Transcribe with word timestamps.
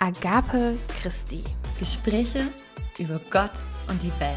Agape 0.00 0.78
Christi. 1.02 1.42
Gespräche 1.76 2.46
über 2.98 3.20
Gott 3.30 3.50
und 3.88 4.00
die 4.00 4.12
Welt. 4.20 4.36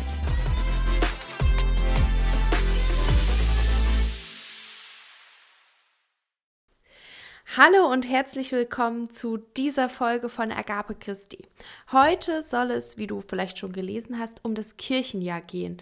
Hallo 7.56 7.92
und 7.92 8.10
herzlich 8.10 8.52
willkommen 8.52 9.12
zu 9.12 9.38
dieser 9.38 9.88
Folge 9.88 10.30
von 10.30 10.52
Agape 10.52 10.96
Christi. 10.96 11.48
Heute 11.92 12.42
soll 12.42 12.72
es, 12.72 12.98
wie 12.98 13.06
du 13.06 13.22
vielleicht 13.22 13.60
schon 13.60 13.72
gelesen 13.72 14.18
hast, 14.18 14.44
um 14.44 14.56
das 14.56 14.78
Kirchenjahr 14.78 15.42
gehen. 15.42 15.80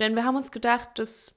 Denn 0.00 0.16
wir 0.16 0.24
haben 0.24 0.34
uns 0.34 0.50
gedacht, 0.50 0.88
das 0.96 1.34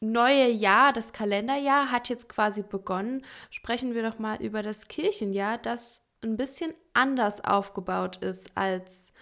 neue 0.00 0.48
Jahr, 0.48 0.92
das 0.92 1.12
Kalenderjahr 1.12 1.92
hat 1.92 2.08
jetzt 2.08 2.28
quasi 2.28 2.62
begonnen. 2.62 3.24
Sprechen 3.50 3.94
wir 3.94 4.02
doch 4.02 4.18
mal 4.18 4.42
über 4.42 4.62
das 4.62 4.88
Kirchenjahr, 4.88 5.58
das 5.58 6.05
ein 6.22 6.36
bisschen 6.36 6.74
anders 6.94 7.44
aufgebaut 7.44 8.16
ist 8.16 8.50
als 8.56 9.12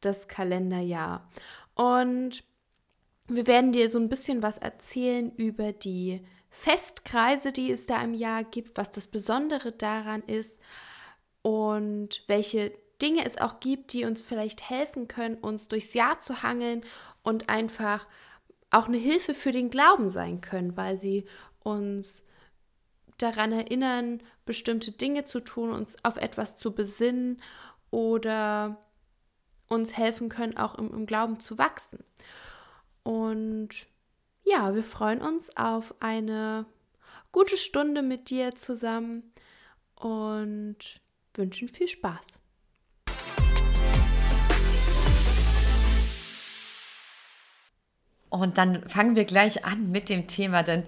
das 0.00 0.28
Kalenderjahr. 0.28 1.28
Und 1.74 2.44
wir 3.28 3.46
werden 3.46 3.72
dir 3.72 3.88
so 3.88 3.98
ein 3.98 4.08
bisschen 4.08 4.42
was 4.42 4.58
erzählen 4.58 5.32
über 5.36 5.72
die 5.72 6.24
Festkreise, 6.50 7.52
die 7.52 7.70
es 7.70 7.86
da 7.86 8.02
im 8.02 8.14
Jahr 8.14 8.44
gibt, 8.44 8.76
was 8.76 8.90
das 8.90 9.06
Besondere 9.06 9.72
daran 9.72 10.22
ist 10.22 10.60
und 11.42 12.24
welche 12.26 12.72
Dinge 13.00 13.24
es 13.24 13.38
auch 13.38 13.60
gibt, 13.60 13.92
die 13.92 14.04
uns 14.04 14.20
vielleicht 14.20 14.68
helfen 14.68 15.08
können, 15.08 15.36
uns 15.36 15.68
durchs 15.68 15.94
Jahr 15.94 16.20
zu 16.20 16.42
hangeln 16.42 16.82
und 17.22 17.48
einfach 17.48 18.06
auch 18.70 18.88
eine 18.88 18.98
Hilfe 18.98 19.34
für 19.34 19.52
den 19.52 19.70
Glauben 19.70 20.10
sein 20.10 20.40
können, 20.40 20.76
weil 20.76 20.98
sie 20.98 21.24
uns 21.62 22.24
daran 23.22 23.52
erinnern, 23.52 24.22
bestimmte 24.44 24.92
Dinge 24.92 25.24
zu 25.24 25.40
tun, 25.40 25.70
uns 25.70 25.96
auf 26.04 26.16
etwas 26.16 26.58
zu 26.58 26.74
besinnen 26.74 27.40
oder 27.90 28.80
uns 29.68 29.96
helfen 29.96 30.28
können, 30.28 30.56
auch 30.56 30.76
im, 30.76 30.92
im 30.92 31.06
Glauben 31.06 31.40
zu 31.40 31.58
wachsen. 31.58 32.04
Und 33.02 33.86
ja, 34.42 34.74
wir 34.74 34.84
freuen 34.84 35.20
uns 35.20 35.56
auf 35.56 35.94
eine 36.00 36.66
gute 37.32 37.56
Stunde 37.56 38.02
mit 38.02 38.30
dir 38.30 38.54
zusammen 38.54 39.32
und 39.94 41.00
wünschen 41.34 41.68
viel 41.68 41.88
Spaß. 41.88 42.40
Und 48.30 48.58
dann 48.58 48.88
fangen 48.88 49.16
wir 49.16 49.24
gleich 49.24 49.64
an 49.64 49.90
mit 49.90 50.08
dem 50.08 50.28
Thema, 50.28 50.62
denn 50.62 50.84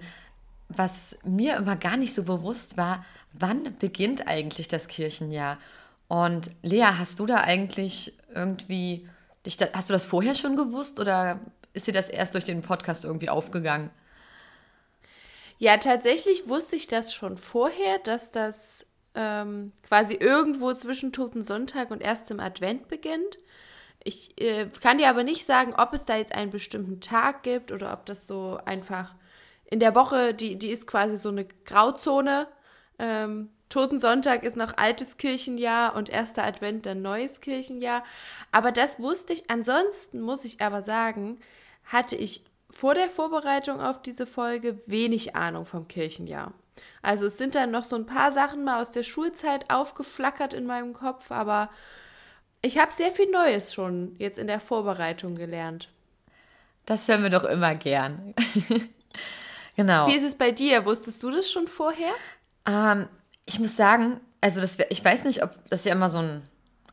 was 0.77 1.17
mir 1.23 1.57
immer 1.57 1.75
gar 1.75 1.97
nicht 1.97 2.13
so 2.13 2.23
bewusst 2.23 2.77
war, 2.77 3.05
wann 3.33 3.75
beginnt 3.79 4.27
eigentlich 4.27 4.67
das 4.67 4.87
Kirchenjahr? 4.87 5.57
Und 6.07 6.51
Lea, 6.61 6.93
hast 6.97 7.19
du 7.19 7.25
da 7.25 7.41
eigentlich 7.41 8.13
irgendwie, 8.33 9.07
hast 9.73 9.89
du 9.89 9.93
das 9.93 10.05
vorher 10.05 10.35
schon 10.35 10.55
gewusst 10.55 10.99
oder 10.99 11.39
ist 11.73 11.87
dir 11.87 11.93
das 11.93 12.09
erst 12.09 12.35
durch 12.35 12.45
den 12.45 12.61
Podcast 12.61 13.03
irgendwie 13.03 13.29
aufgegangen? 13.29 13.89
Ja, 15.57 15.77
tatsächlich 15.77 16.47
wusste 16.47 16.75
ich 16.75 16.87
das 16.87 17.13
schon 17.13 17.37
vorher, 17.37 17.99
dass 18.03 18.31
das 18.31 18.85
ähm, 19.15 19.71
quasi 19.87 20.15
irgendwo 20.15 20.73
zwischen 20.73 21.13
Toten 21.13 21.43
Sonntag 21.43 21.91
und 21.91 22.01
erstem 22.01 22.39
Advent 22.39 22.87
beginnt. 22.87 23.39
Ich 24.03 24.39
äh, 24.41 24.67
kann 24.81 24.97
dir 24.97 25.09
aber 25.09 25.23
nicht 25.23 25.45
sagen, 25.45 25.73
ob 25.77 25.93
es 25.93 26.05
da 26.05 26.17
jetzt 26.17 26.35
einen 26.35 26.51
bestimmten 26.51 26.99
Tag 26.99 27.43
gibt 27.43 27.71
oder 27.71 27.93
ob 27.93 28.05
das 28.05 28.27
so 28.27 28.59
einfach 28.65 29.15
in 29.73 29.79
der 29.79 29.95
Woche, 29.95 30.35
die, 30.35 30.55
die 30.55 30.69
ist 30.69 30.85
quasi 30.85 31.17
so 31.17 31.29
eine 31.29 31.45
Grauzone. 31.65 32.47
Ähm, 32.99 33.49
Totensonntag 33.69 34.43
ist 34.43 34.55
noch 34.55 34.77
altes 34.77 35.17
Kirchenjahr 35.17 35.95
und 35.95 36.09
erster 36.09 36.43
Advent 36.43 36.85
dann 36.85 37.01
neues 37.01 37.41
Kirchenjahr. 37.41 38.03
Aber 38.51 38.71
das 38.71 38.99
wusste 38.99 39.33
ich. 39.33 39.49
Ansonsten 39.49 40.21
muss 40.21 40.45
ich 40.45 40.61
aber 40.61 40.83
sagen, 40.83 41.39
hatte 41.85 42.15
ich 42.15 42.43
vor 42.69 42.93
der 42.93 43.09
Vorbereitung 43.09 43.81
auf 43.81 43.99
diese 43.99 44.27
Folge 44.27 44.79
wenig 44.85 45.35
Ahnung 45.35 45.65
vom 45.65 45.87
Kirchenjahr. 45.87 46.53
Also 47.01 47.25
es 47.25 47.39
sind 47.39 47.55
dann 47.55 47.71
noch 47.71 47.83
so 47.83 47.95
ein 47.95 48.05
paar 48.05 48.31
Sachen 48.31 48.63
mal 48.63 48.79
aus 48.79 48.91
der 48.91 49.03
Schulzeit 49.03 49.71
aufgeflackert 49.71 50.53
in 50.53 50.67
meinem 50.67 50.93
Kopf, 50.93 51.31
aber 51.31 51.71
ich 52.61 52.77
habe 52.77 52.93
sehr 52.93 53.11
viel 53.11 53.31
Neues 53.31 53.73
schon 53.73 54.15
jetzt 54.19 54.37
in 54.37 54.45
der 54.45 54.59
Vorbereitung 54.59 55.33
gelernt. 55.33 55.89
Das 56.85 57.07
hören 57.07 57.23
wir 57.23 57.31
doch 57.31 57.43
immer 57.43 57.73
gern. 57.73 58.35
genau. 59.75 60.07
Wie 60.07 60.15
ist 60.15 60.23
es 60.23 60.35
bei 60.35 60.51
dir? 60.51 60.85
Wusstest 60.85 61.21
du 61.23 61.31
das 61.31 61.49
schon 61.51 61.67
vorher? 61.67 62.13
Ähm, 62.65 63.07
ich 63.45 63.59
muss 63.59 63.75
sagen, 63.75 64.19
also 64.41 64.61
das, 64.61 64.77
ich 64.89 65.03
weiß 65.03 65.23
nicht, 65.25 65.43
ob 65.43 65.51
das 65.69 65.85
ja 65.85 65.93
immer 65.93 66.09
so 66.09 66.17
ein 66.19 66.43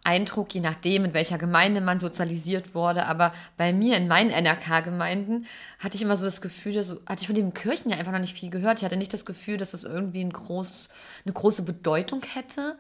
Eindruck, 0.03 0.55
je 0.55 0.61
nachdem, 0.61 1.05
in 1.05 1.15
welcher 1.15 1.37
Gemeinde 1.37 1.81
man 1.81 2.01
sozialisiert 2.01 2.75
wurde. 2.75 3.07
Aber 3.07 3.33
bei 3.57 3.73
mir 3.73 3.97
in 3.97 4.09
meinen 4.09 4.31
NRK-Gemeinden 4.31 5.47
hatte 5.79 5.97
ich 5.97 6.03
immer 6.03 6.17
so 6.17 6.25
das 6.25 6.41
Gefühl, 6.41 6.73
dass, 6.73 6.91
hatte 7.07 7.21
ich 7.21 7.27
von 7.27 7.37
dem 7.37 7.53
Kirchen 7.53 7.91
ja 7.91 7.99
einfach 7.99 8.13
noch 8.13 8.21
nicht 8.21 8.39
viel 8.39 8.51
gehört. 8.51 8.79
Ich 8.79 8.85
hatte 8.85 8.97
nicht 8.97 9.13
das 9.13 9.27
Gefühl, 9.27 9.59
dass 9.59 9.75
es 9.75 9.85
irgendwie 9.85 10.23
ein 10.23 10.33
groß, 10.33 10.89
eine 11.25 11.35
große 11.35 11.63
Bedeutung 11.63 12.23
hätte. 12.23 12.79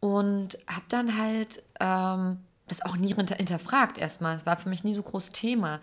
Und 0.00 0.58
habe 0.66 0.84
dann 0.88 1.18
halt 1.18 1.62
ähm, 1.78 2.38
das 2.68 2.82
auch 2.82 2.96
nie 2.96 3.14
hinterfragt 3.14 3.98
erstmal. 3.98 4.36
Es 4.36 4.46
war 4.46 4.56
für 4.56 4.68
mich 4.68 4.84
nie 4.84 4.94
so 4.94 5.02
großes 5.02 5.32
Thema. 5.32 5.80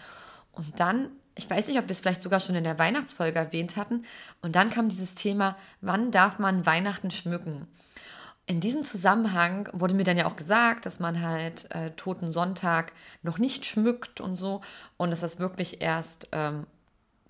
Und 0.52 0.80
dann, 0.80 1.10
ich 1.38 1.50
weiß 1.50 1.68
nicht, 1.68 1.78
ob 1.78 1.86
wir 1.86 1.92
es 1.92 2.00
vielleicht 2.00 2.22
sogar 2.22 2.40
schon 2.40 2.56
in 2.56 2.64
der 2.64 2.80
Weihnachtsfolge 2.80 3.40
erwähnt 3.40 3.76
hatten. 3.78 4.04
Und 4.42 4.56
dann 4.56 4.70
kam 4.72 4.90
dieses 4.90 5.16
Thema, 5.16 5.58
wann 5.82 6.12
darf 6.12 6.40
man 6.40 6.66
Weihnachten 6.66 7.12
schmücken? 7.12 7.68
in 8.48 8.62
diesem 8.62 8.86
Zusammenhang 8.86 9.70
wurde 9.74 9.94
mir 9.94 10.06
dann 10.06 10.18
ja 10.18 10.26
auch 10.26 10.38
gesagt, 10.38 10.86
dass 10.86 11.00
man 11.00 11.22
halt 11.22 11.70
äh, 11.76 11.92
Toten 11.92 12.32
Sonntag 12.32 12.94
noch 13.22 13.38
nicht 13.38 13.66
schmückt 13.66 14.22
und 14.22 14.38
so 14.38 14.62
und 14.96 15.12
dass 15.12 15.20
das 15.20 15.38
wirklich 15.38 15.82
erst 15.82 16.30
ähm, 16.32 16.66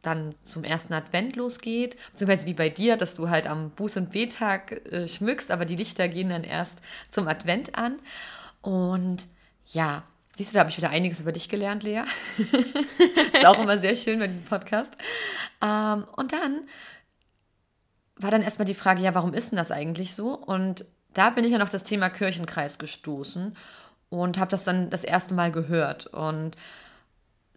dann 0.04 0.36
zum 0.44 0.64
ersten 0.64 0.94
Advent 0.94 1.36
losgeht, 1.36 1.98
beziehungsweise 2.12 2.46
wie 2.46 2.54
bei 2.54 2.70
dir, 2.70 2.98
dass 2.98 3.16
du 3.16 3.30
halt 3.30 3.48
am 3.48 3.72
Buß- 3.76 3.98
und 3.98 4.12
Betag 4.12 4.74
äh, 4.92 5.08
schmückst, 5.08 5.50
aber 5.50 5.66
die 5.66 5.76
Lichter 5.76 6.08
gehen 6.08 6.30
dann 6.30 6.44
erst 6.44 6.78
zum 7.10 7.28
Advent 7.28 7.76
an. 7.76 7.98
Und 8.62 9.26
ja, 9.66 10.04
siehst 10.38 10.52
du, 10.52 10.56
da 10.56 10.60
habe 10.62 10.70
ich 10.70 10.78
wieder 10.78 10.92
einiges 10.92 11.20
über 11.20 11.32
dich 11.32 11.50
gelernt, 11.50 11.84
Lea. 11.84 12.04
ist 12.38 13.46
auch 13.46 13.60
immer 13.60 13.80
sehr 13.80 13.96
schön 13.96 14.20
bei 14.20 14.28
diesem 14.28 14.44
Podcast. 14.44 14.92
Ähm, 15.62 16.06
und 16.16 16.32
dann 16.32 16.68
war 18.16 18.30
dann 18.30 18.44
erstmal 18.44 18.68
die 18.68 18.76
Frage, 18.76 19.02
ja, 19.02 19.16
warum 19.16 19.34
ist 19.34 19.52
denn 19.52 19.58
das 19.58 19.72
eigentlich 19.72 20.14
so? 20.14 20.34
Und 20.36 20.86
da 21.14 21.32
bin 21.32 21.44
ich 21.44 21.52
dann 21.52 21.62
auf 21.62 21.70
das 21.70 21.84
Thema 21.84 22.10
Kirchenkreis 22.10 22.78
gestoßen 22.78 23.58
und 24.10 24.38
habe 24.38 24.52
das 24.52 24.64
dann 24.64 24.92
das 24.92 25.04
erste 25.04 25.34
Mal 25.34 25.52
gehört. 25.52 26.06
Und 26.08 26.56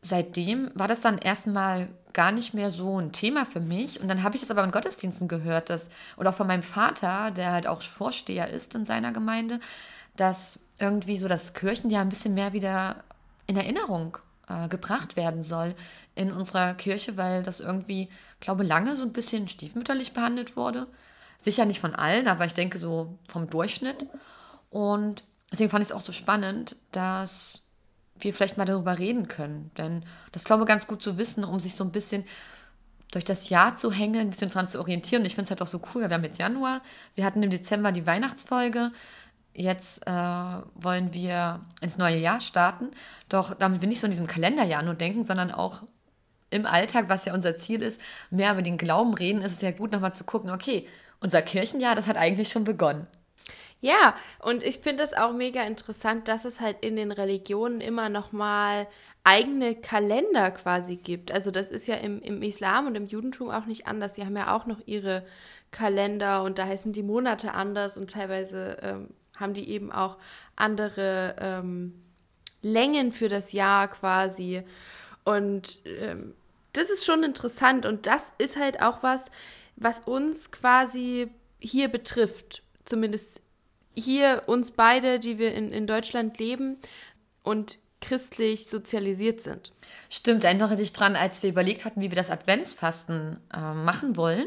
seitdem 0.00 0.70
war 0.74 0.88
das 0.88 1.00
dann 1.00 1.18
erstmal 1.18 1.88
gar 2.14 2.32
nicht 2.32 2.54
mehr 2.54 2.70
so 2.70 2.98
ein 2.98 3.12
Thema 3.12 3.44
für 3.44 3.60
mich. 3.60 4.00
Und 4.00 4.08
dann 4.08 4.22
habe 4.22 4.36
ich 4.36 4.40
das 4.40 4.50
aber 4.50 4.64
in 4.64 4.70
Gottesdiensten 4.70 5.28
gehört, 5.28 5.68
dass, 5.68 5.90
und 6.16 6.26
auch 6.26 6.34
von 6.34 6.46
meinem 6.46 6.62
Vater, 6.62 7.30
der 7.30 7.52
halt 7.52 7.66
auch 7.66 7.82
Vorsteher 7.82 8.48
ist 8.48 8.74
in 8.74 8.86
seiner 8.86 9.12
Gemeinde, 9.12 9.60
dass 10.16 10.60
irgendwie 10.80 11.18
so 11.18 11.28
das 11.28 11.54
Kirchenjahr 11.54 12.02
ein 12.02 12.08
bisschen 12.08 12.34
mehr 12.34 12.52
wieder 12.52 13.04
in 13.46 13.56
Erinnerung 13.56 14.18
äh, 14.48 14.68
gebracht 14.68 15.16
werden 15.16 15.42
soll 15.42 15.74
in 16.14 16.32
unserer 16.32 16.74
Kirche, 16.74 17.16
weil 17.16 17.42
das 17.42 17.60
irgendwie, 17.60 18.08
glaube 18.40 18.64
lange 18.64 18.96
so 18.96 19.02
ein 19.02 19.12
bisschen 19.12 19.48
stiefmütterlich 19.48 20.12
behandelt 20.12 20.56
wurde. 20.56 20.86
Sicher 21.40 21.64
nicht 21.64 21.80
von 21.80 21.94
allen, 21.94 22.28
aber 22.28 22.44
ich 22.44 22.54
denke 22.54 22.78
so 22.78 23.18
vom 23.28 23.48
Durchschnitt. 23.48 24.06
Und 24.70 25.24
deswegen 25.52 25.70
fand 25.70 25.82
ich 25.82 25.90
es 25.90 25.94
auch 25.94 26.00
so 26.00 26.12
spannend, 26.12 26.76
dass 26.92 27.66
wir 28.18 28.34
vielleicht 28.34 28.58
mal 28.58 28.66
darüber 28.66 28.98
reden 28.98 29.28
können. 29.28 29.70
Denn 29.78 30.04
das 30.32 30.44
glaube 30.44 30.64
ich 30.64 30.68
ganz 30.68 30.86
gut 30.86 31.02
zu 31.02 31.16
wissen, 31.16 31.44
um 31.44 31.60
sich 31.60 31.74
so 31.74 31.84
ein 31.84 31.92
bisschen 31.92 32.24
durch 33.10 33.24
das 33.24 33.48
Jahr 33.48 33.76
zu 33.76 33.90
hängen, 33.90 34.20
ein 34.20 34.30
bisschen 34.30 34.50
dran 34.50 34.68
zu 34.68 34.78
orientieren. 34.78 35.22
Und 35.22 35.26
ich 35.26 35.34
finde 35.34 35.44
es 35.44 35.50
halt 35.50 35.62
auch 35.62 35.66
so 35.66 35.80
cool, 35.94 36.02
wir 36.02 36.10
haben 36.10 36.24
jetzt 36.24 36.38
Januar, 36.38 36.82
wir 37.14 37.24
hatten 37.24 37.42
im 37.42 37.50
Dezember 37.50 37.92
die 37.92 38.06
Weihnachtsfolge. 38.06 38.92
Jetzt 39.52 40.06
äh, 40.06 40.10
wollen 40.10 41.12
wir 41.12 41.60
ins 41.80 41.98
neue 41.98 42.18
Jahr 42.18 42.40
starten. 42.40 42.90
Doch 43.28 43.54
damit 43.54 43.80
wir 43.80 43.88
nicht 43.88 44.00
so 44.00 44.06
in 44.06 44.12
diesem 44.12 44.26
Kalenderjahr 44.26 44.82
nur 44.82 44.94
denken, 44.94 45.24
sondern 45.24 45.50
auch 45.50 45.82
im 46.50 46.66
Alltag, 46.66 47.08
was 47.08 47.24
ja 47.24 47.34
unser 47.34 47.56
Ziel 47.56 47.82
ist, 47.82 48.00
mehr 48.30 48.52
über 48.52 48.62
den 48.62 48.78
Glauben 48.78 49.14
reden, 49.14 49.42
ist 49.42 49.52
es 49.52 49.60
ja 49.60 49.70
gut, 49.70 49.92
nochmal 49.92 50.14
zu 50.14 50.24
gucken, 50.24 50.50
okay, 50.50 50.86
unser 51.20 51.42
Kirchenjahr, 51.42 51.94
das 51.94 52.06
hat 52.06 52.16
eigentlich 52.16 52.48
schon 52.48 52.64
begonnen. 52.64 53.06
Ja, 53.82 54.14
und 54.40 54.62
ich 54.62 54.78
finde 54.78 55.02
es 55.02 55.14
auch 55.14 55.32
mega 55.32 55.62
interessant, 55.62 56.28
dass 56.28 56.44
es 56.44 56.60
halt 56.60 56.76
in 56.82 56.96
den 56.96 57.12
Religionen 57.12 57.80
immer 57.80 58.10
noch 58.10 58.30
mal 58.30 58.86
eigene 59.24 59.74
Kalender 59.74 60.50
quasi 60.50 60.96
gibt. 60.96 61.32
Also 61.32 61.50
das 61.50 61.70
ist 61.70 61.86
ja 61.86 61.96
im, 61.96 62.20
im 62.20 62.42
Islam 62.42 62.86
und 62.86 62.94
im 62.94 63.06
Judentum 63.06 63.50
auch 63.50 63.64
nicht 63.64 63.86
anders. 63.86 64.14
Sie 64.14 64.24
haben 64.24 64.36
ja 64.36 64.54
auch 64.54 64.66
noch 64.66 64.80
ihre 64.86 65.24
Kalender 65.70 66.42
und 66.42 66.58
da 66.58 66.66
heißen 66.66 66.92
die 66.92 67.02
Monate 67.02 67.54
anders 67.54 67.96
und 67.96 68.10
teilweise 68.10 68.76
ähm, 68.82 69.08
haben 69.40 69.54
die 69.54 69.68
eben 69.70 69.90
auch 69.90 70.18
andere 70.56 71.36
ähm, 71.38 72.02
Längen 72.62 73.12
für 73.12 73.28
das 73.28 73.52
Jahr 73.52 73.88
quasi. 73.88 74.62
Und 75.24 75.80
ähm, 75.84 76.34
das 76.72 76.90
ist 76.90 77.04
schon 77.04 77.24
interessant 77.24 77.86
und 77.86 78.06
das 78.06 78.32
ist 78.38 78.56
halt 78.56 78.82
auch 78.82 79.02
was, 79.02 79.30
was 79.76 80.00
uns 80.00 80.50
quasi 80.50 81.28
hier 81.58 81.88
betrifft, 81.88 82.62
zumindest 82.84 83.42
hier 83.94 84.44
uns 84.46 84.70
beide, 84.70 85.18
die 85.18 85.38
wir 85.38 85.54
in, 85.54 85.72
in 85.72 85.86
Deutschland 85.86 86.38
leben 86.38 86.76
und 87.42 87.78
christlich 88.00 88.66
sozialisiert 88.66 89.42
sind. 89.42 89.72
Stimmt, 90.08 90.44
erinnere 90.44 90.76
dich 90.76 90.92
dran, 90.92 91.16
als 91.16 91.42
wir 91.42 91.50
überlegt 91.50 91.84
hatten, 91.84 92.00
wie 92.00 92.10
wir 92.10 92.16
das 92.16 92.30
Adventsfasten 92.30 93.38
äh, 93.54 93.74
machen 93.74 94.16
wollen. 94.16 94.46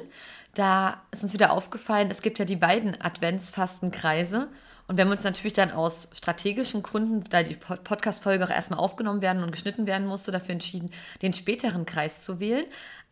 Da 0.55 1.01
ist 1.11 1.23
uns 1.23 1.33
wieder 1.33 1.51
aufgefallen, 1.51 2.09
es 2.09 2.21
gibt 2.21 2.39
ja 2.39 2.45
die 2.45 2.55
beiden 2.55 2.99
Adventsfastenkreise. 2.99 4.49
Und 4.87 4.97
wir 4.97 5.05
haben 5.05 5.11
uns 5.11 5.23
natürlich 5.23 5.53
dann 5.53 5.71
aus 5.71 6.09
strategischen 6.13 6.83
Gründen, 6.83 7.23
da 7.29 7.43
die 7.43 7.55
Podcast-Folge 7.55 8.45
auch 8.45 8.49
erstmal 8.49 8.79
aufgenommen 8.79 9.21
werden 9.21 9.43
und 9.43 9.51
geschnitten 9.51 9.87
werden 9.87 10.07
musste, 10.07 10.31
dafür 10.31 10.51
entschieden, 10.51 10.91
den 11.21 11.33
späteren 11.33 11.85
Kreis 11.85 12.21
zu 12.21 12.39
wählen. 12.39 12.65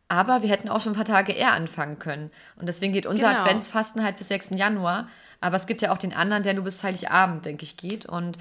Aber 0.09 0.41
wir 0.41 0.49
hätten 0.49 0.67
auch 0.67 0.81
schon 0.81 0.91
ein 0.91 0.97
paar 0.97 1.05
Tage 1.05 1.31
eher 1.31 1.53
anfangen 1.53 1.97
können. 1.97 2.31
Und 2.57 2.67
deswegen 2.67 2.91
geht 2.91 3.05
unser 3.05 3.29
genau. 3.29 3.41
Adventsfasten 3.41 4.03
halt 4.03 4.17
bis 4.17 4.27
6. 4.27 4.49
Januar. 4.55 5.07
Aber 5.39 5.55
es 5.55 5.65
gibt 5.65 5.81
ja 5.81 5.93
auch 5.93 5.97
den 5.97 6.13
anderen, 6.13 6.43
der 6.43 6.53
nur 6.53 6.65
bis 6.65 6.83
Heiligabend, 6.83 7.45
denke 7.45 7.63
ich, 7.63 7.77
geht. 7.77 8.05
Und 8.05 8.37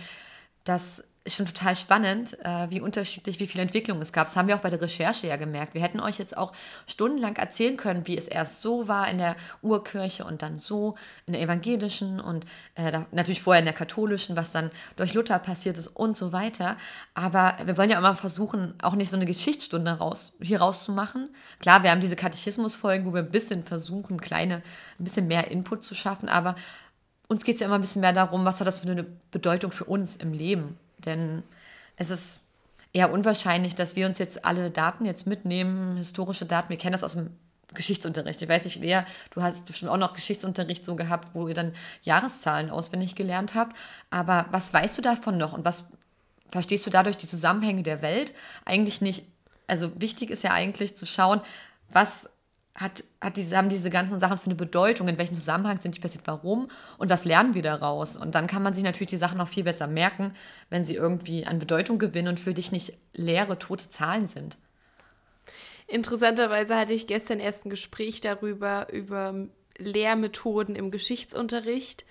das 0.65 1.05
ist 1.23 1.37
schon 1.37 1.45
total 1.45 1.77
spannend, 1.77 2.39
äh, 2.45 2.71
wie 2.71 2.81
unterschiedlich, 2.81 3.41
wie 3.41 3.47
viel 3.47 3.61
Entwicklung 3.61 4.01
es 4.01 4.13
gab. 4.13 4.27
Das 4.27 4.37
haben 4.37 4.49
wir 4.49 4.57
auch 4.57 4.63
bei 4.63 4.71
der 4.71 4.81
Recherche 4.81 5.27
ja 5.27 5.37
gemerkt. 5.37 5.75
Wir 5.75 5.83
hätten 5.83 6.01
euch 6.01 6.19
jetzt 6.19 6.35
auch 6.35 6.53
stundenlang 6.87 7.37
erzählen 7.37 7.77
können, 7.77 8.07
wie 8.07 8.17
es 8.17 8.27
erst 8.27 8.63
so 8.63 8.89
war 8.89 9.07
in 9.09 9.19
der 9.19 9.37
Urkirche 9.61 10.25
und 10.25 10.41
dann 10.41 10.59
so 10.59 10.97
in 11.27 11.35
der 11.35 11.43
evangelischen 11.43 12.21
und 12.21 12.47
äh, 12.75 13.01
natürlich 13.13 13.43
vorher 13.43 13.59
in 13.59 13.67
der 13.67 13.75
katholischen, 13.75 14.35
was 14.35 14.53
dann 14.53 14.71
durch 14.97 15.13
Luther 15.13 15.39
passiert 15.39 15.77
ist 15.77 15.89
und 15.89 16.17
so 16.17 16.33
weiter. 16.33 16.77
Aber 17.13 17.55
wir 17.65 17.77
wollen 17.77 17.91
ja 17.91 17.99
immer 17.99 18.17
versuchen, 18.17 18.75
auch 18.81 18.95
nicht 18.95 19.11
so 19.11 19.17
eine 19.17 19.27
Geschichtsstunde 19.27 19.93
raus, 19.93 20.33
hier 20.41 20.61
rauszumachen. 20.61 21.29
Klar, 21.59 21.83
wir 21.83 21.91
haben 21.91 22.01
diese 22.01 22.17
Katechismusfolgen, 22.17 23.07
wo 23.07 23.13
wir 23.13 23.21
ein 23.21 23.31
bisschen 23.31 23.63
versuchen, 23.63 24.23
kleine, 24.23 24.63
ein 24.99 25.05
bisschen 25.05 25.29
mehr 25.29 25.51
Input 25.51 25.85
zu 25.85 25.95
schaffen, 25.95 26.31
aber 26.31 26.55
uns 27.29 27.45
geht 27.45 27.57
es 27.57 27.61
ja 27.61 27.67
immer 27.67 27.77
ein 27.77 27.83
bisschen 27.83 28.01
mehr 28.01 28.15
darum, 28.15 28.47
was 28.47 28.59
hat 28.59 28.67
das 28.67 28.81
für 28.81 28.91
eine 28.91 29.05
Bedeutung 29.31 29.71
für 29.71 29.85
uns 29.85 30.17
im 30.17 30.33
Leben 30.33 30.79
denn 31.07 31.43
es 31.97 32.11
ist 32.11 32.43
eher 32.93 33.13
unwahrscheinlich, 33.13 33.75
dass 33.75 33.97
wir 33.97 34.07
uns 34.07 34.19
jetzt 34.19 34.45
alle 34.45 34.71
Daten 34.71 35.07
jetzt 35.07 35.27
mitnehmen, 35.27 35.97
historische 35.97 36.47
Daten. 36.47 36.71
Wir 36.71 36.79
kennen 36.79 36.93
das 36.93 37.05
aus 37.05 37.15
dem 37.15 37.31
Geschichtsunterricht. 37.75 38.43
Ich 38.43 38.49
weiß 38.49 38.65
nicht, 38.65 38.81
Lea, 38.81 39.03
du 39.31 39.43
hast 39.43 39.67
bestimmt 39.67 39.91
auch 39.91 39.97
noch 39.97 40.15
Geschichtsunterricht 40.15 40.85
so 40.85 40.97
gehabt, 40.97 41.35
wo 41.35 41.47
ihr 41.47 41.55
dann 41.55 41.73
Jahreszahlen 42.03 42.71
auswendig 42.71 43.15
gelernt 43.15 43.55
habt. 43.55 43.77
Aber 44.11 44.47
was 44.51 44.73
weißt 44.73 44.99
du 44.99 45.03
davon 45.03 45.37
noch 45.37 45.53
und 45.53 45.65
was 45.65 45.85
verstehst 46.51 46.85
du 46.87 46.91
dadurch 46.91 47.17
die 47.17 47.29
Zusammenhänge 47.29 47.83
der 47.83 48.03
Welt? 48.03 48.35
Eigentlich 48.65 49.01
nicht. 49.01 49.25
Also 49.69 49.93
wichtig 50.01 50.31
ist 50.31 50.43
ja 50.43 50.51
eigentlich 50.51 50.97
zu 50.97 51.07
schauen, 51.07 51.41
was 51.93 52.29
hat, 52.75 53.05
hat 53.21 53.37
diese, 53.37 53.57
haben 53.57 53.69
diese 53.69 53.91
ganzen 53.91 54.21
Sachen 54.21 54.39
für 54.39 54.47
eine 54.47 54.55
Bedeutung, 54.55 55.09
in 55.09 55.19
welchem 55.19 55.37
Zusammenhang 55.37 55.79
sind 55.81 55.97
die 55.97 56.01
passiert, 56.01 56.27
warum 56.27 56.69
und 56.99 57.11
was 57.11 57.25
lernen 57.25 57.55
wir 57.55 57.63
daraus? 57.63 58.17
Und 58.17 58.35
dann 58.35 58.47
kann 58.47 58.63
man 58.63 58.75
sich 58.75 58.85
natürlich 58.85 59.11
die 59.11 59.17
Sachen 59.17 59.39
noch 59.39 59.49
viel 59.49 59.65
besser 59.65 59.87
merken, 59.87 60.35
wenn 60.69 60.85
sie 60.85 60.95
irgendwie 60.95 61.47
an 61.47 61.59
Bedeutung 61.59 61.99
gewinnen 61.99 62.29
und 62.29 62.41
für 62.41 62.55
dich 62.55 62.73
nicht 62.73 62.95
leere, 63.13 63.59
tote 63.59 63.91
Zahlen 63.91 64.29
sind. 64.29 64.57
Interessanterweise 65.89 66.77
hatte 66.77 66.93
ich 66.93 67.09
gestern 67.09 67.41
erst 67.41 67.67
ein 67.67 67.71
Gespräch 67.71 68.21
darüber, 68.21 68.93
über 68.93 69.35
Lehrmethoden 69.77 70.77
im 70.77 70.93
Geschichtsunterricht 70.93 72.05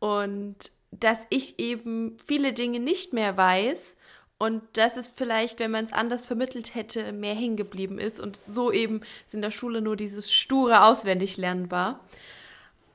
und 0.00 0.56
dass 0.90 1.26
ich 1.30 1.60
eben 1.60 2.16
viele 2.26 2.52
Dinge 2.52 2.80
nicht 2.80 3.12
mehr 3.12 3.36
weiß 3.36 3.96
und 4.40 4.62
dass 4.72 4.96
es 4.96 5.08
vielleicht, 5.08 5.58
wenn 5.58 5.70
man 5.70 5.84
es 5.84 5.92
anders 5.92 6.26
vermittelt 6.26 6.74
hätte, 6.74 7.12
mehr 7.12 7.34
hängen 7.34 7.56
geblieben 7.56 7.98
ist 7.98 8.18
und 8.18 8.38
so 8.38 8.72
eben 8.72 9.02
in 9.32 9.42
der 9.42 9.50
Schule 9.50 9.82
nur 9.82 9.96
dieses 9.96 10.32
sture 10.32 10.82
Auswendiglernen 10.82 11.70
war. 11.70 12.00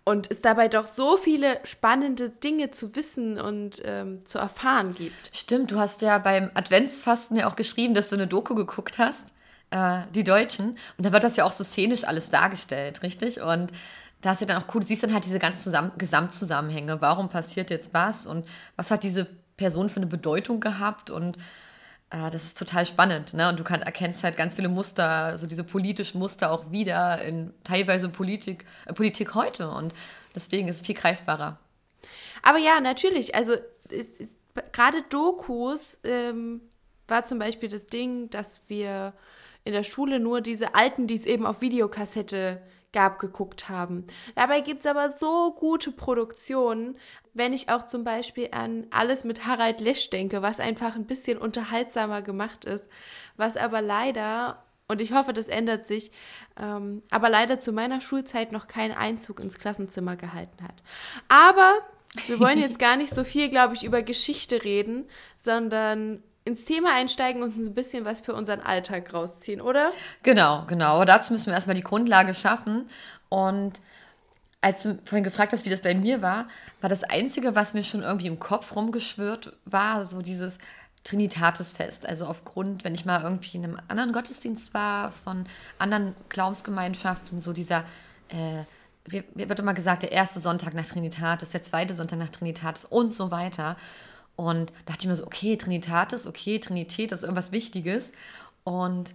Und 0.06 0.32
es 0.32 0.42
dabei 0.42 0.70
doch 0.70 0.88
so 0.88 1.18
viele 1.18 1.60
spannende 1.64 2.32
Dinge 2.32 2.72
zu 2.72 2.96
wissen 2.96 3.40
und 3.40 3.80
ähm, 3.86 4.26
zu 4.26 4.40
erfahren 4.40 4.96
gibt. 4.96 5.30
Stimmt, 5.34 5.70
du 5.70 5.78
hast 5.78 6.02
ja 6.02 6.18
beim 6.18 6.50
Adventsfasten 6.56 7.38
ja 7.38 7.48
auch 7.48 7.56
geschrieben, 7.56 7.94
dass 7.94 8.10
du 8.10 8.16
eine 8.16 8.26
Doku 8.26 8.56
geguckt 8.56 8.98
hast, 8.98 9.28
äh, 9.70 10.02
die 10.16 10.24
Deutschen. 10.24 10.80
Und 10.98 11.06
da 11.06 11.12
wird 11.12 11.24
das 11.24 11.36
ja 11.36 11.46
auch 11.46 11.52
so 11.52 11.64
szenisch 11.64 12.06
alles 12.06 12.32
dargestellt, 12.32 13.04
richtig? 13.04 13.40
Und 13.42 13.72
da 14.22 14.32
ist 14.32 14.42
ja 14.42 14.48
dann 14.48 14.64
auch 14.64 14.74
cool, 14.74 14.82
du 14.82 14.88
siehst 14.88 15.04
dann 15.04 15.14
halt 15.14 15.26
diese 15.26 15.38
ganzen 15.38 15.60
Zusammen 15.60 15.92
Gesamtzusammenhänge. 16.00 17.02
Warum 17.02 17.30
passiert 17.30 17.70
jetzt 17.70 17.94
was 17.94 18.26
und 18.26 18.48
was 18.78 18.90
hat 18.90 19.04
diese 19.04 19.28
Person 19.58 19.90
für 19.90 19.98
eine 19.98 20.08
Bedeutung 20.08 20.60
gehabt 20.60 21.10
und 21.10 21.38
äh, 22.10 22.30
das 22.30 22.44
ist 22.44 22.58
total 22.58 22.86
spannend. 22.86 23.34
Ne? 23.34 23.50
Und 23.50 23.60
du 23.60 23.64
kann, 23.64 23.82
erkennst 23.82 24.24
halt 24.24 24.38
ganz 24.38 24.56
viele 24.56 24.70
Muster, 24.70 25.38
so 25.38 25.48
diese 25.48 25.64
politischen 25.64 26.20
Muster 26.20 26.52
auch 26.52 26.72
wieder 26.72 27.22
in 27.22 27.54
teilweise 27.64 28.10
Politik, 28.10 28.66
äh, 28.86 28.94
Politik 28.94 29.36
heute 29.36 29.70
und 29.70 29.94
deswegen 30.34 30.68
ist 30.68 30.78
es 30.78 30.86
viel 30.86 30.96
greifbarer. 30.96 31.58
Aber 32.42 32.60
ja, 32.60 32.80
natürlich, 32.80 33.34
also 33.34 33.56
gerade 34.72 35.04
Dokus 35.10 36.00
ähm, 36.04 36.62
war 37.08 37.24
zum 37.24 37.40
Beispiel 37.40 37.70
das 37.70 37.88
Ding, 37.88 38.30
dass 38.30 38.64
wir 38.68 39.14
in 39.64 39.74
der 39.74 39.84
Schule 39.84 40.20
nur 40.20 40.42
diese 40.42 40.76
alten, 40.76 41.08
die 41.08 41.16
es 41.16 41.26
eben 41.26 41.46
auf 41.46 41.62
Videokassette 41.62 42.62
gab, 42.96 43.20
geguckt 43.20 43.68
haben. 43.68 44.08
Dabei 44.36 44.62
gibt 44.62 44.86
es 44.86 44.88
aber 44.88 45.10
so 45.12 45.54
gute 45.54 45.92
Produktionen, 45.92 46.98
wenn 47.34 47.52
ich 47.52 47.70
auch 47.70 47.86
zum 47.86 48.06
Beispiel 48.06 48.48
an 48.52 48.88
alles 48.90 49.26
mit 49.26 49.46
Harald 49.46 49.82
Lesch 49.82 50.10
denke, 50.10 50.42
was 50.42 50.62
einfach 50.62 50.96
ein 50.96 51.06
bisschen 51.06 51.38
unterhaltsamer 51.38 52.22
gemacht 52.22 52.64
ist, 52.64 52.90
was 53.36 53.58
aber 53.58 53.82
leider, 53.82 54.64
und 54.88 55.02
ich 55.02 55.12
hoffe, 55.12 55.34
das 55.34 55.50
ändert 55.50 55.86
sich, 55.86 56.10
ähm, 56.58 57.04
aber 57.12 57.30
leider 57.30 57.60
zu 57.60 57.74
meiner 57.74 58.00
Schulzeit 58.00 58.54
noch 58.54 58.68
keinen 58.68 58.94
Einzug 58.94 59.42
ins 59.42 59.60
Klassenzimmer 59.60 60.16
gehalten 60.16 60.64
hat. 60.64 60.82
Aber 61.28 61.74
wir 62.28 62.40
wollen 62.40 62.60
jetzt 62.60 62.80
gar 62.80 62.96
nicht 62.96 63.14
so 63.14 63.26
viel, 63.26 63.50
glaube 63.50 63.76
ich, 63.76 63.84
über 63.84 64.04
Geschichte 64.04 64.64
reden, 64.64 65.10
sondern 65.38 66.24
ins 66.46 66.64
Thema 66.64 66.96
einsteigen 66.96 67.42
und 67.42 67.58
ein 67.58 67.74
bisschen 67.74 68.06
was 68.06 68.22
für 68.22 68.34
unseren 68.34 68.62
Alltag 68.62 69.14
rausziehen, 69.14 69.62
oder? 69.62 69.92
Genau, 70.24 70.64
genau. 70.68 70.96
Aber 70.96 71.06
dazu 71.06 71.34
müssen 71.34 71.48
wir 71.48 71.54
erstmal 71.54 71.76
die 71.76 71.84
Grundlage 71.84 72.36
schaffen. 72.36 72.88
Und 73.30 73.74
als 74.62 74.84
du 74.84 75.00
vorhin 75.06 75.24
gefragt 75.24 75.54
hast, 75.54 75.66
wie 75.66 75.72
das 75.72 75.82
bei 75.82 75.96
mir 75.96 76.22
war, 76.22 76.48
war 76.82 76.90
das 76.90 77.04
Einzige, 77.04 77.56
was 77.56 77.74
mir 77.74 77.84
schon 77.84 78.04
irgendwie 78.04 78.28
im 78.28 78.40
Kopf 78.40 78.76
rumgeschwört 78.76 79.58
war, 79.66 80.06
so 80.06 80.22
dieses 80.22 80.60
Trinitatisfest. 81.04 82.06
Also 82.06 82.28
aufgrund, 82.28 82.84
wenn 82.84 82.94
ich 82.94 83.06
mal 83.06 83.24
irgendwie 83.24 83.58
in 83.58 83.64
einem 83.64 83.80
anderen 83.88 84.14
Gottesdienst 84.14 84.74
war, 84.76 85.12
von 85.12 85.46
anderen 85.80 86.16
Glaubensgemeinschaften, 86.30 87.42
so 87.42 87.54
dieser, 87.54 87.86
äh, 88.30 88.64
wie, 89.06 89.24
wird 89.34 89.60
immer 89.60 89.74
gesagt, 89.74 90.04
der 90.04 90.12
erste 90.12 90.40
Sonntag 90.40 90.76
nach 90.76 90.86
Trinitatis, 90.86 91.50
der 91.50 91.64
zweite 91.64 91.96
Sonntag 91.96 92.20
nach 92.20 92.30
Trinitatis 92.30 92.86
und 92.86 93.16
so 93.16 93.32
weiter. 93.32 93.78
Und 94.36 94.72
da 94.72 94.94
dachte 94.94 95.02
ich 95.02 95.08
mir 95.08 95.16
so, 95.16 95.26
okay, 95.26 95.58
Trinitatis, 95.58 96.28
okay, 96.28 96.60
Trinität, 96.60 97.12
das 97.12 97.20
ist 97.20 97.24
irgendwas 97.24 97.52
Wichtiges. 97.52 98.12
Und 98.64 99.14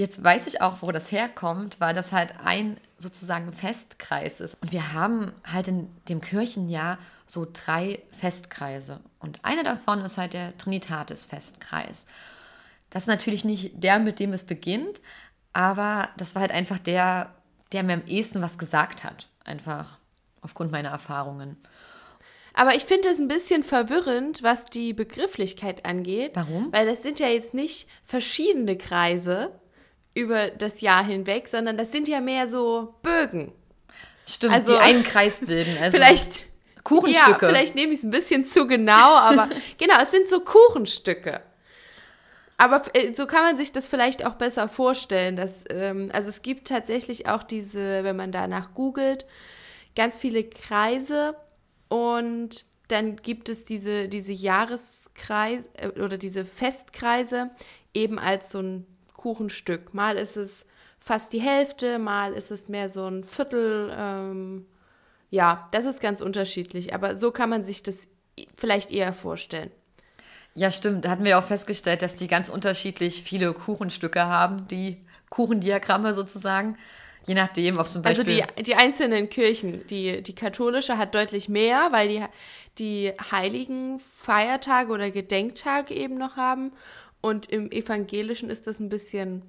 Jetzt 0.00 0.24
weiß 0.24 0.46
ich 0.46 0.62
auch, 0.62 0.78
wo 0.80 0.92
das 0.92 1.12
herkommt, 1.12 1.78
weil 1.78 1.94
das 1.94 2.10
halt 2.10 2.40
ein 2.42 2.78
sozusagen 2.96 3.52
Festkreis 3.52 4.40
ist. 4.40 4.56
Und 4.62 4.72
wir 4.72 4.94
haben 4.94 5.32
halt 5.44 5.68
in 5.68 5.90
dem 6.08 6.22
Kirchenjahr 6.22 6.96
so 7.26 7.46
drei 7.52 8.00
Festkreise. 8.10 9.00
Und 9.18 9.44
einer 9.44 9.62
davon 9.62 10.00
ist 10.00 10.16
halt 10.16 10.32
der 10.32 10.56
Trinitatis-Festkreis. 10.56 12.06
Das 12.88 13.02
ist 13.02 13.08
natürlich 13.08 13.44
nicht 13.44 13.84
der, 13.84 13.98
mit 13.98 14.20
dem 14.20 14.32
es 14.32 14.44
beginnt, 14.44 15.02
aber 15.52 16.08
das 16.16 16.34
war 16.34 16.40
halt 16.40 16.52
einfach 16.52 16.78
der, 16.78 17.34
der 17.72 17.82
mir 17.82 17.92
am 17.92 18.06
ehesten 18.06 18.40
was 18.40 18.56
gesagt 18.56 19.04
hat. 19.04 19.28
Einfach 19.44 19.98
aufgrund 20.40 20.72
meiner 20.72 20.88
Erfahrungen. 20.88 21.58
Aber 22.60 22.74
ich 22.74 22.84
finde 22.84 23.08
es 23.08 23.18
ein 23.18 23.26
bisschen 23.26 23.64
verwirrend, 23.64 24.42
was 24.42 24.66
die 24.66 24.92
Begrifflichkeit 24.92 25.86
angeht. 25.86 26.32
Warum? 26.34 26.70
Weil 26.70 26.84
das 26.84 27.02
sind 27.02 27.18
ja 27.18 27.26
jetzt 27.26 27.54
nicht 27.54 27.88
verschiedene 28.04 28.76
Kreise, 28.76 29.58
über 30.12 30.48
das 30.48 30.82
Jahr 30.82 31.02
hinweg, 31.02 31.48
sondern 31.48 31.78
das 31.78 31.90
sind 31.90 32.06
ja 32.06 32.20
mehr 32.20 32.50
so 32.50 32.96
Bögen. 33.00 33.52
Stimmt, 34.26 34.52
also, 34.52 34.74
die 34.74 34.78
einen 34.78 35.04
Kreis 35.04 35.40
bilden. 35.40 35.74
Also 35.80 35.96
vielleicht 35.96 36.44
Kuchenstücke. 36.84 37.46
Ja, 37.46 37.48
vielleicht 37.48 37.74
nehme 37.76 37.94
ich 37.94 38.00
es 38.00 38.04
ein 38.04 38.10
bisschen 38.10 38.44
zu 38.44 38.66
genau, 38.66 39.16
aber 39.16 39.48
genau, 39.78 39.94
es 40.02 40.10
sind 40.10 40.28
so 40.28 40.40
Kuchenstücke. 40.40 41.40
Aber 42.58 42.82
äh, 42.92 43.14
so 43.14 43.26
kann 43.26 43.42
man 43.42 43.56
sich 43.56 43.72
das 43.72 43.88
vielleicht 43.88 44.26
auch 44.26 44.34
besser 44.34 44.68
vorstellen. 44.68 45.34
Dass, 45.34 45.64
ähm, 45.70 46.10
also 46.12 46.28
es 46.28 46.42
gibt 46.42 46.68
tatsächlich 46.68 47.26
auch 47.26 47.42
diese, 47.42 48.04
wenn 48.04 48.16
man 48.16 48.32
danach 48.32 48.74
googelt, 48.74 49.24
ganz 49.96 50.18
viele 50.18 50.44
Kreise 50.44 51.36
und 51.90 52.64
dann 52.88 53.16
gibt 53.16 53.48
es 53.48 53.64
diese, 53.64 54.08
diese 54.08 54.32
Jahreskreise 54.32 55.68
äh, 55.74 55.88
oder 56.00 56.16
diese 56.16 56.44
Festkreise 56.44 57.50
eben 57.92 58.18
als 58.18 58.50
so 58.50 58.60
ein 58.60 58.86
Kuchenstück. 59.14 59.92
Mal 59.92 60.16
ist 60.16 60.36
es 60.36 60.66
fast 61.00 61.32
die 61.32 61.40
Hälfte, 61.40 61.98
mal 61.98 62.32
ist 62.32 62.50
es 62.50 62.68
mehr 62.68 62.88
so 62.88 63.06
ein 63.06 63.24
Viertel. 63.24 63.92
Ähm, 63.96 64.66
ja, 65.30 65.68
das 65.72 65.84
ist 65.84 66.00
ganz 66.00 66.20
unterschiedlich, 66.20 66.94
aber 66.94 67.16
so 67.16 67.32
kann 67.32 67.50
man 67.50 67.64
sich 67.64 67.82
das 67.82 68.06
vielleicht 68.56 68.90
eher 68.90 69.12
vorstellen. 69.12 69.70
Ja, 70.54 70.70
stimmt. 70.70 71.04
Da 71.04 71.10
hatten 71.10 71.24
wir 71.24 71.38
auch 71.38 71.44
festgestellt, 71.44 72.02
dass 72.02 72.16
die 72.16 72.28
ganz 72.28 72.48
unterschiedlich 72.48 73.22
viele 73.22 73.52
Kuchenstücke 73.52 74.26
haben, 74.26 74.66
die 74.68 75.04
Kuchendiagramme 75.28 76.14
sozusagen. 76.14 76.76
Je 77.26 77.34
nachdem, 77.34 77.78
ob 77.78 77.88
zum 77.88 78.04
Also 78.04 78.24
Beispiel. 78.24 78.44
die, 78.56 78.62
die 78.62 78.74
einzelnen 78.74 79.28
Kirchen, 79.28 79.86
die, 79.88 80.22
die 80.22 80.34
katholische 80.34 80.98
hat 80.98 81.14
deutlich 81.14 81.48
mehr, 81.48 81.88
weil 81.90 82.08
die, 82.08 82.24
die 82.78 83.12
heiligen 83.30 83.98
Feiertage 83.98 84.90
oder 84.92 85.10
Gedenktage 85.10 85.94
eben 85.94 86.16
noch 86.18 86.36
haben. 86.36 86.72
Und 87.20 87.50
im 87.50 87.70
evangelischen 87.70 88.48
ist 88.48 88.66
das 88.66 88.80
ein 88.80 88.88
bisschen 88.88 89.42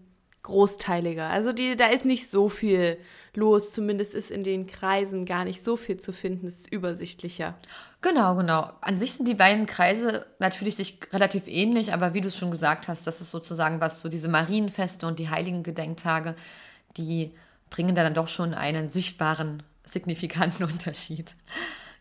großteiliger. 0.44 1.28
Also 1.28 1.54
die, 1.54 1.76
da 1.76 1.88
ist 1.88 2.04
nicht 2.04 2.28
so 2.30 2.50
viel 2.50 2.98
los, 3.34 3.72
zumindest 3.72 4.14
ist 4.14 4.32
in 4.32 4.44
den 4.44 4.68
Kreisen 4.68 5.26
gar 5.26 5.46
nicht 5.46 5.62
so 5.64 5.76
viel 5.78 5.98
zu 5.98 6.12
finden, 6.12 6.48
es 6.48 6.62
ist 6.62 6.74
übersichtlicher. 6.74 7.56
Genau, 8.02 8.36
genau. 8.36 8.72
An 8.82 8.98
sich 8.98 9.14
sind 9.14 9.28
die 9.28 9.36
beiden 9.36 9.68
Kreise 9.68 10.26
natürlich 10.40 10.76
sich 10.76 11.00
relativ 11.14 11.48
ähnlich, 11.48 11.94
aber 11.94 12.14
wie 12.14 12.22
du 12.22 12.28
es 12.28 12.38
schon 12.38 12.52
gesagt 12.52 12.88
hast, 12.88 13.06
das 13.08 13.22
ist 13.22 13.32
sozusagen 13.32 13.80
was, 13.80 14.02
so 14.02 14.10
diese 14.10 14.28
Marienfeste 14.28 15.06
und 15.08 15.20
die 15.20 15.30
heiligen 15.30 15.64
Gedenktage, 15.64 16.36
die 16.98 17.32
bringen 17.72 17.96
da 17.96 18.04
dann 18.04 18.14
doch 18.14 18.28
schon 18.28 18.54
einen 18.54 18.92
sichtbaren, 18.92 19.64
signifikanten 19.86 20.64
Unterschied. 20.72 21.34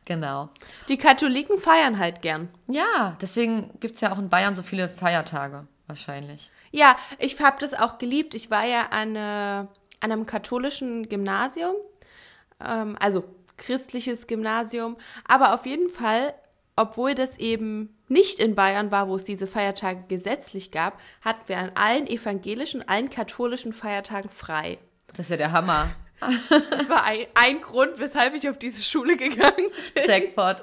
Genau. 0.05 0.51
Die 0.89 0.99
Katholiken 0.99 1.59
feiern 1.59 1.99
halt 1.99 2.21
gern. 2.21 2.49
Ja, 2.67 3.17
deswegen 3.23 3.71
gibt 3.81 3.95
es 3.95 4.03
ja 4.03 4.13
auch 4.13 4.19
in 4.19 4.29
Bayern 4.29 4.55
so 4.55 4.63
viele 4.63 4.89
Feiertage, 4.89 5.67
wahrscheinlich. 5.87 6.51
Ja, 6.73 6.97
ich 7.19 7.41
habe 7.41 7.57
das 7.61 7.75
auch 7.75 7.99
geliebt. 7.99 8.35
Ich 8.35 8.51
war 8.51 8.65
ja 8.65 8.89
an, 8.91 9.17
äh, 9.17 9.19
an 9.21 9.69
einem 10.01 10.27
katholischen 10.27 11.09
Gymnasium, 11.09 11.77
ähm, 12.65 12.97
also 13.01 13.25
christliches 13.57 14.27
Gymnasium, 14.27 14.97
aber 15.29 15.55
auf 15.55 15.67
jeden 15.67 15.91
Fall, 15.91 16.35
obwohl 16.77 17.15
das 17.15 17.39
eben 17.39 17.97
nicht 18.09 18.41
in 18.41 18.55
Bayern 18.55 18.91
war, 18.91 19.09
wo 19.09 19.17
es 19.17 19.25
diese 19.25 19.47
Feiertage 19.47 20.05
gesetzlich 20.09 20.71
gab, 20.71 21.01
hatten 21.21 21.47
wir 21.47 21.59
an 21.59 21.73
allen 21.75 22.07
evangelischen, 22.07 22.89
allen 22.89 23.11
katholischen 23.11 23.73
Feiertagen 23.73 24.31
frei. 24.31 24.79
Das 25.17 25.27
ist 25.27 25.31
ja 25.31 25.37
der 25.37 25.53
Hammer. 25.53 25.91
Das 26.71 26.91
war 26.91 27.05
ein, 27.05 27.27
ein 27.35 27.63
Grund, 27.63 27.99
weshalb 27.99 28.35
ich 28.35 28.47
auf 28.47 28.59
diese 28.59 28.83
Schule 28.83 29.17
gegangen 29.17 29.71
bin. 29.95 30.05
Jackpot. 30.07 30.57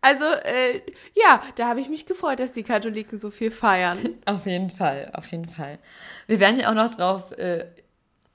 Also, 0.00 0.24
äh, 0.24 0.80
ja, 1.14 1.42
da 1.54 1.68
habe 1.68 1.80
ich 1.80 1.88
mich 1.88 2.06
gefreut, 2.06 2.40
dass 2.40 2.52
die 2.52 2.64
Katholiken 2.64 3.18
so 3.18 3.30
viel 3.30 3.50
feiern. 3.50 3.98
Auf 4.24 4.46
jeden 4.46 4.70
Fall, 4.70 5.10
auf 5.14 5.26
jeden 5.28 5.48
Fall. 5.48 5.78
Wir 6.26 6.40
werden 6.40 6.58
ja 6.58 6.70
auch 6.70 6.74
noch 6.74 6.94
drauf, 6.94 7.32
äh, 7.32 7.66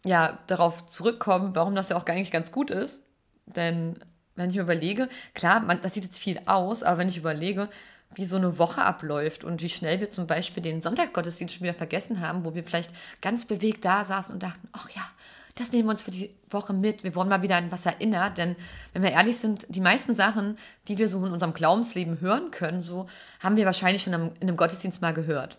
ja, 0.05 0.39
darauf 0.47 0.85
zurückkommen, 0.87 1.55
warum 1.55 1.75
das 1.75 1.89
ja 1.89 1.97
auch 1.97 2.05
eigentlich 2.05 2.31
ganz 2.31 2.51
gut 2.51 2.71
ist. 2.71 3.05
Denn 3.45 3.99
wenn 4.35 4.49
ich 4.49 4.55
mir 4.55 4.61
überlege, 4.61 5.09
klar, 5.33 5.59
man, 5.59 5.81
das 5.81 5.93
sieht 5.93 6.03
jetzt 6.03 6.19
viel 6.19 6.39
aus, 6.45 6.83
aber 6.83 6.99
wenn 6.99 7.09
ich 7.09 7.17
überlege, 7.17 7.69
wie 8.17 8.25
so 8.25 8.35
eine 8.35 8.57
Woche 8.57 8.81
abläuft 8.81 9.43
und 9.43 9.61
wie 9.61 9.69
schnell 9.69 9.99
wir 9.99 10.09
zum 10.09 10.25
Beispiel 10.25 10.63
den 10.63 10.81
Sonntagsgottesdienst 10.81 11.53
schon 11.53 11.63
wieder 11.63 11.75
vergessen 11.75 12.19
haben, 12.19 12.43
wo 12.43 12.55
wir 12.55 12.63
vielleicht 12.63 12.91
ganz 13.21 13.45
bewegt 13.45 13.85
da 13.85 14.03
saßen 14.03 14.33
und 14.33 14.41
dachten, 14.41 14.67
ach 14.73 14.89
ja, 14.89 15.07
das 15.53 15.71
nehmen 15.71 15.87
wir 15.87 15.91
uns 15.91 16.01
für 16.01 16.11
die 16.11 16.31
Woche 16.49 16.73
mit. 16.73 17.03
Wir 17.03 17.15
wollen 17.15 17.29
mal 17.29 17.41
wieder 17.41 17.57
an 17.57 17.71
was 17.71 17.85
erinnert. 17.85 18.37
Denn 18.37 18.55
wenn 18.93 19.03
wir 19.03 19.11
ehrlich 19.11 19.37
sind, 19.37 19.65
die 19.69 19.81
meisten 19.81 20.13
Sachen, 20.13 20.57
die 20.87 20.97
wir 20.97 21.07
so 21.07 21.23
in 21.25 21.31
unserem 21.31 21.53
Glaubensleben 21.53 22.21
hören 22.21 22.51
können, 22.51 22.81
so 22.81 23.07
haben 23.39 23.55
wir 23.55 23.65
wahrscheinlich 23.65 24.03
schon 24.03 24.13
in 24.13 24.31
einem 24.41 24.57
Gottesdienst 24.57 25.01
mal 25.01 25.13
gehört. 25.13 25.57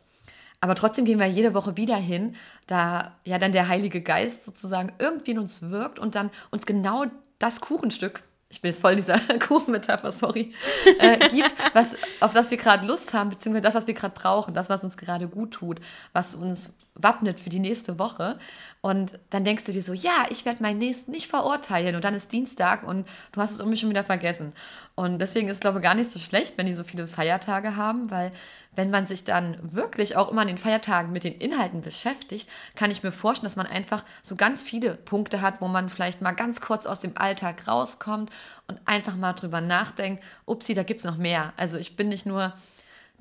Aber 0.61 0.75
trotzdem 0.75 1.05
gehen 1.05 1.21
wir 1.21 1.27
jede 1.27 1.55
Woche 1.55 1.77
wieder 1.77 1.97
hin, 1.97 2.35
da 2.67 3.17
ja 3.25 3.39
dann 3.39 3.53
der 3.53 3.69
Heilige 3.69 4.01
Geist 4.01 4.45
sozusagen 4.45 4.93
irgendwie 4.99 5.33
in 5.33 5.39
uns 5.39 5.63
wirkt 5.63 5.99
und 5.99 6.17
dann 6.17 6.31
uns 6.51 6.67
genau 6.67 7.05
das 7.39 7.61
Kuchenstück, 7.61 8.23
ich 8.51 8.61
bin 8.61 8.71
jetzt 8.71 8.81
voll 8.81 8.97
dieser 8.97 9.19
Kuchenmetapher, 9.39 10.13
sorry, 10.13 10.53
äh, 10.99 11.19
gibt, 11.29 11.55
was, 11.75 11.97
auf 12.21 12.33
das 12.33 12.51
wir 12.51 12.59
gerade 12.59 12.87
Lust 12.87 13.13
haben, 13.13 13.31
beziehungsweise 13.31 13.63
das, 13.63 13.75
was 13.75 13.87
wir 13.87 13.95
gerade 13.95 14.15
brauchen, 14.15 14.55
das, 14.55 14.71
was 14.71 14.85
uns 14.85 14.97
gerade 14.97 15.29
gut 15.29 15.53
tut, 15.53 15.81
was 16.13 16.35
uns 16.35 16.73
wappnet 16.99 17.41
für 17.41 17.49
die 17.49 17.59
nächste 17.59 17.99
Woche. 17.99 18.39
Und 18.81 19.19
dann 19.31 19.45
denkst 19.45 19.65
du 19.65 19.73
dir 19.73 19.83
so, 19.83 19.93
ja, 19.93 20.27
ich 20.31 20.45
werde 20.45 20.63
meinen 20.63 20.79
Nächsten 20.79 21.11
nicht 21.11 21.29
verurteilen. 21.29 21.97
Und 21.97 22.05
dann 22.05 22.15
ist 22.15 22.31
Dienstag 22.31 22.87
und 22.87 23.09
du 23.33 23.41
hast 23.41 23.53
es 23.53 23.59
irgendwie 23.59 23.79
schon 23.79 23.91
wieder 23.91 24.05
vergessen. 24.05 24.53
Und 24.95 25.19
deswegen 25.19 25.49
ist, 25.49 25.61
glaube 25.61 25.79
ich, 25.79 25.83
gar 25.83 25.95
nicht 25.95 26.11
so 26.11 26.19
schlecht, 26.19 26.59
wenn 26.59 26.67
die 26.67 26.75
so 26.75 26.85
viele 26.85 27.09
Feiertage 27.09 27.77
haben, 27.77 28.11
weil 28.11 28.33
wenn 28.75 28.91
man 28.91 29.07
sich 29.07 29.25
dann 29.25 29.57
wirklich 29.63 30.17
auch 30.17 30.31
immer 30.31 30.43
an 30.43 30.49
den 30.49 30.59
Feiertagen 30.59 31.13
mit 31.13 31.25
den 31.25 31.35
Inhalten 31.35 31.83
beschäftigt, 31.83 32.49
kann 32.77 32.91
ich 32.91 33.03
mir 33.03 33.11
vorstellen, 33.11 33.49
dass 33.49 33.57
man 33.57 33.67
einfach 33.67 34.05
so 34.23 34.37
ganz 34.37 34.63
viele 34.63 34.95
Punkte 34.95 35.41
hat, 35.41 35.61
wo 35.61 35.67
man 35.67 35.89
vielleicht 35.89 36.21
mal 36.21 36.33
ganz 36.33 36.61
kurz 36.61 36.87
aus 36.87 37.01
dem 37.01 37.17
Alltag 37.17 37.67
rauskommt 37.67 38.31
und 38.69 38.79
einfach 38.85 39.17
mal 39.17 39.33
drüber 39.33 39.61
nachdenkt, 39.61 40.23
upsi, 40.47 40.75
da 40.75 40.85
gibt 40.85 41.01
es 41.01 41.05
noch 41.05 41.17
mehr. 41.17 41.53
Also 41.57 41.79
ich 41.79 41.97
bin 41.97 42.09
nicht 42.09 42.27
nur 42.27 42.53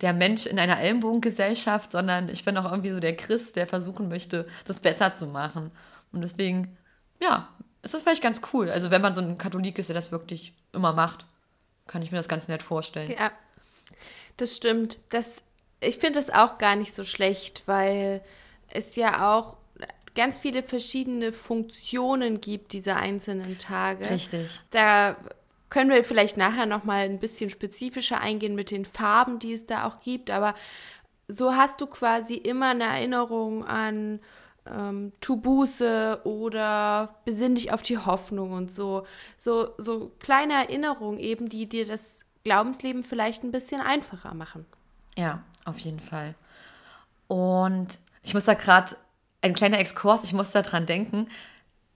der 0.01 0.13
Mensch 0.13 0.45
in 0.45 0.59
einer 0.59 0.79
Ellenbogengesellschaft, 0.79 1.91
sondern 1.91 2.29
ich 2.29 2.45
bin 2.45 2.57
auch 2.57 2.69
irgendwie 2.69 2.91
so 2.91 2.99
der 2.99 3.15
Christ, 3.15 3.55
der 3.55 3.67
versuchen 3.67 4.07
möchte, 4.09 4.47
das 4.65 4.79
besser 4.79 5.15
zu 5.15 5.27
machen. 5.27 5.71
Und 6.11 6.21
deswegen, 6.21 6.77
ja, 7.19 7.49
ist 7.81 7.93
das 7.93 8.03
vielleicht 8.03 8.21
ganz 8.21 8.41
cool. 8.53 8.69
Also 8.69 8.91
wenn 8.91 9.01
man 9.01 9.13
so 9.13 9.21
ein 9.21 9.37
Katholik 9.37 9.79
ist, 9.79 9.89
der 9.89 9.95
das 9.95 10.11
wirklich 10.11 10.53
immer 10.73 10.93
macht, 10.93 11.25
kann 11.87 12.01
ich 12.01 12.11
mir 12.11 12.17
das 12.17 12.27
ganz 12.27 12.47
nett 12.47 12.61
vorstellen. 12.61 13.11
Ja, 13.11 13.31
das 14.37 14.55
stimmt. 14.55 14.99
Das, 15.09 15.41
ich 15.79 15.97
finde 15.97 16.19
das 16.19 16.29
auch 16.29 16.57
gar 16.57 16.75
nicht 16.75 16.93
so 16.93 17.03
schlecht, 17.03 17.63
weil 17.65 18.21
es 18.69 18.95
ja 18.95 19.35
auch 19.35 19.57
ganz 20.15 20.39
viele 20.39 20.63
verschiedene 20.63 21.31
Funktionen 21.31 22.41
gibt, 22.41 22.73
diese 22.73 22.95
einzelnen 22.95 23.57
Tage. 23.57 24.09
Richtig. 24.09 24.59
Da 24.71 25.15
können 25.69 25.89
wir 25.89 26.03
vielleicht 26.03 26.37
nachher 26.37 26.65
noch 26.65 26.83
mal 26.83 27.05
ein 27.05 27.19
bisschen 27.19 27.49
spezifischer 27.49 28.21
eingehen 28.21 28.55
mit 28.55 28.71
den 28.71 28.85
Farben, 28.85 29.39
die 29.39 29.53
es 29.53 29.65
da 29.65 29.85
auch 29.85 30.01
gibt, 30.01 30.31
aber 30.31 30.55
so 31.27 31.55
hast 31.55 31.81
du 31.81 31.87
quasi 31.87 32.35
immer 32.35 32.69
eine 32.69 32.85
Erinnerung 32.85 33.65
an 33.65 34.19
ähm, 34.69 35.11
tu 35.21 35.37
Buße 35.37 36.21
oder 36.23 37.15
besinn 37.25 37.55
dich 37.55 37.71
auf 37.71 37.81
die 37.81 37.97
Hoffnung 37.97 38.51
und 38.51 38.71
so. 38.71 39.05
So, 39.37 39.69
so 39.77 40.11
kleine 40.19 40.53
Erinnerungen 40.53 41.19
eben, 41.19 41.49
die 41.49 41.67
dir 41.67 41.85
das 41.85 42.21
Glaubensleben 42.43 43.03
vielleicht 43.03 43.43
ein 43.43 43.51
bisschen 43.51 43.81
einfacher 43.81 44.33
machen. 44.33 44.65
Ja, 45.17 45.43
auf 45.65 45.79
jeden 45.79 45.99
Fall. 45.99 46.35
Und 47.27 47.87
ich 48.23 48.33
muss 48.33 48.45
da 48.45 48.53
gerade, 48.53 48.95
ein 49.41 49.53
kleiner 49.53 49.79
Exkurs, 49.79 50.23
ich 50.23 50.33
muss 50.33 50.51
da 50.51 50.61
dran 50.61 50.85
denken. 50.85 51.27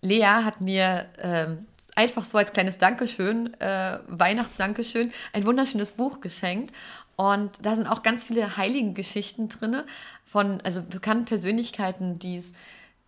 Lea 0.02 0.26
hat 0.26 0.62
mir 0.62 1.08
ähm, 1.20 1.68
einfach 2.02 2.24
so 2.24 2.38
als 2.38 2.52
kleines 2.52 2.80
Dankeschön, 2.80 3.54
äh, 3.60 4.00
Weihnachtsdankeschön, 4.08 5.12
ein 5.34 5.46
wunderschönes 5.46 5.92
Buch 5.94 6.20
geschenkt. 6.20 6.74
Und 7.16 7.52
da 7.62 7.76
sind 7.76 7.86
auch 7.86 8.02
ganz 8.02 8.24
viele 8.24 8.58
Heiligengeschichten 8.58 9.50
drin 9.50 9.84
von 10.26 10.60
also 10.62 10.82
bekannten 10.82 11.26
Persönlichkeiten, 11.26 12.18
die's, 12.18 12.54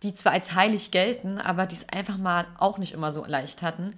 die 0.04 0.14
zwar 0.14 0.32
als 0.32 0.54
heilig 0.54 0.92
gelten, 0.92 1.38
aber 1.38 1.66
die 1.66 1.74
es 1.74 1.88
einfach 1.88 2.18
mal 2.18 2.46
auch 2.58 2.78
nicht 2.78 2.92
immer 2.92 3.10
so 3.10 3.24
leicht 3.24 3.62
hatten 3.62 3.94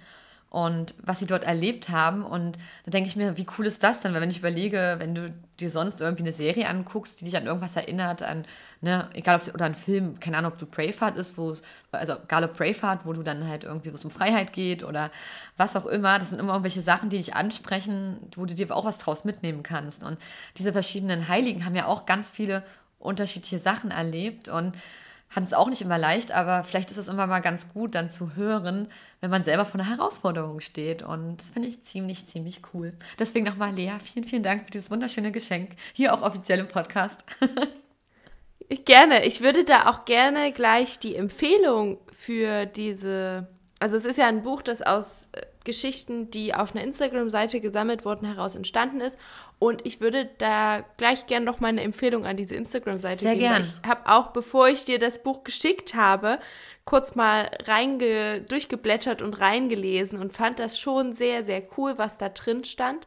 und 0.49 0.95
was 1.03 1.19
sie 1.19 1.25
dort 1.25 1.43
erlebt 1.43 1.89
haben. 1.89 2.23
Und 2.23 2.57
da 2.85 2.91
denke 2.91 3.09
ich 3.09 3.15
mir, 3.15 3.37
wie 3.37 3.45
cool 3.57 3.65
ist 3.65 3.83
das 3.83 3.99
denn? 3.99 4.13
Weil 4.13 4.21
wenn 4.21 4.29
ich 4.29 4.39
überlege, 4.39 4.95
wenn 4.97 5.13
du 5.13 5.33
dir 5.59 5.69
sonst 5.69 5.99
irgendwie 5.99 6.23
eine 6.23 6.31
Serie 6.31 6.69
anguckst, 6.69 7.19
die 7.19 7.25
dich 7.25 7.35
an 7.35 7.45
irgendwas 7.45 7.75
erinnert, 7.75 8.23
an, 8.23 8.45
ne, 8.79 9.09
egal 9.13 9.35
ob 9.35 9.41
es, 9.41 9.53
oder 9.53 9.65
ein 9.65 9.75
Film, 9.75 10.19
keine 10.19 10.37
Ahnung, 10.37 10.53
ob 10.53 10.57
du 10.57 10.65
Braveheart 10.65 11.17
ist, 11.17 11.37
wo 11.37 11.49
es, 11.49 11.63
also 11.91 12.13
egal 12.23 12.45
ob 12.45 12.55
Braveheart, 12.57 13.05
wo 13.05 13.11
du 13.11 13.23
dann 13.23 13.47
halt 13.47 13.65
irgendwie, 13.65 13.91
wo 13.91 13.95
es 13.95 14.05
um 14.05 14.11
Freiheit 14.11 14.53
geht 14.53 14.83
oder 14.83 15.11
was 15.57 15.75
auch 15.75 15.85
immer, 15.85 16.17
das 16.17 16.29
sind 16.29 16.39
immer 16.39 16.53
irgendwelche 16.53 16.81
Sachen, 16.81 17.09
die 17.09 17.17
dich 17.17 17.35
ansprechen, 17.35 18.17
wo 18.35 18.45
du 18.45 18.55
dir 18.55 18.73
auch 18.73 18.85
was 18.85 18.99
draus 18.99 19.25
mitnehmen 19.25 19.63
kannst. 19.63 20.03
Und 20.03 20.17
diese 20.57 20.71
verschiedenen 20.71 21.27
Heiligen 21.27 21.65
haben 21.65 21.75
ja 21.75 21.87
auch 21.87 22.05
ganz 22.05 22.31
viele 22.31 22.63
unterschiedliche 22.99 23.59
Sachen 23.59 23.91
erlebt 23.91 24.47
und 24.47 24.77
hat 25.29 25.43
es 25.43 25.53
auch 25.53 25.69
nicht 25.69 25.81
immer 25.81 25.97
leicht, 25.97 26.31
aber 26.31 26.63
vielleicht 26.63 26.89
ist 26.91 26.97
es 26.97 27.07
immer 27.07 27.27
mal 27.27 27.41
ganz 27.41 27.73
gut, 27.73 27.95
dann 27.95 28.09
zu 28.09 28.35
hören, 28.35 28.87
wenn 29.19 29.29
man 29.29 29.43
selber 29.43 29.65
vor 29.65 29.79
einer 29.79 29.89
Herausforderung 29.89 30.61
steht. 30.61 31.03
Und 31.03 31.37
das 31.37 31.49
finde 31.49 31.67
ich 31.67 31.83
ziemlich, 31.83 32.27
ziemlich 32.27 32.61
cool. 32.73 32.93
Deswegen 33.19 33.45
nochmal, 33.45 33.73
Lea, 33.73 33.93
vielen, 34.03 34.25
vielen 34.25 34.43
Dank 34.43 34.65
für 34.65 34.71
dieses 34.71 34.89
wunderschöne 34.89 35.31
Geschenk. 35.31 35.71
Hier 35.93 36.13
auch 36.13 36.21
offiziell 36.21 36.59
im 36.59 36.67
Podcast. 36.67 37.23
gerne. 38.85 39.25
Ich 39.25 39.41
würde 39.41 39.63
da 39.63 39.89
auch 39.89 40.05
gerne 40.05 40.51
gleich 40.51 40.99
die 40.99 41.15
Empfehlung 41.15 41.99
für 42.11 42.65
diese. 42.65 43.47
Also, 43.79 43.95
es 43.97 44.05
ist 44.05 44.17
ja 44.17 44.27
ein 44.27 44.41
Buch, 44.41 44.61
das 44.61 44.81
aus 44.81 45.29
äh, 45.33 45.41
Geschichten, 45.63 46.31
die 46.31 46.53
auf 46.53 46.73
einer 46.73 46.83
Instagram-Seite 46.83 47.59
gesammelt 47.59 48.05
wurden, 48.05 48.25
heraus 48.25 48.55
entstanden 48.55 49.01
ist. 49.01 49.17
Und 49.59 49.85
ich 49.85 50.01
würde 50.01 50.29
da 50.37 50.83
gleich 50.97 51.27
gern 51.27 51.43
noch 51.43 51.59
mal 51.59 51.67
eine 51.67 51.81
Empfehlung 51.81 52.25
an 52.25 52.37
diese 52.37 52.55
Instagram-Seite 52.55 53.25
geben. 53.25 53.39
Sehr 53.39 53.49
gern. 53.49 53.61
Ich 53.61 53.89
habe 53.89 54.09
auch, 54.09 54.27
bevor 54.27 54.69
ich 54.69 54.85
dir 54.85 54.97
das 54.97 55.21
Buch 55.21 55.43
geschickt 55.43 55.93
habe, 55.93 56.39
kurz 56.85 57.15
mal 57.15 57.51
reinge 57.65 58.41
durchgeblättert 58.41 59.21
und 59.21 59.39
reingelesen 59.39 60.19
und 60.19 60.33
fand 60.33 60.57
das 60.57 60.79
schon 60.79 61.13
sehr, 61.13 61.43
sehr 61.43 61.61
cool, 61.77 61.97
was 61.97 62.17
da 62.17 62.29
drin 62.29 62.63
stand. 62.63 63.05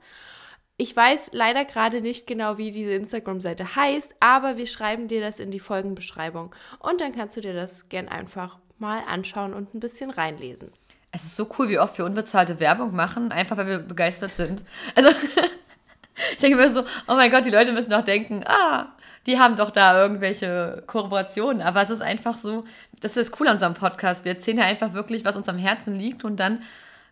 Ich 0.76 0.94
weiß 0.94 1.30
leider 1.32 1.64
gerade 1.64 2.00
nicht 2.00 2.26
genau, 2.26 2.58
wie 2.58 2.70
diese 2.70 2.92
Instagram-Seite 2.92 3.76
heißt, 3.76 4.14
aber 4.20 4.56
wir 4.56 4.66
schreiben 4.66 5.08
dir 5.08 5.20
das 5.20 5.40
in 5.40 5.50
die 5.50 5.60
Folgenbeschreibung. 5.60 6.54
Und 6.78 7.00
dann 7.00 7.12
kannst 7.12 7.36
du 7.36 7.40
dir 7.40 7.54
das 7.54 7.88
gern 7.88 8.08
einfach 8.08 8.58
mal 8.80 9.02
anschauen 9.08 9.54
und 9.54 9.74
ein 9.74 9.80
bisschen 9.80 10.10
reinlesen. 10.10 10.72
Es 11.12 11.24
ist 11.24 11.36
so 11.36 11.48
cool, 11.58 11.68
wie 11.68 11.78
oft 11.78 11.98
wir 11.98 12.04
unbezahlte 12.04 12.60
Werbung 12.60 12.94
machen, 12.94 13.32
einfach 13.32 13.56
weil 13.56 13.66
wir 13.66 13.78
begeistert 13.78 14.36
sind. 14.36 14.62
Also, 14.94 15.10
ich 16.32 16.36
denke 16.38 16.56
mir 16.56 16.72
so, 16.72 16.82
oh 17.08 17.14
mein 17.14 17.30
Gott, 17.30 17.44
die 17.44 17.50
Leute 17.50 17.72
müssen 17.72 17.90
doch 17.90 18.02
denken, 18.02 18.44
ah, 18.46 18.92
die 19.26 19.38
haben 19.38 19.56
doch 19.56 19.70
da 19.70 20.00
irgendwelche 20.00 20.82
Kooperationen. 20.86 21.62
Aber 21.62 21.82
es 21.82 21.90
ist 21.90 22.00
einfach 22.00 22.34
so, 22.34 22.64
das 23.00 23.16
ist 23.16 23.38
cool 23.40 23.48
an 23.48 23.54
unserem 23.54 23.74
Podcast. 23.74 24.24
Wir 24.24 24.32
erzählen 24.32 24.58
ja 24.58 24.64
einfach 24.64 24.92
wirklich, 24.92 25.24
was 25.24 25.36
uns 25.36 25.48
am 25.48 25.58
Herzen 25.58 25.94
liegt 25.94 26.24
und 26.24 26.38
dann 26.38 26.62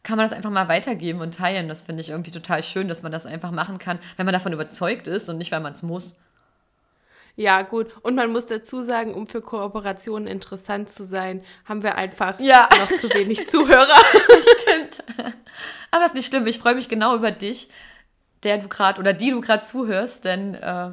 kann 0.02 0.16
man 0.16 0.28
das 0.28 0.36
einfach 0.36 0.50
mal 0.50 0.68
weitergeben 0.68 1.20
und 1.20 1.34
teilen. 1.34 1.68
Das 1.68 1.82
finde 1.82 2.02
ich 2.02 2.10
irgendwie 2.10 2.30
total 2.30 2.62
schön, 2.62 2.88
dass 2.88 3.02
man 3.02 3.12
das 3.12 3.26
einfach 3.26 3.50
machen 3.50 3.78
kann, 3.78 3.98
wenn 4.16 4.26
man 4.26 4.32
davon 4.32 4.52
überzeugt 4.52 5.06
ist 5.06 5.28
und 5.28 5.38
nicht, 5.38 5.52
weil 5.52 5.60
man 5.60 5.72
es 5.72 5.82
muss. 5.82 6.18
Ja, 7.38 7.62
gut. 7.62 7.86
Und 8.02 8.16
man 8.16 8.32
muss 8.32 8.46
dazu 8.46 8.82
sagen, 8.82 9.14
um 9.14 9.28
für 9.28 9.40
Kooperationen 9.40 10.26
interessant 10.26 10.90
zu 10.90 11.04
sein, 11.04 11.44
haben 11.66 11.84
wir 11.84 11.94
einfach 11.94 12.40
ja. 12.40 12.68
noch 12.80 12.88
zu 12.88 13.08
wenig 13.14 13.48
Zuhörer. 13.48 13.86
Stimmt. 14.60 15.04
Aber 15.92 16.06
ist 16.06 16.16
nicht 16.16 16.26
schlimm. 16.26 16.48
Ich 16.48 16.58
freue 16.58 16.74
mich 16.74 16.88
genau 16.88 17.14
über 17.14 17.30
dich, 17.30 17.68
der 18.42 18.58
du 18.58 18.66
gerade 18.66 18.98
oder 18.98 19.12
die 19.12 19.30
du 19.30 19.40
gerade 19.40 19.62
zuhörst, 19.62 20.24
denn 20.24 20.56
äh, 20.56 20.90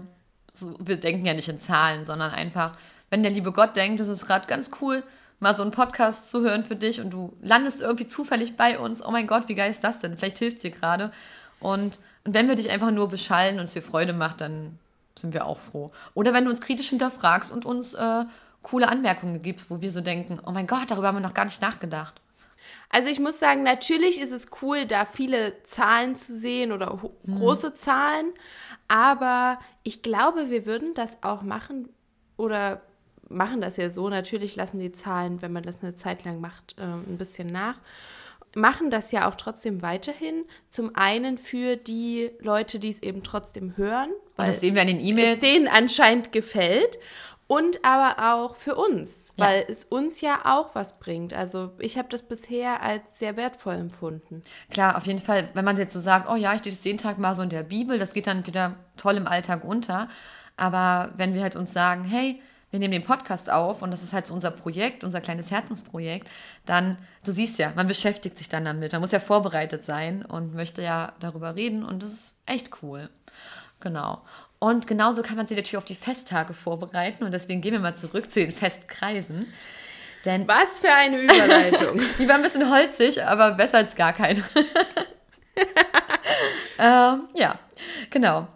so, 0.53 0.75
wir 0.77 0.97
denken 0.97 1.25
ja 1.25 1.33
nicht 1.33 1.49
in 1.49 1.59
Zahlen, 1.59 2.05
sondern 2.05 2.29
einfach, 2.29 2.73
wenn 3.09 3.23
der 3.23 3.31
liebe 3.31 3.51
Gott 3.51 3.75
denkt, 3.75 3.99
das 3.99 4.07
ist 4.07 4.27
gerade 4.27 4.45
ganz 4.45 4.69
cool, 4.81 5.01
mal 5.39 5.57
so 5.57 5.63
einen 5.63 5.71
Podcast 5.71 6.29
zu 6.29 6.41
hören 6.41 6.63
für 6.63 6.75
dich 6.75 7.01
und 7.01 7.09
du 7.09 7.35
landest 7.41 7.81
irgendwie 7.81 8.05
zufällig 8.05 8.55
bei 8.55 8.77
uns. 8.77 9.03
Oh 9.03 9.09
mein 9.09 9.25
Gott, 9.25 9.49
wie 9.49 9.55
geil 9.55 9.71
ist 9.71 9.83
das 9.83 9.97
denn? 9.97 10.15
Vielleicht 10.15 10.37
hilft 10.37 10.57
es 10.57 10.61
dir 10.61 10.71
gerade. 10.71 11.11
Und, 11.59 11.97
und 12.23 12.35
wenn 12.35 12.47
wir 12.47 12.55
dich 12.55 12.69
einfach 12.69 12.91
nur 12.91 13.09
beschallen 13.09 13.57
und 13.57 13.63
es 13.63 13.73
dir 13.73 13.81
Freude 13.81 14.13
macht, 14.13 14.41
dann 14.41 14.77
sind 15.17 15.33
wir 15.33 15.45
auch 15.45 15.57
froh. 15.57 15.91
Oder 16.13 16.33
wenn 16.33 16.45
du 16.45 16.51
uns 16.51 16.61
kritisch 16.61 16.89
hinterfragst 16.89 17.51
und 17.51 17.65
uns 17.65 17.93
äh, 17.93 18.25
coole 18.61 18.87
Anmerkungen 18.87 19.41
gibst, 19.41 19.69
wo 19.69 19.81
wir 19.81 19.91
so 19.91 20.01
denken, 20.01 20.39
oh 20.45 20.51
mein 20.51 20.67
Gott, 20.67 20.89
darüber 20.91 21.07
haben 21.07 21.15
wir 21.15 21.21
noch 21.21 21.33
gar 21.33 21.45
nicht 21.45 21.61
nachgedacht. 21.61 22.21
Also 22.89 23.09
ich 23.09 23.19
muss 23.19 23.39
sagen, 23.39 23.63
natürlich 23.63 24.19
ist 24.19 24.31
es 24.31 24.47
cool, 24.61 24.85
da 24.85 25.05
viele 25.05 25.61
Zahlen 25.63 26.15
zu 26.15 26.35
sehen 26.35 26.71
oder 26.71 26.99
mhm. 27.23 27.37
große 27.37 27.73
Zahlen, 27.73 28.33
aber 28.87 29.59
ich 29.83 30.01
glaube, 30.01 30.49
wir 30.49 30.65
würden 30.65 30.93
das 30.93 31.21
auch 31.21 31.41
machen 31.41 31.89
oder 32.37 32.81
machen 33.29 33.61
das 33.61 33.77
ja 33.77 33.89
so. 33.89 34.09
Natürlich 34.09 34.55
lassen 34.55 34.79
die 34.79 34.91
Zahlen, 34.91 35.41
wenn 35.41 35.53
man 35.53 35.63
das 35.63 35.81
eine 35.81 35.95
Zeit 35.95 36.25
lang 36.25 36.39
macht, 36.41 36.75
äh, 36.77 36.83
ein 36.83 37.17
bisschen 37.17 37.47
nach. 37.47 37.79
Machen 38.55 38.89
das 38.89 39.11
ja 39.11 39.29
auch 39.29 39.35
trotzdem 39.35 39.81
weiterhin. 39.81 40.45
Zum 40.69 40.95
einen 40.95 41.37
für 41.37 41.75
die 41.75 42.31
Leute, 42.39 42.79
die 42.79 42.89
es 42.89 43.03
eben 43.03 43.21
trotzdem 43.21 43.77
hören. 43.77 44.09
Weil. 44.35 44.49
Es 44.49 44.61
denen 45.35 45.67
anscheinend 45.67 46.31
gefällt. 46.31 46.97
Und 47.47 47.85
aber 47.85 48.33
auch 48.33 48.55
für 48.55 48.73
uns, 48.73 49.31
ja. 49.35 49.45
weil 49.45 49.65
es 49.69 49.83
uns 49.83 50.19
ja 50.19 50.39
auch 50.45 50.73
was 50.73 50.97
bringt. 50.97 51.31
Also 51.31 51.73
ich 51.77 51.95
habe 51.95 52.07
das 52.09 52.23
bisher 52.23 52.81
als 52.81 53.19
sehr 53.19 53.37
wertvoll 53.37 53.75
empfunden. 53.75 54.41
Klar, 54.71 54.97
auf 54.97 55.05
jeden 55.05 55.19
Fall, 55.19 55.49
wenn 55.53 55.63
man 55.63 55.77
jetzt 55.77 55.93
so 55.93 55.99
sagt, 55.99 56.27
oh 56.27 56.35
ja, 56.35 56.55
ich 56.55 56.65
lese 56.65 56.87
jeden 56.87 56.97
Tag 56.97 57.19
mal 57.19 57.35
so 57.35 57.43
in 57.43 57.49
der 57.49 57.61
Bibel, 57.61 57.99
das 57.99 58.13
geht 58.13 58.25
dann 58.25 58.47
wieder 58.47 58.77
toll 58.97 59.15
im 59.15 59.27
Alltag 59.27 59.63
unter. 59.63 60.09
Aber 60.57 61.13
wenn 61.17 61.35
wir 61.35 61.43
halt 61.43 61.55
uns 61.55 61.71
sagen, 61.71 62.03
hey, 62.03 62.41
wir 62.75 62.79
nehmen 62.79 62.91
den 62.91 63.05
Podcast 63.05 63.49
auf 63.49 63.81
und 63.81 63.91
das 63.91 64.03
ist 64.03 64.11
halt 64.11 64.27
so 64.27 64.33
unser 64.33 64.51
Projekt, 64.51 65.05
unser 65.05 65.21
kleines 65.21 65.49
Herzensprojekt, 65.49 66.27
dann, 66.65 66.97
du 67.23 67.31
siehst 67.31 67.57
ja, 67.57 67.71
man 67.73 67.87
beschäftigt 67.87 68.37
sich 68.37 68.49
dann 68.49 68.65
damit. 68.65 68.91
Man 68.91 68.99
muss 68.99 69.13
ja 69.13 69.21
vorbereitet 69.21 69.85
sein 69.85 70.25
und 70.25 70.53
möchte 70.53 70.81
ja 70.81 71.13
darüber 71.21 71.55
reden 71.55 71.85
und 71.85 72.03
das 72.03 72.11
ist 72.11 72.37
echt 72.45 72.69
cool. 72.83 73.09
Genau. 73.79 74.21
Und 74.59 74.87
genauso 74.87 75.21
kann 75.21 75.37
man 75.37 75.47
sich 75.47 75.55
natürlich 75.55 75.77
auf 75.77 75.85
die 75.85 75.95
Festtage 75.95 76.53
vorbereiten 76.53 77.23
und 77.23 77.33
deswegen 77.33 77.61
gehen 77.61 77.71
wir 77.71 77.79
mal 77.79 77.95
zurück 77.95 78.29
zu 78.29 78.41
den 78.41 78.51
Festkreisen. 78.51 79.47
Denn 80.25 80.45
Was 80.47 80.81
für 80.81 80.91
eine 80.91 81.21
Überleitung. 81.21 82.01
die 82.19 82.27
war 82.27 82.35
ein 82.35 82.41
bisschen 82.41 82.69
holzig, 82.69 83.23
aber 83.23 83.51
besser 83.51 83.77
als 83.77 83.95
gar 83.95 84.11
keine. 84.11 84.39
ähm, 86.79 87.29
ja, 87.35 87.57
genau. 88.09 88.47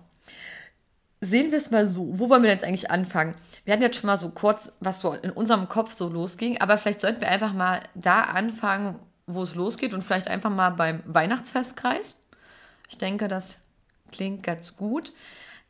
Sehen 1.22 1.52
wir 1.52 1.58
es 1.58 1.70
mal 1.70 1.86
so. 1.86 2.18
Wo 2.18 2.30
wollen 2.30 2.44
wir 2.44 2.50
jetzt 2.50 2.64
eigentlich 2.64 2.92
anfangen? 2.92 3.36
Wir 3.66 3.74
hatten 3.74 3.84
jetzt 3.84 3.98
schon 3.98 4.08
mal 4.08 4.18
so 4.18 4.30
kurz, 4.30 4.72
was 4.80 5.02
so 5.02 5.14
in 5.14 5.32
unserem 5.32 5.68
Kopf 5.68 5.94
so 5.94 6.08
losging, 6.08 6.60
aber 6.62 6.78
vielleicht 6.78 7.02
sollten 7.02 7.20
wir 7.20 7.28
einfach 7.28 7.54
mal 7.54 7.82
da 7.94 8.22
anfangen, 8.22 9.00
wo 9.28 9.42
es 9.42 9.56
losgeht 9.56 9.94
und 9.94 10.02
vielleicht 10.02 10.30
einfach 10.30 10.50
mal 10.50 10.70
beim 10.70 11.04
Weihnachtsfestkreis. 11.06 12.20
Ich 12.88 12.98
denke, 12.98 13.28
das 13.28 13.60
klingt 14.12 14.44
ganz 14.44 14.78
gut. 14.78 15.14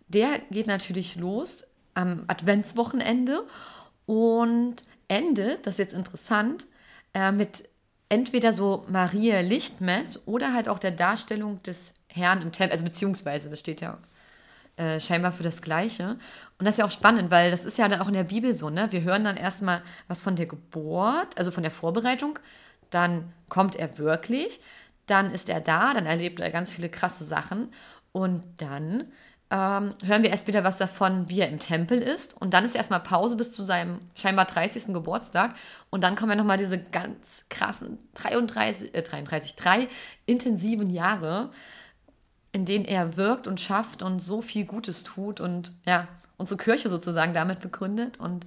Der 0.07 0.39
geht 0.51 0.67
natürlich 0.67 1.15
los 1.15 1.63
am 1.93 2.23
Adventswochenende 2.27 3.45
und 4.05 4.83
endet, 5.07 5.65
das 5.65 5.75
ist 5.75 5.79
jetzt 5.79 5.93
interessant, 5.93 6.67
äh, 7.13 7.31
mit 7.31 7.67
entweder 8.07 8.53
so 8.53 8.85
Maria 8.87 9.41
Lichtmess 9.41 10.21
oder 10.25 10.53
halt 10.53 10.69
auch 10.69 10.79
der 10.79 10.91
Darstellung 10.91 11.61
des 11.63 11.93
Herrn 12.07 12.41
im 12.41 12.51
Tempel, 12.51 12.71
also 12.73 12.85
beziehungsweise, 12.85 13.49
das 13.49 13.59
steht 13.59 13.81
ja 13.81 13.97
äh, 14.79 14.99
scheinbar 14.99 15.31
für 15.31 15.43
das 15.43 15.61
Gleiche. 15.61 16.17
Und 16.57 16.65
das 16.65 16.75
ist 16.75 16.79
ja 16.79 16.85
auch 16.85 16.91
spannend, 16.91 17.31
weil 17.31 17.51
das 17.51 17.65
ist 17.65 17.77
ja 17.77 17.87
dann 17.87 18.01
auch 18.01 18.07
in 18.07 18.13
der 18.13 18.23
Bibel 18.23 18.53
so, 18.53 18.69
ne? 18.69 18.91
Wir 18.91 19.03
hören 19.03 19.23
dann 19.23 19.37
erstmal 19.37 19.81
was 20.07 20.21
von 20.21 20.35
der 20.35 20.45
Geburt, 20.45 21.37
also 21.37 21.51
von 21.51 21.63
der 21.63 21.71
Vorbereitung, 21.71 22.39
dann 22.89 23.31
kommt 23.49 23.75
er 23.75 23.97
wirklich, 23.97 24.59
dann 25.05 25.31
ist 25.31 25.49
er 25.49 25.61
da, 25.61 25.93
dann 25.93 26.05
erlebt 26.05 26.39
er 26.39 26.49
ganz 26.49 26.71
viele 26.71 26.89
krasse 26.89 27.23
Sachen 27.23 27.69
und 28.11 28.43
dann 28.57 29.11
ähm, 29.51 29.93
hören 30.03 30.21
wir 30.21 30.29
erst 30.29 30.47
wieder 30.47 30.63
was 30.63 30.77
davon, 30.77 31.27
wie 31.29 31.41
er 31.41 31.49
im 31.49 31.59
Tempel 31.59 31.99
ist. 31.99 32.39
Und 32.39 32.53
dann 32.53 32.65
ist 32.65 32.75
erstmal 32.75 32.99
Pause 32.99 33.35
bis 33.35 33.51
zu 33.51 33.65
seinem 33.65 33.99
scheinbar 34.15 34.45
30. 34.45 34.93
Geburtstag. 34.93 35.55
Und 35.89 36.03
dann 36.03 36.15
kommen 36.15 36.31
ja 36.31 36.35
nochmal 36.35 36.59
diese 36.59 36.77
ganz 36.77 37.17
krassen 37.49 37.97
33, 38.13 38.93
äh, 38.93 39.01
33, 39.01 39.55
drei 39.55 39.87
intensiven 40.27 40.91
Jahre, 40.91 41.49
in 42.59 42.65
denen 42.65 42.83
er 42.83 43.15
wirkt 43.15 43.47
und 43.47 43.61
schafft 43.61 44.03
und 44.03 44.19
so 44.19 44.41
viel 44.41 44.65
Gutes 44.65 45.03
tut 45.03 45.39
und 45.39 45.71
ja, 45.85 46.09
unsere 46.35 46.57
Kirche 46.57 46.89
sozusagen 46.89 47.33
damit 47.33 47.61
begründet 47.61 48.19
und 48.19 48.45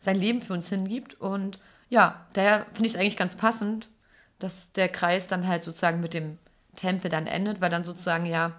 sein 0.00 0.14
Leben 0.14 0.40
für 0.40 0.52
uns 0.52 0.68
hingibt. 0.68 1.20
Und 1.20 1.58
ja, 1.88 2.24
daher 2.34 2.66
finde 2.66 2.86
ich 2.86 2.94
es 2.94 3.00
eigentlich 3.00 3.16
ganz 3.16 3.34
passend, 3.34 3.88
dass 4.38 4.70
der 4.70 4.88
Kreis 4.88 5.26
dann 5.26 5.48
halt 5.48 5.64
sozusagen 5.64 6.00
mit 6.00 6.14
dem 6.14 6.38
Tempel 6.76 7.10
dann 7.10 7.26
endet, 7.26 7.60
weil 7.60 7.68
dann 7.68 7.82
sozusagen 7.82 8.26
ja 8.26 8.52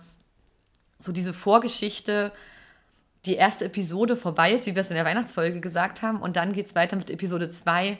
so 0.97 1.13
diese 1.13 1.33
Vorgeschichte, 1.33 2.33
die 3.23 3.35
erste 3.35 3.65
Episode 3.65 4.17
vorbei 4.17 4.51
ist, 4.51 4.65
wie 4.65 4.75
wir 4.75 4.81
es 4.81 4.89
in 4.89 4.97
der 4.97 5.05
Weihnachtsfolge 5.05 5.61
gesagt 5.61 6.01
haben. 6.01 6.21
Und 6.21 6.35
dann 6.35 6.51
geht 6.51 6.67
es 6.67 6.75
weiter 6.75 6.97
mit 6.97 7.09
Episode 7.09 7.49
2. 7.49 7.97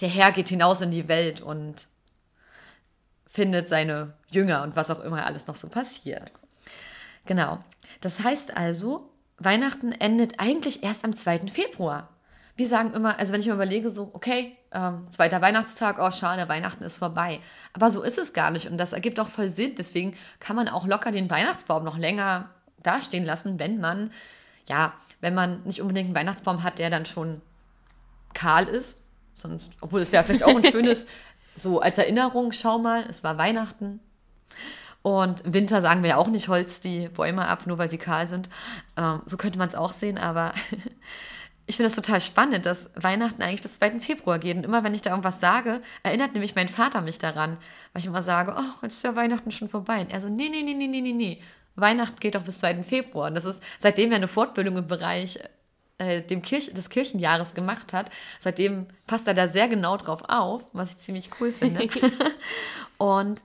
Der 0.00 0.08
Herr 0.08 0.32
geht 0.32 0.48
hinaus 0.48 0.80
in 0.80 0.90
die 0.90 1.06
Welt 1.06 1.42
und 1.42 1.86
findet 3.34 3.68
seine 3.68 4.12
Jünger 4.30 4.62
und 4.62 4.76
was 4.76 4.90
auch 4.90 5.00
immer 5.00 5.26
alles 5.26 5.48
noch 5.48 5.56
so 5.56 5.68
passiert. 5.68 6.30
Genau. 7.26 7.58
Das 8.00 8.22
heißt 8.22 8.56
also, 8.56 9.10
Weihnachten 9.38 9.90
endet 9.90 10.38
eigentlich 10.38 10.84
erst 10.84 11.04
am 11.04 11.16
2. 11.16 11.48
Februar. 11.52 12.10
Wir 12.54 12.68
sagen 12.68 12.94
immer, 12.94 13.18
also 13.18 13.32
wenn 13.32 13.40
ich 13.40 13.48
mir 13.48 13.54
überlege, 13.54 13.90
so, 13.90 14.08
okay, 14.12 14.56
ähm, 14.70 15.10
zweiter 15.10 15.42
Weihnachtstag, 15.42 15.96
oh 15.98 16.12
schade, 16.12 16.48
Weihnachten 16.48 16.84
ist 16.84 16.96
vorbei. 16.96 17.40
Aber 17.72 17.90
so 17.90 18.02
ist 18.02 18.18
es 18.18 18.34
gar 18.34 18.52
nicht 18.52 18.68
und 18.68 18.78
das 18.78 18.92
ergibt 18.92 19.18
auch 19.18 19.28
voll 19.28 19.48
Sinn. 19.48 19.74
Deswegen 19.76 20.16
kann 20.38 20.54
man 20.54 20.68
auch 20.68 20.86
locker 20.86 21.10
den 21.10 21.28
Weihnachtsbaum 21.28 21.82
noch 21.82 21.98
länger 21.98 22.50
dastehen 22.84 23.24
lassen, 23.24 23.58
wenn 23.58 23.80
man, 23.80 24.12
ja, 24.68 24.92
wenn 25.20 25.34
man 25.34 25.64
nicht 25.64 25.80
unbedingt 25.80 26.06
einen 26.06 26.14
Weihnachtsbaum 26.14 26.62
hat, 26.62 26.78
der 26.78 26.90
dann 26.90 27.04
schon 27.04 27.40
kahl 28.32 28.68
ist. 28.68 29.00
Sonst, 29.32 29.72
obwohl 29.80 30.02
es 30.02 30.12
wäre 30.12 30.22
vielleicht 30.22 30.44
auch 30.44 30.56
ein 30.56 30.64
schönes, 30.70 31.08
so 31.54 31.80
als 31.80 31.98
Erinnerung, 31.98 32.52
schau 32.52 32.78
mal, 32.78 33.04
es 33.08 33.24
war 33.24 33.38
Weihnachten. 33.38 34.00
Und 35.02 35.42
im 35.42 35.52
Winter 35.52 35.82
sagen 35.82 36.02
wir 36.02 36.10
ja 36.10 36.16
auch 36.16 36.28
nicht, 36.28 36.48
holz 36.48 36.80
die 36.80 37.08
Bäume 37.08 37.46
ab, 37.46 37.66
nur 37.66 37.76
weil 37.76 37.90
sie 37.90 37.98
kahl 37.98 38.26
sind. 38.26 38.48
Ähm, 38.96 39.20
so 39.26 39.36
könnte 39.36 39.58
man 39.58 39.68
es 39.68 39.74
auch 39.74 39.92
sehen, 39.92 40.16
aber 40.16 40.54
ich 41.66 41.76
finde 41.76 41.90
das 41.90 41.96
total 41.96 42.22
spannend, 42.22 42.64
dass 42.64 42.90
Weihnachten 42.94 43.42
eigentlich 43.42 43.62
bis 43.62 43.74
2. 43.74 44.00
Februar 44.00 44.38
geht. 44.38 44.56
Und 44.56 44.64
immer 44.64 44.82
wenn 44.82 44.94
ich 44.94 45.02
da 45.02 45.10
irgendwas 45.10 45.40
sage, 45.40 45.82
erinnert 46.02 46.32
nämlich 46.32 46.54
mein 46.54 46.68
Vater 46.68 47.02
mich 47.02 47.18
daran. 47.18 47.58
Weil 47.92 48.00
ich 48.00 48.06
immer 48.06 48.22
sage, 48.22 48.54
oh, 48.56 48.82
jetzt 48.82 48.94
ist 48.94 49.04
ja 49.04 49.14
Weihnachten 49.14 49.50
schon 49.50 49.68
vorbei. 49.68 50.00
Und 50.00 50.10
er 50.10 50.20
so, 50.20 50.30
nee, 50.30 50.48
nee, 50.48 50.62
nee, 50.62 50.74
nee, 50.74 50.86
nee, 50.86 51.02
nee, 51.02 51.12
nee. 51.12 51.42
Weihnachten 51.76 52.18
geht 52.18 52.34
doch 52.34 52.42
bis 52.42 52.58
2. 52.60 52.82
Februar. 52.84 53.28
Und 53.28 53.34
das 53.34 53.44
ist, 53.44 53.62
seitdem 53.80 54.10
er 54.10 54.16
eine 54.16 54.28
Fortbildung 54.28 54.78
im 54.78 54.86
Bereich 54.86 55.38
äh, 55.98 56.22
dem 56.22 56.42
Kirch 56.42 56.72
des 56.72 56.90
Kirchenjahres 56.90 57.54
gemacht 57.54 57.92
hat, 57.92 58.10
seitdem 58.40 58.86
passt 59.06 59.26
er 59.28 59.34
da 59.34 59.48
sehr 59.48 59.68
genau 59.68 59.96
drauf 59.96 60.22
auf, 60.28 60.62
was 60.72 60.90
ich 60.90 60.98
ziemlich 60.98 61.30
cool 61.40 61.52
finde. 61.52 61.88
und 62.98 63.42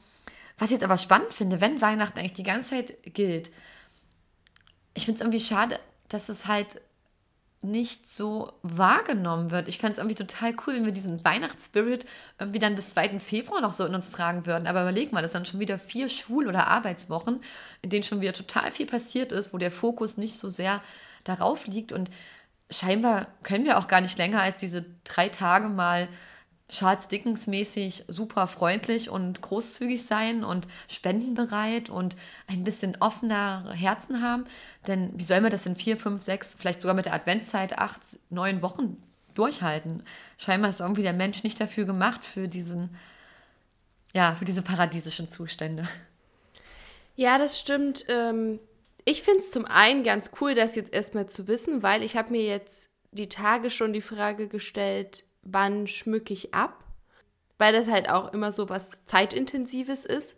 was 0.57 0.67
ich 0.67 0.73
jetzt 0.73 0.83
aber 0.83 0.97
spannend 0.97 1.31
finde, 1.31 1.61
wenn 1.61 1.81
Weihnachten 1.81 2.19
eigentlich 2.19 2.33
die 2.33 2.43
ganze 2.43 2.71
Zeit 2.71 2.97
gilt, 3.05 3.51
ich 4.93 5.05
finde 5.05 5.17
es 5.17 5.21
irgendwie 5.21 5.39
schade, 5.39 5.79
dass 6.09 6.29
es 6.29 6.47
halt 6.47 6.81
nicht 7.61 8.09
so 8.09 8.53
wahrgenommen 8.63 9.51
wird. 9.51 9.67
Ich 9.67 9.79
fände 9.79 9.93
es 9.93 9.97
irgendwie 9.97 10.15
total 10.15 10.53
cool, 10.65 10.75
wenn 10.75 10.85
wir 10.85 10.93
diesen 10.93 11.23
Weihnachtsspirit 11.25 12.05
irgendwie 12.39 12.59
dann 12.59 12.75
bis 12.75 12.89
2. 12.91 13.19
Februar 13.19 13.59
noch 13.59 13.73
so 13.73 13.85
in 13.85 13.93
uns 13.93 14.11
tragen 14.11 14.45
würden. 14.45 14.65
Aber 14.65 14.81
überleg 14.83 15.11
mal, 15.11 15.21
das 15.21 15.33
sind 15.33 15.47
schon 15.47 15.59
wieder 15.59 15.77
vier 15.77 16.07
Schul- 16.07 16.47
oder 16.47 16.67
Arbeitswochen, 16.67 17.41
in 17.81 17.89
denen 17.89 18.03
schon 18.03 18.21
wieder 18.21 18.33
total 18.33 18.71
viel 18.71 18.85
passiert 18.85 19.33
ist, 19.33 19.53
wo 19.53 19.57
der 19.57 19.71
Fokus 19.71 20.15
nicht 20.15 20.39
so 20.39 20.49
sehr 20.49 20.81
darauf 21.25 21.67
liegt. 21.67 21.91
Und 21.91 22.09
scheinbar 22.69 23.27
können 23.43 23.65
wir 23.65 23.77
auch 23.77 23.87
gar 23.87 24.01
nicht 24.01 24.17
länger 24.17 24.41
als 24.41 24.57
diese 24.57 24.85
drei 25.03 25.29
Tage 25.29 25.69
mal 25.69 26.07
Charles 26.69 27.07
Dickens 27.07 27.47
mäßig 27.47 28.05
super 28.07 28.45
freundlich 28.45 29.09
und 29.09 29.41
großzügig 29.41 30.05
sein 30.05 30.43
und 30.43 30.67
spendenbereit 30.87 31.89
und 31.89 32.15
ein 32.45 32.63
bisschen 32.63 32.95
offener 32.99 33.71
Herzen 33.73 34.21
haben. 34.21 34.45
Denn 34.85 35.11
wie 35.15 35.23
soll 35.23 35.41
man 35.41 35.49
das 35.49 35.65
in 35.65 35.75
vier, 35.75 35.97
fünf, 35.97 36.21
sechs, 36.21 36.55
vielleicht 36.57 36.81
sogar 36.81 36.95
mit 36.95 37.05
der 37.05 37.13
Adventszeit 37.13 37.79
acht, 37.79 38.01
neun 38.29 38.61
Wochen 38.61 39.01
durchhalten? 39.33 40.03
Scheinbar 40.37 40.69
ist 40.69 40.79
irgendwie 40.79 41.01
der 41.01 41.13
Mensch 41.13 41.43
nicht 41.43 41.59
dafür 41.59 41.85
gemacht, 41.85 42.23
für 42.23 42.47
diesen, 42.47 42.95
ja, 44.13 44.35
für 44.35 44.45
diese 44.45 44.61
paradiesischen 44.61 45.31
Zustände. 45.31 45.87
Ja, 47.15 47.39
das 47.39 47.59
stimmt. 47.59 48.05
Ähm, 48.09 48.59
ich 49.09 49.23
finde 49.23 49.39
es 49.39 49.49
zum 49.49 49.65
einen 49.65 50.03
ganz 50.03 50.29
cool, 50.39 50.53
das 50.53 50.75
jetzt 50.75 50.93
erstmal 50.93 51.27
zu 51.27 51.47
wissen, 51.47 51.81
weil 51.81 52.03
ich 52.03 52.15
habe 52.15 52.31
mir 52.31 52.43
jetzt 52.43 52.91
die 53.11 53.27
Tage 53.27 53.71
schon 53.71 53.91
die 53.91 54.01
Frage 54.01 54.47
gestellt, 54.47 55.25
wann 55.41 55.87
schmücke 55.87 56.31
ich 56.31 56.53
ab, 56.53 56.83
weil 57.57 57.73
das 57.73 57.87
halt 57.87 58.07
auch 58.07 58.33
immer 58.33 58.51
so 58.51 58.69
was 58.69 59.05
Zeitintensives 59.05 60.05
ist 60.05 60.35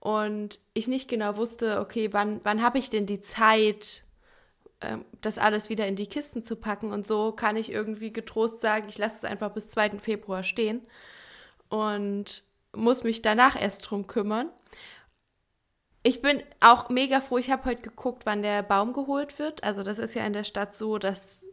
und 0.00 0.60
ich 0.74 0.86
nicht 0.86 1.08
genau 1.08 1.38
wusste, 1.38 1.80
okay, 1.80 2.12
wann, 2.12 2.40
wann 2.44 2.62
habe 2.62 2.78
ich 2.78 2.90
denn 2.90 3.06
die 3.06 3.22
Zeit, 3.22 4.04
ähm, 4.82 5.06
das 5.22 5.38
alles 5.38 5.70
wieder 5.70 5.86
in 5.86 5.96
die 5.96 6.06
Kisten 6.06 6.44
zu 6.44 6.56
packen 6.56 6.92
und 6.92 7.06
so 7.06 7.32
kann 7.32 7.56
ich 7.56 7.72
irgendwie 7.72 8.12
getrost 8.12 8.60
sagen, 8.60 8.86
ich 8.90 8.98
lasse 8.98 9.16
es 9.16 9.24
einfach 9.24 9.52
bis 9.52 9.68
2. 9.68 9.98
Februar 9.98 10.42
stehen 10.42 10.82
und 11.70 12.44
muss 12.76 13.02
mich 13.02 13.22
danach 13.22 13.58
erst 13.58 13.90
drum 13.90 14.06
kümmern. 14.06 14.50
Ich 16.02 16.22
bin 16.22 16.42
auch 16.60 16.88
mega 16.88 17.20
froh, 17.20 17.36
ich 17.36 17.50
habe 17.50 17.66
heute 17.66 17.82
geguckt, 17.82 18.24
wann 18.24 18.42
der 18.42 18.62
Baum 18.62 18.94
geholt 18.94 19.38
wird. 19.38 19.62
Also 19.64 19.82
das 19.82 19.98
ist 19.98 20.14
ja 20.14 20.24
in 20.24 20.32
der 20.32 20.44
Stadt 20.44 20.76
so, 20.76 20.98
dass 20.98 21.46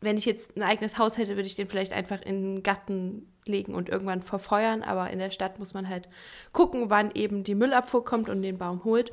wenn 0.00 0.16
ich 0.16 0.24
jetzt 0.24 0.56
ein 0.56 0.62
eigenes 0.62 0.98
Haus 0.98 1.18
hätte, 1.18 1.36
würde 1.36 1.48
ich 1.48 1.56
den 1.56 1.68
vielleicht 1.68 1.92
einfach 1.92 2.22
in 2.22 2.56
den 2.56 2.62
Garten 2.62 3.30
legen 3.44 3.74
und 3.74 3.88
irgendwann 3.88 4.22
verfeuern. 4.22 4.82
Aber 4.82 5.10
in 5.10 5.18
der 5.18 5.32
Stadt 5.32 5.58
muss 5.58 5.74
man 5.74 5.88
halt 5.88 6.08
gucken, 6.52 6.90
wann 6.90 7.10
eben 7.14 7.42
die 7.42 7.56
Müllabfuhr 7.56 8.04
kommt 8.04 8.28
und 8.28 8.42
den 8.42 8.56
Baum 8.56 8.84
holt. 8.84 9.12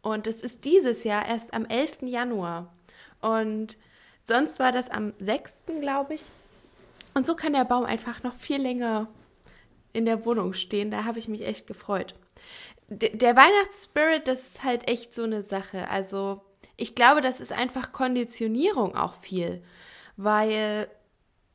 Und 0.00 0.26
es 0.26 0.40
ist 0.40 0.64
dieses 0.64 1.04
Jahr 1.04 1.26
erst 1.26 1.52
am 1.52 1.66
11. 1.66 2.02
Januar. 2.02 2.74
Und 3.20 3.76
sonst 4.22 4.58
war 4.58 4.72
das 4.72 4.88
am 4.88 5.12
6. 5.18 5.64
glaube 5.80 6.14
ich. 6.14 6.30
Und 7.14 7.26
so 7.26 7.36
kann 7.36 7.52
der 7.52 7.64
Baum 7.64 7.84
einfach 7.84 8.22
noch 8.22 8.34
viel 8.36 8.60
länger 8.60 9.08
in 9.92 10.06
der 10.06 10.24
Wohnung 10.24 10.54
stehen. 10.54 10.90
Da 10.90 11.04
habe 11.04 11.18
ich 11.18 11.28
mich 11.28 11.46
echt 11.46 11.66
gefreut. 11.66 12.14
Der 12.88 13.36
Weihnachtsspirit, 13.36 14.28
das 14.28 14.46
ist 14.48 14.64
halt 14.64 14.88
echt 14.88 15.12
so 15.12 15.24
eine 15.24 15.42
Sache. 15.42 15.88
Also 15.88 16.42
ich 16.76 16.94
glaube, 16.94 17.20
das 17.20 17.40
ist 17.40 17.52
einfach 17.52 17.92
Konditionierung 17.92 18.94
auch 18.94 19.14
viel 19.14 19.62
weil 20.16 20.88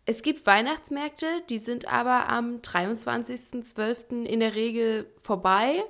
es 0.06 0.22
gibt 0.22 0.46
Weihnachtsmärkte, 0.46 1.26
die 1.50 1.60
sind 1.60 1.92
aber 1.92 2.30
am 2.30 2.58
23.12. 2.58 4.26
in 4.26 4.40
der 4.40 4.56
Regel 4.56 5.08
vorbei 5.22 5.84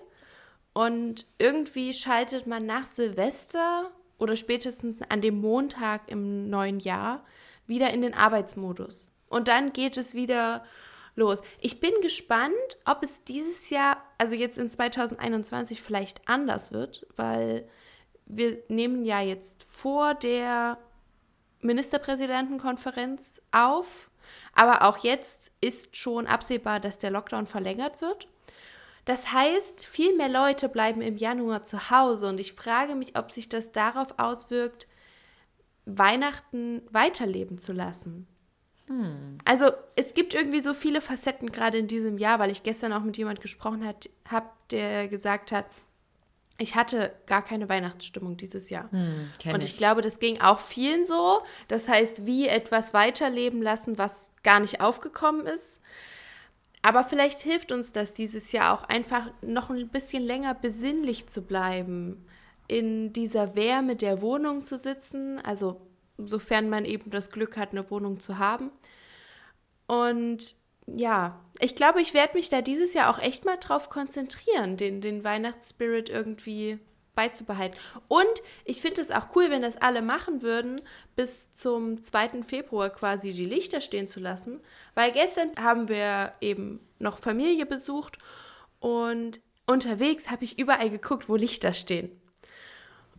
und 0.74 1.26
irgendwie 1.38 1.94
schaltet 1.94 2.48
man 2.48 2.66
nach 2.66 2.88
Silvester 2.88 3.92
oder 4.18 4.36
spätestens 4.36 4.98
an 5.10 5.22
dem 5.22 5.40
Montag 5.40 6.02
im 6.08 6.50
neuen 6.50 6.80
Jahr 6.80 7.26
wieder 7.68 7.92
in 7.92 8.02
den 8.02 8.14
Arbeitsmodus. 8.14 9.10
Und 9.28 9.48
dann 9.48 9.74
geht 9.74 9.98
es 9.98 10.14
wieder 10.14 10.64
los. 11.16 11.42
Ich 11.60 11.80
bin 11.80 11.94
gespannt, 12.02 12.54
ob 12.86 13.04
es 13.04 13.24
dieses 13.24 13.70
Jahr, 13.70 13.98
also 14.18 14.36
jetzt 14.36 14.58
in 14.58 14.70
2021 14.70 15.82
vielleicht 15.82 16.28
anders 16.28 16.72
wird, 16.72 17.06
weil 17.16 17.68
wir 18.26 18.64
nehmen 18.70 19.04
ja 19.06 19.22
jetzt 19.22 19.64
vor 19.64 20.14
der 20.14 20.78
Ministerpräsidentenkonferenz 21.62 23.42
auf. 23.52 24.10
Aber 24.54 24.84
auch 24.84 25.00
jetzt 25.00 25.52
ist 25.62 25.98
schon 25.98 26.28
absehbar, 26.28 26.80
dass 26.80 27.00
der 27.00 27.12
Lockdown 27.12 27.48
verlängert 27.48 28.02
wird. 28.02 28.28
Das 29.06 29.32
heißt, 29.32 29.86
viel 29.86 30.16
mehr 30.16 30.30
Leute 30.30 30.70
bleiben 30.70 31.02
im 31.02 31.18
Januar 31.18 31.64
zu 31.64 31.90
Hause 31.90 32.30
und 32.30 32.40
ich 32.40 32.54
frage 32.54 32.96
mich, 32.96 33.18
ob 33.18 33.32
sich 33.32 33.50
das 33.50 33.72
darauf 33.72 34.20
auswirkt, 34.20 34.88
Weihnachten 35.86 36.84
weiterleben 36.92 37.58
zu 37.58 37.74
lassen. 37.74 38.28
Hm. 38.92 39.38
Also 39.46 39.72
es 39.96 40.14
gibt 40.14 40.34
irgendwie 40.34 40.60
so 40.60 40.74
viele 40.74 41.00
Facetten 41.00 41.52
gerade 41.52 41.78
in 41.78 41.88
diesem 41.88 42.18
Jahr, 42.18 42.40
weil 42.40 42.52
ich 42.52 42.64
gestern 42.64 42.92
auch 42.92 43.04
mit 43.04 43.18
jemand 43.18 43.40
gesprochen 43.40 43.86
habe, 44.26 44.50
der 44.70 45.08
gesagt 45.08 45.54
hat, 45.54 45.66
ich 46.58 46.76
hatte 46.76 47.14
gar 47.26 47.42
keine 47.42 47.70
Weihnachtsstimmung 47.70 48.38
dieses 48.38 48.70
Jahr. 48.70 48.92
Hm, 48.92 49.32
und 49.46 49.64
ich, 49.64 49.72
ich 49.72 49.78
glaube, 49.78 50.02
das 50.02 50.20
ging 50.20 50.42
auch 50.42 50.60
vielen 50.60 51.06
so. 51.06 51.42
Das 51.70 51.88
heißt, 51.88 52.26
wie 52.26 52.48
etwas 52.48 52.94
weiterleben 52.94 53.62
lassen, 53.62 53.98
was 53.98 54.32
gar 54.44 54.60
nicht 54.60 54.82
aufgekommen 54.82 55.48
ist. 55.48 55.82
Aber 56.84 57.04
vielleicht 57.04 57.40
hilft 57.40 57.72
uns 57.72 57.94
das 57.94 58.14
dieses 58.14 58.52
Jahr 58.52 58.74
auch 58.74 58.84
einfach 58.84 59.32
noch 59.42 59.70
ein 59.70 59.88
bisschen 59.88 60.24
länger 60.24 60.54
besinnlich 60.54 61.28
zu 61.28 61.44
bleiben, 61.44 62.26
in 62.68 63.14
dieser 63.14 63.56
Wärme 63.56 63.96
der 63.96 64.22
Wohnung 64.22 64.64
zu 64.64 64.78
sitzen, 64.78 65.40
also 65.42 65.82
sofern 66.18 66.70
man 66.70 66.86
eben 66.86 67.10
das 67.10 67.32
Glück 67.32 67.58
hat, 67.58 67.72
eine 67.72 67.90
Wohnung 67.90 68.20
zu 68.20 68.38
haben. 68.38 68.72
Und 69.92 70.56
ja, 70.88 71.38
ich 71.60 71.76
glaube, 71.76 72.00
ich 72.00 72.14
werde 72.14 72.36
mich 72.36 72.48
da 72.48 72.62
dieses 72.62 72.94
Jahr 72.94 73.14
auch 73.14 73.20
echt 73.20 73.44
mal 73.44 73.58
drauf 73.58 73.90
konzentrieren, 73.90 74.78
den, 74.78 75.02
den 75.02 75.26
Weihnachtsspirit 75.26 76.08
irgendwie 76.08 76.80
beizubehalten. 77.14 77.78
Und 78.08 78.42
ich 78.64 78.80
finde 78.80 79.02
es 79.02 79.12
auch 79.12 79.36
cool, 79.36 79.50
wenn 79.50 79.64
das 79.64 79.76
alle 79.76 80.02
machen 80.02 80.44
würden, 80.44 80.80
bis 81.18 81.52
zum 81.52 82.02
2. 82.02 82.42
Februar 82.42 82.90
quasi 82.90 83.32
die 83.32 83.46
Lichter 83.46 83.82
stehen 83.82 84.08
zu 84.08 84.22
lassen, 84.22 84.62
weil 84.96 85.12
gestern 85.12 85.52
haben 85.62 85.90
wir 85.90 86.36
eben 86.40 86.80
noch 87.00 87.20
Familie 87.20 87.66
besucht 87.66 88.18
und 88.80 89.42
unterwegs 89.68 90.32
habe 90.32 90.46
ich 90.46 90.58
überall 90.58 90.90
geguckt, 90.90 91.28
wo 91.28 91.36
Lichter 91.36 91.74
stehen. 91.74 92.10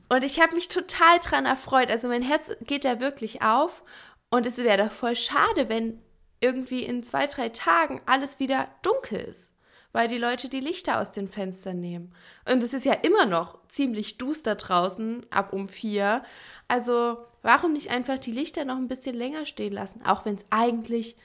Und 0.08 0.24
ich 0.24 0.40
habe 0.40 0.54
mich 0.54 0.68
total 0.68 1.18
dran 1.18 1.44
erfreut. 1.44 1.90
Also 1.90 2.08
mein 2.08 2.22
Herz 2.22 2.50
geht 2.62 2.86
da 2.86 2.98
wirklich 2.98 3.42
auf. 3.42 3.82
Und 4.30 4.46
es 4.46 4.56
wäre 4.56 4.84
doch 4.84 4.90
voll 4.90 5.16
schade, 5.16 5.68
wenn 5.68 6.00
irgendwie 6.42 6.82
in 6.82 7.02
zwei, 7.02 7.26
drei 7.26 7.48
Tagen 7.48 8.00
alles 8.06 8.38
wieder 8.40 8.68
dunkel 8.82 9.20
ist, 9.20 9.54
weil 9.92 10.08
die 10.08 10.18
Leute 10.18 10.48
die 10.48 10.60
Lichter 10.60 11.00
aus 11.00 11.12
den 11.12 11.28
Fenstern 11.28 11.80
nehmen. 11.80 12.14
Und 12.50 12.62
es 12.62 12.74
ist 12.74 12.84
ja 12.84 12.94
immer 12.94 13.26
noch 13.26 13.58
ziemlich 13.68 14.18
duster 14.18 14.56
draußen, 14.56 15.24
ab 15.30 15.52
um 15.52 15.68
vier. 15.68 16.22
Also 16.68 17.18
warum 17.42 17.72
nicht 17.72 17.90
einfach 17.90 18.18
die 18.18 18.32
Lichter 18.32 18.64
noch 18.64 18.76
ein 18.76 18.88
bisschen 18.88 19.16
länger 19.16 19.46
stehen 19.46 19.72
lassen, 19.72 20.04
auch 20.04 20.24
wenn 20.24 20.34
es 20.34 20.46
eigentlich 20.50 21.16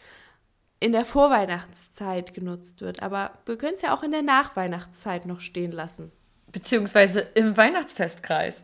in 0.80 0.92
der 0.92 1.06
Vorweihnachtszeit 1.06 2.34
genutzt 2.34 2.82
wird. 2.82 3.02
Aber 3.02 3.32
wir 3.46 3.58
können 3.58 3.76
es 3.76 3.82
ja 3.82 3.96
auch 3.96 4.04
in 4.04 4.12
der 4.12 4.22
Nachweihnachtszeit 4.22 5.26
noch 5.26 5.42
stehen 5.42 5.72
lassen. 5.72 6.12
Beziehungsweise 6.52 7.22
im 7.34 7.58
Weihnachtsfestkreis. 7.58 8.64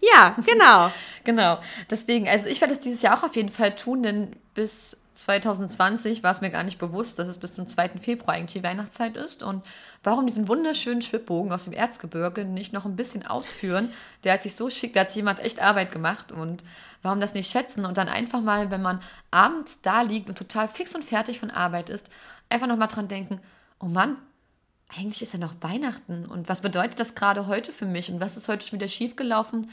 ja, 0.00 0.36
genau. 0.44 0.90
genau. 1.24 1.58
Deswegen, 1.90 2.28
also 2.28 2.48
ich 2.48 2.60
werde 2.60 2.74
es 2.74 2.80
dieses 2.80 3.02
Jahr 3.02 3.18
auch 3.18 3.22
auf 3.22 3.36
jeden 3.36 3.48
Fall 3.48 3.74
tun, 3.74 4.02
denn 4.02 4.36
bis 4.54 4.96
2020 5.16 6.22
war 6.22 6.30
es 6.30 6.42
mir 6.42 6.50
gar 6.50 6.62
nicht 6.62 6.78
bewusst, 6.78 7.18
dass 7.18 7.28
es 7.28 7.38
bis 7.38 7.54
zum 7.54 7.66
2. 7.66 7.90
Februar 7.98 8.34
eigentlich 8.34 8.60
die 8.60 8.62
Weihnachtszeit 8.62 9.16
ist. 9.16 9.42
Und 9.42 9.64
warum 10.02 10.26
diesen 10.26 10.46
wunderschönen 10.46 11.00
Schwibbogen 11.00 11.52
aus 11.52 11.64
dem 11.64 11.72
Erzgebirge 11.72 12.44
nicht 12.44 12.74
noch 12.74 12.84
ein 12.84 12.96
bisschen 12.96 13.26
ausführen? 13.26 13.90
Der 14.24 14.34
hat 14.34 14.42
sich 14.42 14.56
so 14.56 14.68
schick, 14.68 14.92
da 14.92 15.00
hat 15.00 15.08
sich 15.08 15.16
jemand 15.16 15.40
echt 15.40 15.60
Arbeit 15.60 15.90
gemacht. 15.90 16.32
Und 16.32 16.62
warum 17.02 17.20
das 17.20 17.32
nicht 17.32 17.50
schätzen? 17.50 17.86
Und 17.86 17.96
dann 17.96 18.08
einfach 18.08 18.42
mal, 18.42 18.70
wenn 18.70 18.82
man 18.82 19.00
abends 19.30 19.80
da 19.80 20.02
liegt 20.02 20.28
und 20.28 20.36
total 20.36 20.68
fix 20.68 20.94
und 20.94 21.02
fertig 21.02 21.40
von 21.40 21.50
Arbeit 21.50 21.88
ist, 21.88 22.10
einfach 22.50 22.66
nochmal 22.66 22.88
dran 22.88 23.08
denken, 23.08 23.40
oh 23.80 23.86
Mann, 23.86 24.18
eigentlich 24.94 25.22
ist 25.22 25.32
ja 25.32 25.38
noch 25.38 25.54
Weihnachten. 25.62 26.26
Und 26.26 26.50
was 26.50 26.60
bedeutet 26.60 27.00
das 27.00 27.14
gerade 27.14 27.46
heute 27.46 27.72
für 27.72 27.86
mich? 27.86 28.12
Und 28.12 28.20
was 28.20 28.36
ist 28.36 28.48
heute 28.48 28.66
schon 28.66 28.78
wieder 28.78 28.88
schiefgelaufen, 28.88 29.70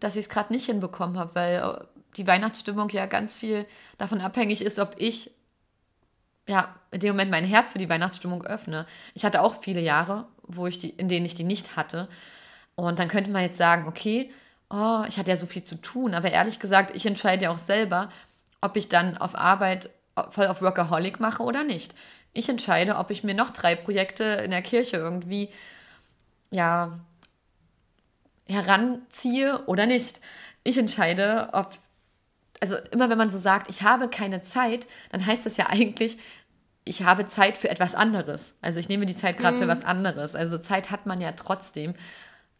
dass 0.00 0.16
ich 0.16 0.24
es 0.24 0.28
gerade 0.30 0.54
nicht 0.54 0.66
hinbekommen 0.66 1.18
habe? 1.18 1.34
Weil 1.34 1.86
die 2.16 2.26
Weihnachtsstimmung 2.26 2.88
ja 2.90 3.06
ganz 3.06 3.34
viel 3.34 3.66
davon 3.98 4.20
abhängig 4.20 4.62
ist, 4.62 4.78
ob 4.78 4.94
ich 4.98 5.30
ja 6.48 6.74
in 6.90 7.00
dem 7.00 7.10
Moment 7.10 7.30
mein 7.30 7.44
Herz 7.44 7.72
für 7.72 7.78
die 7.78 7.88
Weihnachtsstimmung 7.88 8.44
öffne. 8.44 8.86
Ich 9.14 9.24
hatte 9.24 9.42
auch 9.42 9.62
viele 9.62 9.80
Jahre, 9.80 10.26
wo 10.42 10.66
ich 10.66 10.78
die, 10.78 10.90
in 10.90 11.08
denen 11.08 11.26
ich 11.26 11.34
die 11.34 11.44
nicht 11.44 11.76
hatte. 11.76 12.08
Und 12.74 12.98
dann 12.98 13.08
könnte 13.08 13.30
man 13.30 13.42
jetzt 13.42 13.58
sagen, 13.58 13.88
okay, 13.88 14.30
oh, 14.70 15.02
ich 15.08 15.18
hatte 15.18 15.30
ja 15.30 15.36
so 15.36 15.46
viel 15.46 15.64
zu 15.64 15.80
tun, 15.80 16.14
aber 16.14 16.30
ehrlich 16.30 16.58
gesagt, 16.58 16.94
ich 16.94 17.06
entscheide 17.06 17.44
ja 17.44 17.50
auch 17.50 17.58
selber, 17.58 18.10
ob 18.60 18.76
ich 18.76 18.88
dann 18.88 19.16
auf 19.16 19.34
Arbeit 19.34 19.90
voll 20.30 20.46
auf 20.46 20.62
Workaholic 20.62 21.20
mache 21.20 21.42
oder 21.42 21.64
nicht. 21.64 21.94
Ich 22.32 22.48
entscheide, 22.48 22.96
ob 22.96 23.10
ich 23.10 23.24
mir 23.24 23.34
noch 23.34 23.50
drei 23.50 23.76
Projekte 23.76 24.24
in 24.24 24.50
der 24.50 24.62
Kirche 24.62 24.96
irgendwie 24.96 25.50
ja 26.50 26.98
heranziehe 28.46 29.64
oder 29.66 29.86
nicht. 29.86 30.20
Ich 30.64 30.78
entscheide, 30.78 31.50
ob 31.52 31.76
also 32.60 32.76
immer 32.90 33.10
wenn 33.10 33.18
man 33.18 33.30
so 33.30 33.38
sagt, 33.38 33.70
ich 33.70 33.82
habe 33.82 34.08
keine 34.08 34.42
Zeit, 34.42 34.86
dann 35.10 35.24
heißt 35.24 35.46
das 35.46 35.56
ja 35.56 35.66
eigentlich, 35.68 36.18
ich 36.84 37.02
habe 37.02 37.28
Zeit 37.28 37.58
für 37.58 37.68
etwas 37.68 37.94
anderes. 37.94 38.54
Also 38.62 38.78
ich 38.78 38.88
nehme 38.88 39.06
die 39.06 39.16
Zeit 39.16 39.38
gerade 39.38 39.56
mhm. 39.56 39.62
für 39.62 39.68
was 39.68 39.84
anderes. 39.84 40.34
Also 40.34 40.56
Zeit 40.58 40.90
hat 40.90 41.04
man 41.04 41.20
ja 41.20 41.32
trotzdem. 41.32 41.94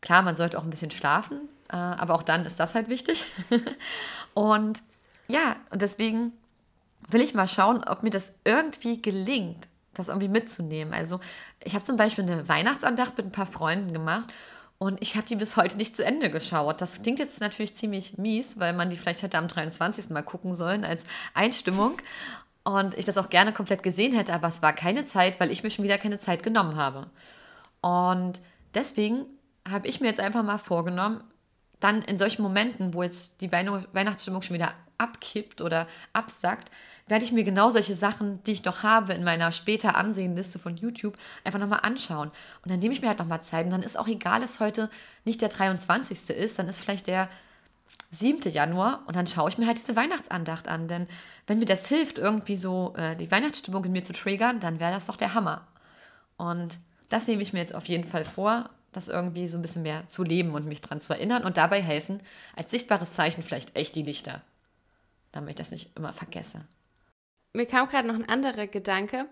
Klar, 0.00 0.22
man 0.22 0.36
sollte 0.36 0.58
auch 0.58 0.64
ein 0.64 0.70
bisschen 0.70 0.90
schlafen, 0.90 1.48
äh, 1.70 1.76
aber 1.76 2.14
auch 2.14 2.22
dann 2.22 2.44
ist 2.44 2.60
das 2.60 2.74
halt 2.74 2.88
wichtig. 2.88 3.24
und 4.34 4.82
ja, 5.28 5.56
und 5.70 5.80
deswegen 5.80 6.32
will 7.08 7.20
ich 7.20 7.34
mal 7.34 7.48
schauen, 7.48 7.84
ob 7.84 8.02
mir 8.02 8.10
das 8.10 8.34
irgendwie 8.44 9.00
gelingt, 9.00 9.68
das 9.94 10.08
irgendwie 10.08 10.28
mitzunehmen. 10.28 10.92
Also 10.92 11.20
ich 11.62 11.74
habe 11.74 11.84
zum 11.84 11.96
Beispiel 11.96 12.24
eine 12.24 12.48
Weihnachtsandacht 12.48 13.16
mit 13.16 13.26
ein 13.26 13.32
paar 13.32 13.46
Freunden 13.46 13.92
gemacht 13.92 14.32
und 14.78 15.00
ich 15.02 15.16
habe 15.16 15.26
die 15.26 15.36
bis 15.36 15.56
heute 15.56 15.76
nicht 15.76 15.96
zu 15.96 16.04
Ende 16.04 16.30
geschaut. 16.30 16.80
Das 16.80 17.02
klingt 17.02 17.18
jetzt 17.18 17.40
natürlich 17.40 17.74
ziemlich 17.74 18.18
mies, 18.18 18.58
weil 18.58 18.72
man 18.72 18.90
die 18.90 18.96
vielleicht 18.96 19.22
hätte 19.22 19.38
am 19.38 19.48
23. 19.48 20.10
mal 20.10 20.22
gucken 20.22 20.52
sollen 20.52 20.84
als 20.84 21.02
Einstimmung. 21.34 21.98
Und 22.62 22.98
ich 22.98 23.04
das 23.04 23.16
auch 23.16 23.30
gerne 23.30 23.52
komplett 23.52 23.82
gesehen 23.82 24.12
hätte, 24.12 24.34
aber 24.34 24.48
es 24.48 24.60
war 24.60 24.72
keine 24.72 25.06
Zeit, 25.06 25.38
weil 25.38 25.52
ich 25.52 25.62
mir 25.62 25.70
schon 25.70 25.84
wieder 25.84 25.98
keine 25.98 26.18
Zeit 26.18 26.42
genommen 26.42 26.76
habe. 26.76 27.08
Und 27.80 28.40
deswegen 28.74 29.24
habe 29.68 29.86
ich 29.86 30.00
mir 30.00 30.08
jetzt 30.08 30.20
einfach 30.20 30.42
mal 30.42 30.58
vorgenommen, 30.58 31.22
dann 31.80 32.02
in 32.02 32.18
solchen 32.18 32.42
Momenten, 32.42 32.92
wo 32.92 33.02
jetzt 33.02 33.40
die 33.40 33.52
Weihnachtsstimmung 33.52 34.42
schon 34.42 34.54
wieder 34.54 34.74
abkippt 34.98 35.60
oder 35.60 35.86
absackt, 36.12 36.70
werde 37.08 37.24
ich 37.24 37.32
mir 37.32 37.44
genau 37.44 37.70
solche 37.70 37.94
Sachen, 37.94 38.42
die 38.44 38.52
ich 38.52 38.64
noch 38.64 38.82
habe 38.82 39.12
in 39.12 39.22
meiner 39.22 39.52
später 39.52 39.94
Ansehenliste 39.94 40.58
von 40.58 40.76
YouTube, 40.76 41.16
einfach 41.44 41.60
nochmal 41.60 41.80
anschauen. 41.82 42.30
Und 42.62 42.70
dann 42.70 42.80
nehme 42.80 42.94
ich 42.94 43.00
mir 43.00 43.08
halt 43.08 43.18
nochmal 43.18 43.42
Zeit. 43.42 43.64
Und 43.66 43.70
dann 43.70 43.82
ist 43.82 43.98
auch 43.98 44.08
egal, 44.08 44.40
dass 44.40 44.60
heute 44.60 44.90
nicht 45.24 45.40
der 45.40 45.48
23. 45.48 46.30
ist, 46.30 46.58
dann 46.58 46.68
ist 46.68 46.80
vielleicht 46.80 47.06
der 47.06 47.28
7. 48.10 48.50
Januar 48.50 49.02
und 49.06 49.16
dann 49.16 49.26
schaue 49.26 49.50
ich 49.50 49.58
mir 49.58 49.66
halt 49.66 49.78
diese 49.78 49.96
Weihnachtsandacht 49.96 50.68
an. 50.68 50.88
Denn 50.88 51.06
wenn 51.46 51.58
mir 51.58 51.66
das 51.66 51.86
hilft, 51.86 52.18
irgendwie 52.18 52.56
so 52.56 52.94
äh, 52.96 53.16
die 53.16 53.30
Weihnachtsstimmung 53.30 53.84
in 53.84 53.92
mir 53.92 54.04
zu 54.04 54.12
triggern, 54.12 54.60
dann 54.60 54.80
wäre 54.80 54.92
das 54.92 55.06
doch 55.06 55.16
der 55.16 55.34
Hammer. 55.34 55.66
Und 56.36 56.78
das 57.08 57.26
nehme 57.26 57.42
ich 57.42 57.52
mir 57.52 57.60
jetzt 57.60 57.74
auf 57.74 57.86
jeden 57.86 58.04
Fall 58.04 58.24
vor, 58.24 58.70
das 58.92 59.08
irgendwie 59.08 59.48
so 59.48 59.58
ein 59.58 59.62
bisschen 59.62 59.82
mehr 59.82 60.08
zu 60.08 60.24
leben 60.24 60.54
und 60.54 60.66
mich 60.66 60.80
dran 60.80 61.00
zu 61.00 61.12
erinnern 61.12 61.44
und 61.44 61.56
dabei 61.56 61.82
helfen, 61.82 62.20
als 62.56 62.70
sichtbares 62.70 63.12
Zeichen 63.12 63.42
vielleicht 63.42 63.76
echt 63.76 63.94
die 63.94 64.02
Lichter, 64.02 64.42
damit 65.36 65.50
ich 65.50 65.56
das 65.56 65.70
nicht 65.70 65.96
immer 65.96 66.12
vergesse 66.12 66.66
mir 67.56 67.66
kam 67.66 67.88
gerade 67.88 68.06
noch 68.06 68.14
ein 68.14 68.28
anderer 68.28 68.66
Gedanke. 68.66 69.26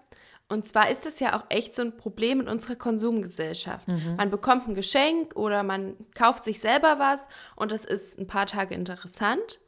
Und 0.49 0.67
zwar 0.67 0.91
ist 0.91 1.07
es 1.07 1.21
ja 1.21 1.39
auch 1.39 1.45
echt 1.49 1.75
so 1.75 1.83
ein 1.83 1.97
Problem 1.97 2.41
in 2.41 2.49
unserer 2.49 2.77
Konsumgesellschaft. 2.77 3.89
Mhm. 3.89 4.17
Man 4.17 4.31
bekommt 4.31 4.69
ein 4.69 4.75
Geschenk 4.75 5.37
oder 5.37 5.63
man 5.63 5.97
kauft 6.15 6.45
sich 6.45 6.61
selber 6.61 6.99
was 6.99 7.29
und 7.57 7.73
das 7.73 7.85
ist 7.85 8.19
ein 8.19 8.27
paar 8.27 8.47
Tage 8.47 8.75
interessant. 8.75 9.61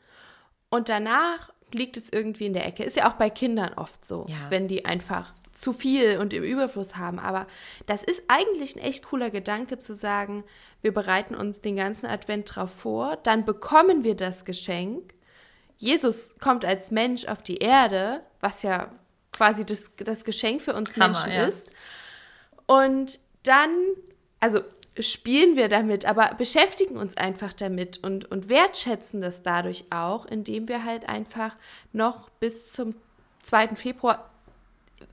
Und 0.68 0.88
danach 0.88 1.51
liegt 1.72 1.96
es 1.96 2.12
irgendwie 2.12 2.46
in 2.46 2.53
der 2.53 2.66
Ecke. 2.66 2.85
Ist 2.85 2.96
ja 2.96 3.09
auch 3.09 3.14
bei 3.14 3.31
Kindern 3.31 3.72
oft 3.75 4.05
so, 4.05 4.27
ja. 4.29 4.51
wenn 4.51 4.68
die 4.68 4.85
einfach 4.85 5.33
zu 5.53 5.72
viel 5.72 6.18
und 6.18 6.35
im 6.35 6.42
Überfluss 6.42 6.96
haben. 6.96 7.18
Aber 7.18 7.46
das 7.87 8.05
ist 8.05 8.25
eigentlich 8.29 8.77
ein 8.77 8.83
echt 8.83 9.05
cooler 9.05 9.31
Gedanke 9.31 9.79
zu 9.79 9.94
sagen, 9.94 10.44
wir 10.83 10.92
bereiten 10.92 11.35
uns 11.35 11.62
den 11.62 11.77
ganzen 11.77 12.07
Advent 12.07 12.55
drauf 12.55 12.70
vor, 12.70 13.16
dann 13.22 13.46
bekommen 13.46 14.05
wir 14.05 14.14
das 14.14 14.44
Geschenk 14.44 15.15
Jesus 15.78 16.30
kommt 16.38 16.64
als 16.64 16.90
Mensch 16.90 17.26
auf 17.26 17.42
die 17.42 17.58
Erde, 17.58 18.22
was 18.40 18.62
ja 18.62 18.90
quasi 19.32 19.64
das, 19.64 19.90
das 19.98 20.24
Geschenk 20.24 20.62
für 20.62 20.74
uns 20.74 20.96
Hammer, 20.96 21.08
Menschen 21.08 21.30
ja. 21.30 21.46
ist. 21.46 21.70
Und 22.66 23.18
dann, 23.42 23.70
also 24.40 24.60
spielen 24.98 25.56
wir 25.56 25.68
damit, 25.68 26.06
aber 26.06 26.34
beschäftigen 26.38 26.96
uns 26.96 27.16
einfach 27.16 27.52
damit 27.52 28.02
und, 28.02 28.30
und 28.30 28.48
wertschätzen 28.48 29.20
das 29.20 29.42
dadurch 29.42 29.84
auch, 29.90 30.24
indem 30.24 30.68
wir 30.68 30.84
halt 30.84 31.08
einfach 31.08 31.54
noch 31.92 32.30
bis 32.40 32.72
zum 32.72 32.94
2. 33.42 33.76
Februar 33.76 34.30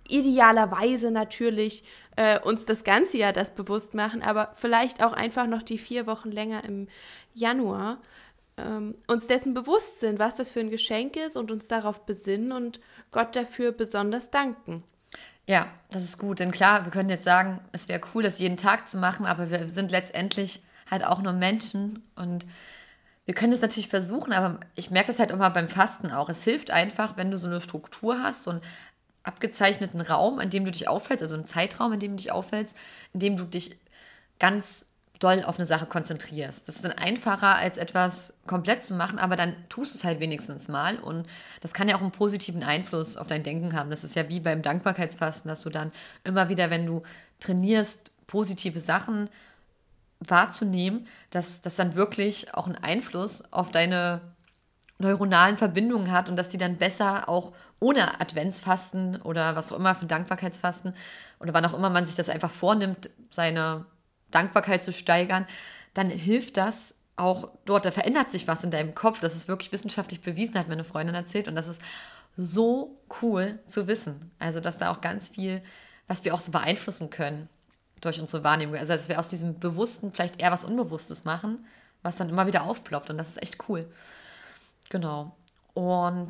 idealerweise 0.08 1.12
natürlich 1.12 1.84
äh, 2.16 2.40
uns 2.40 2.66
das 2.66 2.84
ganze 2.84 3.18
Jahr 3.18 3.34
das 3.34 3.54
bewusst 3.54 3.94
machen, 3.94 4.22
aber 4.22 4.54
vielleicht 4.56 5.04
auch 5.04 5.14
einfach 5.14 5.48
noch 5.48 5.62
die 5.62 5.78
vier 5.78 6.08
Wochen 6.08 6.32
länger 6.32 6.64
im 6.64 6.88
Januar 7.34 7.98
ähm, 8.58 8.96
uns 9.08 9.28
dessen 9.28 9.54
bewusst 9.54 10.00
sind, 10.00 10.20
was 10.20 10.36
das 10.36 10.52
für 10.52 10.60
ein 10.60 10.70
Geschenk 10.70 11.16
ist 11.16 11.36
und 11.36 11.52
uns 11.52 11.68
darauf 11.68 12.06
besinnen 12.06 12.52
und 12.52 12.80
Gott 13.12 13.36
dafür 13.36 13.72
besonders 13.72 14.32
danken. 14.32 14.84
Ja, 15.48 15.68
das 15.92 16.04
ist 16.04 16.18
gut. 16.18 16.40
Denn 16.40 16.52
klar, 16.52 16.86
wir 16.86 16.92
können 16.92 17.10
jetzt 17.10 17.26
sagen, 17.26 17.60
es 17.72 17.88
wäre 17.88 18.02
cool, 18.14 18.24
das 18.24 18.40
jeden 18.40 18.58
Tag 18.58 18.90
zu 18.90 18.98
machen, 18.98 19.26
aber 19.26 19.50
wir 19.50 19.68
sind 19.70 19.92
letztendlich 19.92 20.62
halt 20.90 21.04
auch 21.04 21.22
nur 21.22 21.34
Menschen 21.34 22.04
und 22.16 22.46
wir 23.26 23.34
können 23.34 23.54
es 23.54 23.62
natürlich 23.62 23.88
versuchen, 23.88 24.34
aber 24.34 24.60
ich 24.76 24.92
merke 24.92 25.08
das 25.08 25.20
halt 25.20 25.32
immer 25.32 25.50
beim 25.50 25.70
Fasten 25.70 26.12
auch. 26.12 26.30
Es 26.30 26.44
hilft 26.44 26.72
einfach, 26.72 27.16
wenn 27.16 27.32
du 27.32 27.38
so 27.38 27.48
eine 27.48 27.62
Struktur 27.62 28.22
hast, 28.22 28.44
so 28.44 28.52
einen 28.52 28.62
abgezeichneten 29.24 30.02
Raum, 30.02 30.42
in 30.42 30.50
dem 30.50 30.66
du 30.66 30.72
dich 30.72 30.90
aufhältst, 30.90 31.24
also 31.24 31.36
einen 31.36 31.46
Zeitraum, 31.46 31.94
in 31.94 32.00
dem 32.00 32.12
du 32.12 32.18
dich 32.18 32.32
aufhältst, 32.32 32.76
in 33.14 33.22
dem 33.22 33.38
du 33.38 33.46
dich 33.46 33.78
ganz 34.40 34.86
doll 35.24 35.44
auf 35.44 35.58
eine 35.58 35.66
Sache 35.66 35.86
konzentrierst. 35.86 36.68
Das 36.68 36.76
ist 36.76 36.86
dann 36.86 36.92
einfacher, 36.92 37.56
als 37.56 37.78
etwas 37.78 38.34
komplett 38.46 38.84
zu 38.84 38.94
machen, 38.94 39.20
aber 39.20 39.36
dann 39.36 39.56
tust 39.70 39.94
du 39.94 39.98
es 39.98 40.04
halt 40.04 40.20
wenigstens 40.20 40.68
mal. 40.68 40.98
Und 40.98 41.26
das 41.62 41.74
kann 41.74 41.88
ja 41.88 41.96
auch 41.96 42.02
einen 42.02 42.12
positiven 42.12 42.64
Einfluss 42.64 43.16
auf 43.16 43.28
dein 43.28 43.44
Denken 43.44 43.74
haben. 43.74 43.90
Das 43.90 44.04
ist 44.04 44.16
ja 44.16 44.28
wie 44.28 44.40
beim 44.40 44.62
Dankbarkeitsfasten, 44.62 45.48
dass 45.48 45.62
du 45.62 45.70
dann 45.70 45.92
immer 46.24 46.50
wieder, 46.50 46.70
wenn 46.70 46.86
du 46.86 47.02
trainierst, 47.40 48.12
positive 48.28 48.80
Sachen 48.80 49.30
wahrzunehmen, 50.20 51.08
dass 51.30 51.62
das 51.62 51.76
dann 51.76 51.96
wirklich 51.96 52.54
auch 52.54 52.66
einen 52.66 52.78
Einfluss 52.78 53.44
auf 53.52 53.72
deine 53.72 54.22
neuronalen 55.00 55.58
Verbindungen 55.58 56.12
hat 56.12 56.30
und 56.30 56.36
dass 56.36 56.50
die 56.50 56.58
dann 56.58 56.78
besser 56.78 57.30
auch 57.30 57.54
ohne 57.80 58.22
Adventsfasten 58.22 59.22
oder 59.22 59.56
was 59.56 59.72
auch 59.72 59.78
immer 59.78 59.96
für 59.96 60.06
Dankbarkeitsfasten 60.06 60.94
oder 61.40 61.54
wann 61.54 61.66
auch 61.66 61.74
immer 61.74 61.90
man 61.90 62.06
sich 62.06 62.16
das 62.16 62.30
einfach 62.30 62.52
vornimmt, 62.52 63.10
seine 63.30 63.86
Dankbarkeit 64.34 64.84
zu 64.84 64.94
steigern, 64.94 65.48
dann 65.94 66.10
hilft 66.10 66.58
das 66.58 66.96
auch 67.16 67.50
dort, 67.66 67.86
da 67.86 67.92
verändert 67.92 68.32
sich 68.32 68.48
was 68.48 68.64
in 68.64 68.72
deinem 68.72 68.96
Kopf. 68.96 69.20
Das 69.20 69.36
ist 69.36 69.48
wirklich 69.48 69.72
wissenschaftlich 69.72 70.22
bewiesen, 70.22 70.56
hat 70.56 70.68
mir 70.68 70.74
eine 70.74 70.84
Freundin 70.84 71.16
erzählt. 71.16 71.48
Und 71.48 71.56
das 71.56 71.68
ist 71.68 71.82
so 72.36 73.00
cool 73.22 73.60
zu 73.68 73.88
wissen. 73.88 74.32
Also, 74.40 74.60
dass 74.60 74.78
da 74.78 74.92
auch 74.92 75.02
ganz 75.02 75.30
viel, 75.30 75.62
was 76.08 76.24
wir 76.26 76.34
auch 76.34 76.40
so 76.40 76.52
beeinflussen 76.52 77.10
können 77.10 77.50
durch 78.02 78.20
unsere 78.20 78.44
Wahrnehmung. 78.44 78.76
Also, 78.76 78.94
dass 78.94 79.10
wir 79.10 79.20
aus 79.20 79.28
diesem 79.28 79.60
Bewussten 79.60 80.12
vielleicht 80.12 80.42
eher 80.42 80.52
was 80.52 80.64
Unbewusstes 80.64 81.24
machen, 81.24 81.66
was 82.02 82.16
dann 82.16 82.30
immer 82.30 82.48
wieder 82.48 82.64
aufploppt. 82.64 83.10
Und 83.12 83.18
das 83.18 83.30
ist 83.30 83.42
echt 83.42 83.70
cool. 83.70 83.88
Genau. 84.90 85.36
Und 85.76 86.30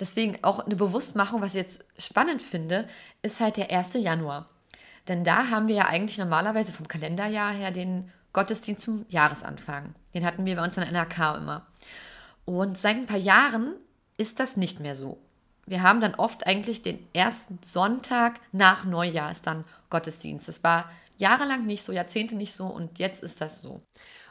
deswegen 0.00 0.38
auch 0.42 0.60
eine 0.60 0.76
Bewusstmachung, 0.76 1.40
was 1.40 1.54
ich 1.54 1.62
jetzt 1.62 1.84
spannend 1.98 2.42
finde, 2.42 2.86
ist 3.22 3.40
halt 3.40 3.56
der 3.56 3.70
1. 3.70 3.94
Januar. 3.94 4.50
Denn 5.08 5.24
da 5.24 5.50
haben 5.50 5.68
wir 5.68 5.74
ja 5.74 5.86
eigentlich 5.86 6.18
normalerweise 6.18 6.72
vom 6.72 6.88
Kalenderjahr 6.88 7.52
her 7.52 7.70
den 7.70 8.10
Gottesdienst 8.32 8.82
zum 8.82 9.06
Jahresanfang. 9.08 9.94
Den 10.14 10.24
hatten 10.24 10.44
wir 10.44 10.56
bei 10.56 10.64
uns 10.64 10.76
in 10.76 10.82
der 10.82 10.92
NRK 10.92 11.36
immer. 11.38 11.66
Und 12.44 12.78
seit 12.78 12.96
ein 12.96 13.06
paar 13.06 13.16
Jahren 13.16 13.74
ist 14.16 14.40
das 14.40 14.56
nicht 14.56 14.80
mehr 14.80 14.94
so. 14.94 15.18
Wir 15.66 15.82
haben 15.82 16.00
dann 16.00 16.14
oft 16.14 16.46
eigentlich 16.46 16.82
den 16.82 16.98
ersten 17.14 17.58
Sonntag 17.64 18.40
nach 18.52 18.84
Neujahr 18.84 19.30
ist 19.30 19.46
dann 19.46 19.64
Gottesdienst. 19.88 20.48
Das 20.48 20.62
war 20.62 20.90
jahrelang 21.16 21.64
nicht 21.64 21.84
so, 21.84 21.92
Jahrzehnte 21.92 22.36
nicht 22.36 22.52
so 22.52 22.66
und 22.66 22.98
jetzt 22.98 23.22
ist 23.22 23.40
das 23.40 23.62
so. 23.62 23.78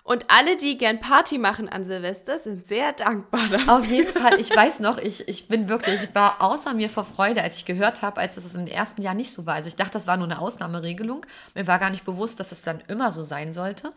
Und 0.05 0.25
alle, 0.27 0.57
die 0.57 0.77
gern 0.77 0.99
Party 0.99 1.37
machen 1.37 1.69
an 1.69 1.85
Silvester, 1.85 2.37
sind 2.37 2.67
sehr 2.67 2.91
dankbar 2.91 3.47
dafür. 3.49 3.73
Auf 3.73 3.85
jeden 3.85 4.11
Fall. 4.11 4.37
Ich 4.37 4.53
weiß 4.53 4.81
noch, 4.81 4.97
ich, 4.97 5.29
ich 5.29 5.47
bin 5.47 5.69
wirklich, 5.69 6.03
ich 6.03 6.13
war 6.13 6.41
außer 6.41 6.73
mir 6.73 6.89
vor 6.89 7.05
Freude, 7.05 7.41
als 7.41 7.55
ich 7.55 7.63
gehört 7.63 8.01
habe, 8.01 8.19
als 8.19 8.35
es 8.35 8.53
im 8.53 8.67
ersten 8.67 9.01
Jahr 9.01 9.13
nicht 9.13 9.31
so 9.31 9.45
war. 9.45 9.55
Also 9.55 9.69
ich 9.69 9.77
dachte, 9.77 9.93
das 9.93 10.05
war 10.05 10.17
nur 10.17 10.27
eine 10.27 10.39
Ausnahmeregelung. 10.39 11.25
Mir 11.55 11.67
war 11.67 11.79
gar 11.79 11.89
nicht 11.89 12.03
bewusst, 12.03 12.41
dass 12.41 12.51
es 12.51 12.63
dann 12.63 12.83
immer 12.89 13.13
so 13.13 13.23
sein 13.23 13.53
sollte. 13.53 13.93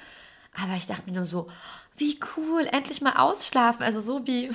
Aber 0.54 0.74
ich 0.76 0.86
dachte 0.86 1.10
mir 1.10 1.16
nur 1.16 1.26
so, 1.26 1.48
wie 1.96 2.20
cool, 2.36 2.68
endlich 2.70 3.00
mal 3.00 3.16
ausschlafen. 3.16 3.82
Also 3.82 4.00
so 4.00 4.26
wie 4.28 4.50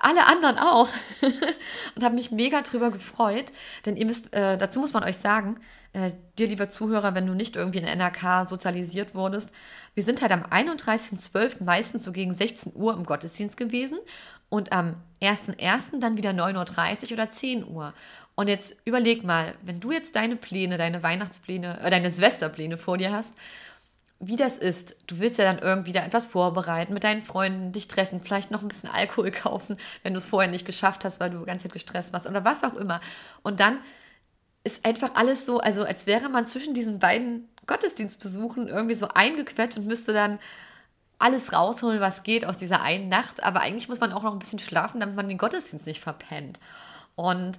alle 0.00 0.26
anderen 0.26 0.58
auch. 0.58 0.88
und 1.94 2.04
habe 2.04 2.14
mich 2.14 2.30
mega 2.30 2.62
drüber 2.62 2.90
gefreut. 2.90 3.46
Denn 3.86 3.96
ihr 3.96 4.06
müsst, 4.06 4.32
äh, 4.32 4.58
dazu 4.58 4.80
muss 4.80 4.92
man 4.92 5.04
euch 5.04 5.16
sagen, 5.16 5.60
äh, 5.92 6.12
dir, 6.38 6.48
lieber 6.48 6.70
Zuhörer, 6.70 7.14
wenn 7.14 7.26
du 7.26 7.34
nicht 7.34 7.56
irgendwie 7.56 7.80
in 7.80 7.98
NRK 7.98 8.44
sozialisiert 8.44 9.14
wurdest, 9.14 9.50
wir 9.94 10.02
sind 10.02 10.22
halt 10.22 10.32
am 10.32 10.44
31.12. 10.44 11.62
meistens 11.64 12.04
so 12.04 12.12
gegen 12.12 12.34
16 12.34 12.72
Uhr 12.74 12.94
im 12.94 13.04
Gottesdienst 13.04 13.56
gewesen 13.56 13.98
und 14.48 14.72
am 14.72 14.96
1.1. 15.20 16.00
dann 16.00 16.16
wieder 16.16 16.30
9.30 16.30 17.06
Uhr 17.06 17.12
oder 17.12 17.30
10 17.30 17.66
Uhr. 17.66 17.92
Und 18.34 18.48
jetzt 18.48 18.76
überleg 18.84 19.24
mal, 19.24 19.54
wenn 19.62 19.80
du 19.80 19.92
jetzt 19.92 20.16
deine 20.16 20.36
Pläne, 20.36 20.78
deine 20.78 21.02
Weihnachtspläne, 21.02 21.80
äh, 21.80 21.90
deine 21.90 22.10
Silvesterpläne 22.10 22.78
vor 22.78 22.96
dir 22.96 23.12
hast, 23.12 23.34
wie 24.24 24.36
das 24.36 24.56
ist. 24.56 24.96
Du 25.08 25.18
willst 25.18 25.38
ja 25.38 25.44
dann 25.44 25.58
irgendwie 25.58 25.90
da 25.90 26.04
etwas 26.04 26.26
vorbereiten, 26.26 26.94
mit 26.94 27.02
deinen 27.02 27.22
Freunden 27.22 27.72
dich 27.72 27.88
treffen, 27.88 28.20
vielleicht 28.22 28.52
noch 28.52 28.62
ein 28.62 28.68
bisschen 28.68 28.88
Alkohol 28.88 29.30
kaufen, 29.32 29.76
wenn 30.04 30.14
du 30.14 30.18
es 30.18 30.26
vorher 30.26 30.50
nicht 30.50 30.64
geschafft 30.64 31.04
hast, 31.04 31.18
weil 31.20 31.30
du 31.30 31.44
ganz 31.44 31.64
gestresst 31.64 32.12
warst 32.12 32.28
oder 32.28 32.44
was 32.44 32.62
auch 32.62 32.74
immer. 32.74 33.00
Und 33.42 33.58
dann 33.60 33.78
ist 34.64 34.86
einfach 34.86 35.10
alles 35.14 35.44
so, 35.44 35.58
also 35.58 35.82
als 35.82 36.06
wäre 36.06 36.28
man 36.28 36.46
zwischen 36.46 36.72
diesen 36.72 37.00
beiden 37.00 37.48
Gottesdienstbesuchen 37.66 38.68
irgendwie 38.68 38.94
so 38.94 39.08
eingequetscht 39.08 39.76
und 39.76 39.86
müsste 39.86 40.12
dann 40.12 40.38
alles 41.18 41.52
rausholen, 41.52 42.00
was 42.00 42.22
geht 42.22 42.44
aus 42.44 42.58
dieser 42.58 42.80
einen 42.80 43.08
Nacht. 43.08 43.42
Aber 43.42 43.60
eigentlich 43.60 43.88
muss 43.88 44.00
man 44.00 44.12
auch 44.12 44.22
noch 44.22 44.32
ein 44.32 44.38
bisschen 44.38 44.60
schlafen, 44.60 45.00
damit 45.00 45.16
man 45.16 45.28
den 45.28 45.38
Gottesdienst 45.38 45.86
nicht 45.86 46.00
verpennt. 46.00 46.60
Und 47.16 47.58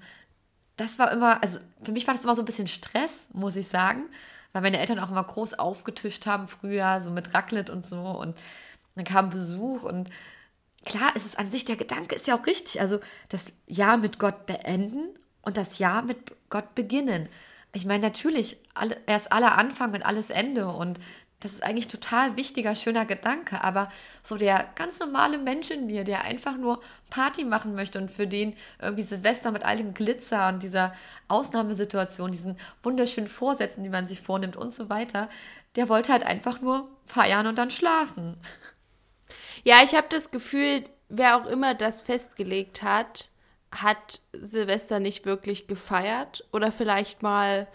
das 0.78 0.98
war 0.98 1.12
immer, 1.12 1.44
also 1.44 1.60
für 1.82 1.92
mich 1.92 2.08
war 2.08 2.14
das 2.14 2.24
immer 2.24 2.36
so 2.36 2.42
ein 2.42 2.46
bisschen 2.46 2.68
Stress, 2.68 3.28
muss 3.34 3.58
ich 3.58 3.68
sagen, 3.68 4.04
weil 4.54 4.62
meine 4.62 4.80
Eltern 4.80 5.00
auch 5.00 5.12
immer 5.12 5.24
groß 5.24 5.56
aufgetischt 5.56 6.26
haben 6.26 6.48
früher, 6.48 7.02
so 7.02 7.12
mit 7.12 7.34
Raclette 7.34 7.72
und 7.72 7.88
so. 7.88 8.00
Und 8.00 8.38
dann 8.96 9.06
kam 9.06 9.30
Besuch 9.30 9.84
und 9.84 10.10
klar, 10.86 11.12
es 11.16 11.26
ist 11.26 11.38
an 11.38 11.52
sich, 11.52 11.66
der 11.66 11.76
Gedanke 11.76 12.16
ist 12.16 12.28
ja 12.28 12.38
auch 12.38 12.46
richtig. 12.46 12.80
Also 12.80 13.00
das 13.30 13.46
Jahr 13.68 13.98
mit 13.98 14.20
Gott 14.20 14.46
beenden 14.46 15.10
und 15.42 15.58
das 15.58 15.80
Jahr 15.80 16.04
mit 16.04 16.18
Gott 16.50 16.76
beginnen. 16.76 17.28
Ich 17.74 17.86
meine, 17.86 18.04
natürlich, 18.04 18.58
alle, 18.76 18.98
er 19.08 19.18
ist 19.18 19.32
aller 19.32 19.58
Anfang 19.58 19.94
und 19.94 20.06
alles 20.06 20.30
Ende 20.30 20.68
und 20.68 21.00
das 21.44 21.52
ist 21.52 21.64
eigentlich 21.64 21.90
total 21.90 22.38
wichtiger, 22.38 22.74
schöner 22.74 23.06
Gedanke, 23.06 23.62
aber 23.62 23.92
so 24.24 24.38
der 24.38 24.66
ganz 24.76 25.00
normale 25.00 25.38
Mensch 25.38 25.72
in 25.72 25.86
mir, 25.86 26.06
der 26.06 26.24
einfach 26.24 26.56
nur 26.56 26.82
Party 27.10 27.44
machen 27.44 27.76
möchte 27.76 28.00
und 28.00 28.10
für 28.10 28.28
den 28.28 28.56
irgendwie 28.82 29.04
Silvester 29.04 29.52
mit 29.52 29.64
all 29.64 29.76
dem 29.76 29.94
Glitzer 29.94 30.48
und 30.48 30.64
dieser 30.64 30.94
Ausnahmesituation, 31.28 32.32
diesen 32.32 32.58
wunderschönen 32.82 33.28
Vorsätzen, 33.28 33.84
die 33.84 33.90
man 33.90 34.08
sich 34.08 34.22
vornimmt 34.22 34.56
und 34.56 34.74
so 34.74 34.90
weiter, 34.90 35.28
der 35.76 35.90
wollte 35.90 36.14
halt 36.14 36.24
einfach 36.24 36.62
nur 36.62 36.88
feiern 37.06 37.46
und 37.46 37.58
dann 37.58 37.72
schlafen. 37.72 38.38
Ja, 39.66 39.78
ich 39.84 39.96
habe 39.96 40.08
das 40.10 40.30
Gefühl, 40.30 40.86
wer 41.10 41.36
auch 41.36 41.46
immer 41.46 41.74
das 41.74 42.02
festgelegt 42.02 42.84
hat, 42.84 43.30
hat 43.72 44.22
Silvester 44.32 45.00
nicht 45.00 45.26
wirklich 45.26 45.68
gefeiert 45.68 46.48
oder 46.54 46.72
vielleicht 46.72 47.22
mal 47.22 47.68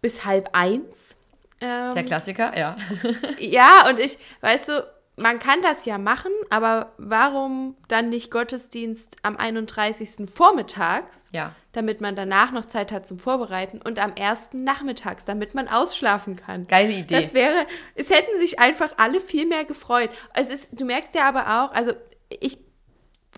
bis 0.00 0.24
halb 0.24 0.50
eins. 0.52 1.16
Ähm, 1.60 1.94
Der 1.94 2.04
Klassiker, 2.04 2.56
ja. 2.56 2.76
ja, 3.38 3.88
und 3.88 3.98
ich, 3.98 4.18
weißt 4.40 4.68
du, 4.68 4.86
man 5.16 5.38
kann 5.38 5.62
das 5.62 5.86
ja 5.86 5.96
machen, 5.96 6.30
aber 6.50 6.92
warum 6.98 7.74
dann 7.88 8.10
nicht 8.10 8.30
Gottesdienst 8.30 9.16
am 9.22 9.36
31. 9.36 10.28
vormittags, 10.30 11.30
ja. 11.32 11.54
damit 11.72 12.02
man 12.02 12.14
danach 12.14 12.52
noch 12.52 12.66
Zeit 12.66 12.92
hat 12.92 13.06
zum 13.06 13.18
Vorbereiten 13.18 13.80
und 13.82 13.98
am 13.98 14.12
1. 14.18 14.50
nachmittags, 14.52 15.24
damit 15.24 15.54
man 15.54 15.68
ausschlafen 15.68 16.36
kann. 16.36 16.66
Geile 16.66 16.92
Idee. 16.92 17.14
Das 17.14 17.32
wäre, 17.32 17.66
es 17.94 18.10
hätten 18.10 18.38
sich 18.38 18.58
einfach 18.58 18.92
alle 18.98 19.20
viel 19.20 19.46
mehr 19.46 19.64
gefreut. 19.64 20.10
Es 20.34 20.50
ist, 20.50 20.78
du 20.78 20.84
merkst 20.84 21.14
ja 21.14 21.26
aber 21.26 21.64
auch, 21.64 21.72
also 21.72 21.92
ich 22.28 22.58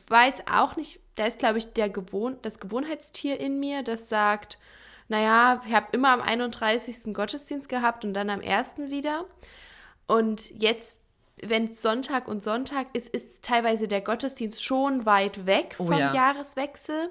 weiß 0.08 0.44
auch 0.52 0.74
nicht, 0.74 0.98
da 1.14 1.26
ist 1.26 1.38
glaube 1.38 1.58
ich 1.58 1.72
der 1.74 1.90
Gewohn, 1.90 2.38
das 2.42 2.58
Gewohnheitstier 2.58 3.38
in 3.38 3.60
mir, 3.60 3.84
das 3.84 4.08
sagt, 4.08 4.58
naja, 5.08 5.60
ich 5.66 5.74
habe 5.74 5.88
immer 5.92 6.12
am 6.12 6.20
31. 6.20 7.14
Gottesdienst 7.14 7.68
gehabt 7.68 8.04
und 8.04 8.14
dann 8.14 8.30
am 8.30 8.40
1. 8.40 8.76
wieder. 8.88 9.24
Und 10.06 10.50
jetzt, 10.50 11.00
wenn 11.42 11.68
es 11.68 11.82
Sonntag 11.82 12.28
und 12.28 12.42
Sonntag 12.42 12.88
ist, 12.94 13.08
ist 13.08 13.44
teilweise 13.44 13.88
der 13.88 14.02
Gottesdienst 14.02 14.62
schon 14.62 15.06
weit 15.06 15.46
weg 15.46 15.76
oh, 15.78 15.86
vom 15.86 15.98
ja. 15.98 16.14
Jahreswechsel. 16.14 17.10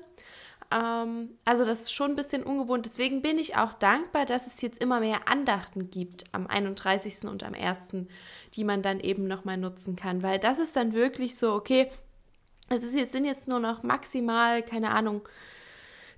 Ähm, 0.71 1.37
also 1.45 1.65
das 1.65 1.81
ist 1.81 1.93
schon 1.93 2.11
ein 2.11 2.15
bisschen 2.15 2.43
ungewohnt. 2.43 2.85
Deswegen 2.85 3.21
bin 3.21 3.39
ich 3.39 3.55
auch 3.55 3.73
dankbar, 3.73 4.25
dass 4.25 4.47
es 4.47 4.61
jetzt 4.61 4.81
immer 4.81 4.99
mehr 4.99 5.27
Andachten 5.27 5.89
gibt 5.89 6.25
am 6.33 6.47
31. 6.47 7.25
und 7.25 7.43
am 7.43 7.53
1., 7.53 7.93
die 8.55 8.63
man 8.63 8.81
dann 8.81 8.99
eben 8.99 9.27
nochmal 9.27 9.57
nutzen 9.57 9.95
kann. 9.95 10.23
Weil 10.23 10.39
das 10.39 10.59
ist 10.59 10.75
dann 10.75 10.93
wirklich 10.93 11.35
so, 11.37 11.53
okay, 11.53 11.89
es 12.69 12.83
ist 12.83 13.11
sind 13.11 13.25
jetzt 13.25 13.47
nur 13.47 13.59
noch 13.59 13.83
maximal, 13.83 14.61
keine 14.61 14.91
Ahnung, 14.91 15.21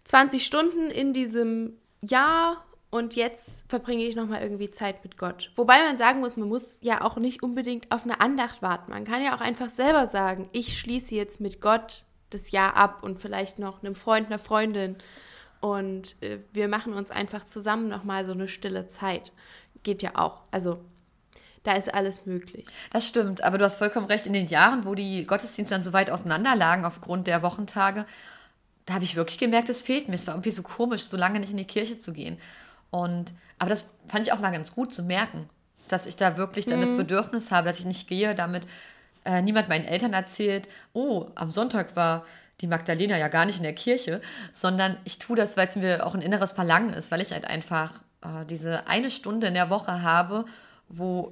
20 0.09 0.43
Stunden 0.43 0.89
in 0.89 1.13
diesem 1.13 1.73
Jahr 2.01 2.65
und 2.89 3.15
jetzt 3.15 3.69
verbringe 3.69 4.03
ich 4.03 4.15
nochmal 4.15 4.41
irgendwie 4.41 4.71
Zeit 4.71 5.03
mit 5.03 5.19
Gott. 5.19 5.51
Wobei 5.55 5.83
man 5.83 5.99
sagen 5.99 6.19
muss, 6.19 6.35
man 6.35 6.49
muss 6.49 6.79
ja 6.81 7.01
auch 7.01 7.17
nicht 7.17 7.43
unbedingt 7.43 7.91
auf 7.91 8.05
eine 8.05 8.19
Andacht 8.19 8.63
warten. 8.63 8.91
Man 8.91 9.05
kann 9.05 9.23
ja 9.23 9.35
auch 9.35 9.41
einfach 9.41 9.69
selber 9.69 10.07
sagen, 10.07 10.49
ich 10.51 10.79
schließe 10.79 11.13
jetzt 11.13 11.39
mit 11.39 11.61
Gott 11.61 12.05
das 12.31 12.49
Jahr 12.49 12.75
ab 12.75 13.03
und 13.03 13.19
vielleicht 13.19 13.59
noch 13.59 13.83
einem 13.83 13.93
Freund, 13.93 14.25
einer 14.25 14.39
Freundin. 14.39 14.95
Und 15.61 16.15
äh, 16.23 16.39
wir 16.53 16.69
machen 16.69 16.93
uns 16.93 17.11
einfach 17.11 17.45
zusammen 17.45 17.87
nochmal 17.87 18.25
so 18.25 18.31
eine 18.31 18.47
stille 18.47 18.87
Zeit. 18.87 19.31
Geht 19.83 20.01
ja 20.01 20.15
auch. 20.15 20.41
Also 20.49 20.79
da 21.61 21.73
ist 21.73 21.93
alles 21.93 22.25
möglich. 22.25 22.65
Das 22.91 23.07
stimmt, 23.07 23.43
aber 23.43 23.59
du 23.59 23.63
hast 23.63 23.75
vollkommen 23.75 24.07
recht. 24.07 24.25
In 24.25 24.33
den 24.33 24.47
Jahren, 24.47 24.85
wo 24.85 24.95
die 24.95 25.27
Gottesdienste 25.27 25.75
dann 25.75 25.83
so 25.83 25.93
weit 25.93 26.09
auseinander 26.09 26.55
lagen 26.55 26.83
aufgrund 26.83 27.27
der 27.27 27.43
Wochentage, 27.43 28.07
da 28.89 28.95
habe 28.95 29.03
ich 29.03 29.15
wirklich 29.15 29.37
gemerkt, 29.37 29.69
es 29.69 29.83
fehlt 29.83 30.09
mir. 30.09 30.15
Es 30.15 30.25
war 30.25 30.33
irgendwie 30.33 30.49
so 30.49 30.63
komisch, 30.63 31.03
so 31.03 31.15
lange 31.15 31.39
nicht 31.39 31.51
in 31.51 31.57
die 31.57 31.65
Kirche 31.65 31.99
zu 31.99 32.11
gehen. 32.11 32.39
Und, 32.89 33.31
aber 33.59 33.69
das 33.69 33.87
fand 34.07 34.25
ich 34.25 34.33
auch 34.33 34.39
mal 34.39 34.51
ganz 34.51 34.73
gut 34.73 34.91
zu 34.91 35.03
merken, 35.03 35.47
dass 35.89 36.07
ich 36.07 36.15
da 36.15 36.37
wirklich 36.37 36.65
dann 36.65 36.79
mhm. 36.79 36.85
das 36.85 36.97
Bedürfnis 36.97 37.51
habe, 37.51 37.67
dass 37.67 37.77
ich 37.77 37.85
nicht 37.85 38.07
gehe, 38.07 38.33
damit 38.33 38.63
äh, 39.25 39.43
niemand 39.43 39.69
meinen 39.69 39.85
Eltern 39.85 40.13
erzählt, 40.13 40.67
oh, 40.93 41.27
am 41.35 41.51
Sonntag 41.51 41.95
war 41.95 42.25
die 42.61 42.67
Magdalena 42.67 43.15
ja 43.15 43.27
gar 43.27 43.45
nicht 43.45 43.57
in 43.57 43.63
der 43.63 43.75
Kirche, 43.75 44.21
sondern 44.53 44.97
ich 45.03 45.19
tue 45.19 45.37
das, 45.37 45.55
weil 45.55 45.67
es 45.67 45.75
mir 45.75 46.03
auch 46.03 46.15
ein 46.15 46.23
inneres 46.23 46.53
Verlangen 46.53 46.89
ist, 46.89 47.11
weil 47.11 47.21
ich 47.21 47.31
halt 47.31 47.45
einfach 47.45 47.93
äh, 48.23 48.43
diese 48.49 48.87
eine 48.87 49.11
Stunde 49.11 49.45
in 49.45 49.53
der 49.53 49.69
Woche 49.69 50.01
habe, 50.01 50.45
wo 50.87 51.31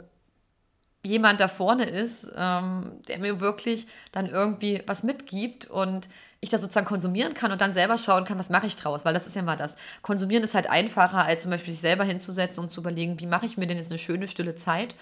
jemand 1.03 1.39
da 1.39 1.47
vorne 1.47 1.85
ist, 1.85 2.31
ähm, 2.35 3.01
der 3.07 3.17
mir 3.17 3.39
wirklich 3.39 3.87
dann 4.11 4.27
irgendwie 4.27 4.83
was 4.85 5.01
mitgibt 5.01 5.65
und 5.65 6.07
ich 6.39 6.49
das 6.49 6.61
sozusagen 6.61 6.85
konsumieren 6.85 7.33
kann 7.33 7.51
und 7.51 7.61
dann 7.61 7.73
selber 7.73 7.97
schauen 7.97 8.25
kann, 8.25 8.37
was 8.37 8.49
mache 8.49 8.67
ich 8.67 8.75
draus, 8.75 9.05
weil 9.05 9.13
das 9.13 9.27
ist 9.27 9.35
ja 9.35 9.41
mal 9.41 9.57
das. 9.57 9.75
Konsumieren 10.01 10.43
ist 10.43 10.53
halt 10.53 10.69
einfacher, 10.69 11.23
als 11.25 11.43
zum 11.43 11.51
Beispiel 11.51 11.73
sich 11.73 11.81
selber 11.81 12.03
hinzusetzen 12.03 12.63
und 12.63 12.71
zu 12.71 12.81
überlegen, 12.81 13.19
wie 13.19 13.25
mache 13.25 13.45
ich 13.45 13.57
mir 13.57 13.67
denn 13.67 13.77
jetzt 13.77 13.91
eine 13.91 13.99
schöne, 13.99 14.27
stille 14.27 14.55
Zeit. 14.55 14.95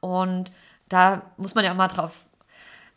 Und 0.00 0.52
da 0.88 1.22
muss 1.36 1.54
man 1.54 1.64
ja 1.64 1.72
auch 1.72 1.76
mal 1.76 1.88
drauf 1.88 2.26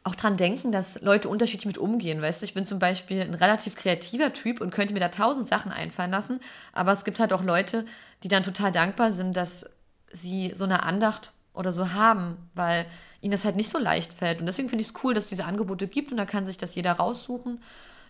auch 0.08 0.15
dran 0.15 0.38
denken, 0.38 0.71
dass 0.71 1.02
Leute 1.02 1.28
unterschiedlich 1.28 1.65
mit 1.65 1.78
umgehen. 1.78 2.21
Weißt 2.21 2.41
du, 2.41 2.45
ich 2.45 2.54
bin 2.54 2.65
zum 2.65 2.80
Beispiel 2.80 3.21
ein 3.21 3.34
relativ 3.34 3.76
kreativer 3.76 4.32
Typ 4.32 4.62
und 4.62 4.71
könnte 4.71 4.93
mir 4.93 5.02
da 5.02 5.10
tausend 5.10 5.50
Sachen 5.50 5.71
einfallen 5.71 6.12
lassen. 6.12 6.39
Aber 6.71 6.93
es 6.93 7.04
gibt 7.04 7.19
halt 7.19 7.34
auch 7.34 7.43
Leute, 7.43 7.84
die 8.23 8.30
dann 8.30 8.43
total 8.43 8.71
dankbar 8.71 9.12
sind, 9.12 9.36
dass 9.36 9.69
sie 10.13 10.54
so 10.56 10.63
eine 10.63 10.84
Andacht 10.84 11.34
oder 11.54 11.73
so 11.73 11.91
haben, 11.91 12.50
weil 12.54 12.86
ihnen 13.28 13.34
das 13.34 13.46
halt 13.46 13.58
nicht 13.58 13.70
so 13.70 13.78
leicht 13.78 14.13
fällt. 14.13 14.40
Und 14.40 14.46
deswegen 14.46 14.70
finde 14.70 14.82
ich 14.82 14.90
es 14.90 15.04
cool, 15.04 15.13
dass 15.13 15.26
es 15.26 15.30
diese 15.30 15.46
Angebote 15.46 15.88
gibt 15.88 16.12
und 16.12 16.18
da 16.18 16.26
kann 16.26 16.46
sich 16.46 16.58
das 16.58 16.76
jeder 16.76 16.94
raussuchen. 16.94 17.62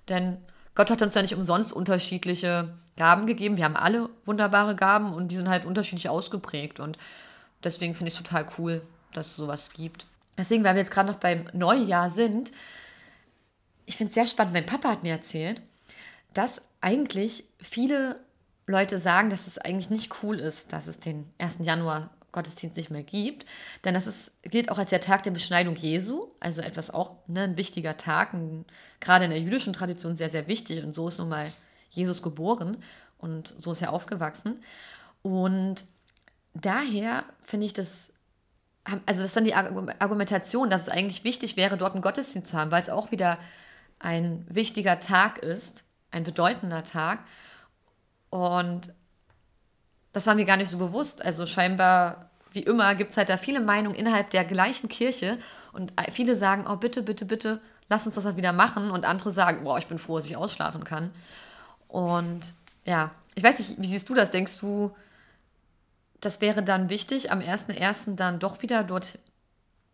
Denn 0.08 0.38
Gott 0.76 0.92
hat 0.92 1.02
uns 1.02 1.16
ja 1.16 1.24
nicht 1.24 1.34
umsonst 1.34 1.74
unterschiedliche 1.74 2.70
Gaben 2.96 3.26
gegeben. 3.26 3.58
Wir 3.58 3.66
haben 3.66 3.76
alle 3.76 4.10
wunderbare 4.26 4.76
Gaben 4.76 5.14
und 5.14 5.30
die 5.30 5.36
sind 5.36 5.50
halt 5.50 5.66
unterschiedlich 5.66 6.08
ausgeprägt. 6.08 6.80
Und 6.80 7.00
deswegen 7.64 7.96
finde 7.96 8.10
ich 8.10 8.14
es 8.14 8.24
total 8.24 8.46
cool, 8.58 8.84
dass 9.12 9.28
es 9.28 9.36
sowas 9.36 9.72
gibt. 9.72 10.06
Deswegen, 10.38 10.64
weil 10.64 10.76
wir 10.76 10.82
jetzt 10.82 10.92
gerade 10.92 11.12
noch 11.12 11.18
beim 11.18 11.50
Neujahr 11.52 12.12
sind, 12.12 12.52
ich 13.88 13.98
finde 13.98 14.10
es 14.10 14.16
sehr 14.16 14.28
spannend. 14.28 14.54
Mein 14.54 14.68
Papa 14.68 14.90
hat 14.90 15.02
mir 15.02 15.14
erzählt, 15.14 15.62
dass 16.34 16.62
eigentlich 16.80 17.44
viele 17.60 18.22
Leute 18.68 19.00
sagen, 19.00 19.32
dass 19.32 19.48
es 19.48 19.58
eigentlich 19.58 19.90
nicht 19.90 20.22
cool 20.22 20.40
ist, 20.40 20.74
dass 20.74 20.86
es 20.86 21.00
den 21.00 21.28
1. 21.40 21.60
Januar 21.62 22.12
Gottesdienst 22.38 22.78
nicht 22.78 22.92
mehr 22.92 23.04
gibt. 23.04 23.46
Denn 23.84 23.96
das 23.96 24.06
ist, 24.06 24.32
gilt 24.44 24.70
auch 24.70 24.78
als 24.78 24.92
der 24.92 25.02
Tag 25.02 25.24
der 25.24 25.32
Beschneidung 25.32 25.76
Jesu, 25.76 26.28
also 26.40 26.62
etwas 26.62 26.92
auch 26.92 27.16
ne, 27.28 27.42
ein 27.42 27.58
wichtiger 27.58 27.98
Tag, 27.98 28.34
ein, 28.34 28.66
gerade 29.00 29.26
in 29.26 29.32
der 29.32 29.40
jüdischen 29.40 29.74
Tradition 29.74 30.16
sehr, 30.16 30.30
sehr 30.30 30.48
wichtig. 30.48 30.84
Und 30.84 30.94
so 30.94 31.08
ist 31.08 31.18
nun 31.18 31.30
mal 31.30 31.52
Jesus 31.90 32.22
geboren 32.22 32.78
und 33.18 33.56
so 33.60 33.72
ist 33.72 33.82
er 33.82 33.92
aufgewachsen. 33.92 34.62
Und 35.24 35.84
daher 36.54 37.24
finde 37.42 37.66
ich 37.66 37.74
das, 37.74 38.14
also 38.84 39.22
das 39.22 39.32
ist 39.32 39.36
dann 39.36 39.46
die 39.46 39.56
Argumentation, 39.56 40.70
dass 40.70 40.84
es 40.84 40.90
eigentlich 40.90 41.24
wichtig 41.24 41.58
wäre, 41.58 41.76
dort 41.76 41.94
einen 41.94 42.04
Gottesdienst 42.04 42.52
zu 42.52 42.58
haben, 42.58 42.70
weil 42.70 42.84
es 42.84 42.90
auch 42.90 43.10
wieder 43.12 43.40
ein 44.00 44.46
wichtiger 44.48 45.00
Tag 45.00 45.40
ist, 45.40 45.84
ein 46.12 46.24
bedeutender 46.24 46.84
Tag. 46.84 47.20
Und 48.30 48.94
das 50.14 50.26
war 50.26 50.36
mir 50.36 50.46
gar 50.46 50.58
nicht 50.58 50.70
so 50.70 50.78
bewusst. 50.78 51.24
Also 51.24 51.46
scheinbar, 51.46 52.27
wie 52.58 52.64
immer, 52.64 52.96
gibt 52.96 53.12
es 53.12 53.18
halt 53.18 53.30
da 53.30 53.38
viele 53.38 53.60
Meinungen 53.60 53.96
innerhalb 53.96 54.32
der 54.32 54.44
gleichen 54.44 54.90
Kirche. 54.90 55.38
Und 55.74 55.94
viele 56.12 56.36
sagen, 56.36 56.66
oh 56.68 56.76
bitte, 56.76 57.04
bitte, 57.04 57.26
bitte, 57.26 57.62
lass 57.88 58.08
uns 58.08 58.16
das 58.16 58.24
mal 58.24 58.36
wieder 58.36 58.52
machen. 58.52 58.90
Und 58.90 59.06
andere 59.06 59.32
sagen, 59.32 59.64
boah, 59.64 59.78
ich 59.78 59.86
bin 59.86 60.00
froh, 60.00 60.18
dass 60.18 60.26
ich 60.26 60.36
ausschlafen 60.36 60.84
kann. 60.84 61.12
Und 61.88 62.42
ja, 62.84 63.12
ich 63.36 63.44
weiß 63.44 63.60
nicht, 63.60 63.76
wie 63.78 63.86
siehst 63.86 64.10
du 64.10 64.16
das? 64.16 64.32
Denkst 64.32 64.60
du, 64.60 64.92
das 66.20 66.42
wäre 66.42 66.64
dann 66.64 66.90
wichtig, 66.90 67.32
am 67.32 67.40
1.1. 67.40 68.16
dann 68.16 68.40
doch 68.40 68.64
wieder 68.64 68.84
dort 68.84 69.20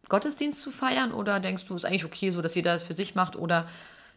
Gottesdienst 0.07 0.61
zu 0.61 0.71
feiern? 0.71 1.11
Oder 1.11 1.41
denkst 1.41 1.65
du, 1.65 1.75
es 1.75 1.83
ist 1.83 1.89
eigentlich 1.89 2.05
okay 2.05 2.29
so, 2.29 2.41
dass 2.41 2.55
jeder 2.55 2.71
das 2.71 2.83
für 2.83 2.93
sich 2.93 3.13
macht? 3.13 3.35
Oder 3.35 3.67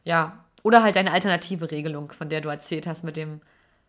ja, 0.04 0.44
oder 0.62 0.84
halt 0.84 0.96
eine 0.96 1.10
alternative 1.10 1.72
Regelung, 1.72 2.12
von 2.12 2.28
der 2.28 2.40
du 2.40 2.48
erzählt 2.48 2.86
hast 2.86 3.02
mit 3.02 3.16
dem 3.16 3.40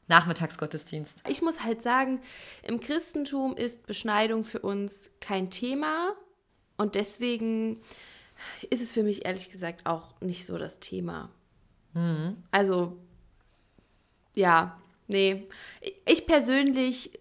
Nachmittagsgottesdienst. 0.07 1.21
Ich 1.27 1.41
muss 1.41 1.63
halt 1.63 1.81
sagen, 1.81 2.21
im 2.63 2.79
Christentum 2.79 3.55
ist 3.55 3.87
Beschneidung 3.87 4.43
für 4.43 4.59
uns 4.59 5.11
kein 5.19 5.49
Thema 5.49 6.13
und 6.77 6.95
deswegen 6.95 7.81
ist 8.69 8.81
es 8.81 8.93
für 8.93 9.03
mich 9.03 9.25
ehrlich 9.25 9.49
gesagt 9.49 9.85
auch 9.85 10.19
nicht 10.21 10.45
so 10.45 10.58
das 10.58 10.79
Thema. 10.79 11.29
Mhm. 11.93 12.43
Also, 12.51 12.97
ja, 14.33 14.79
nee. 15.08 15.47
Ich 16.05 16.25
persönlich 16.25 17.12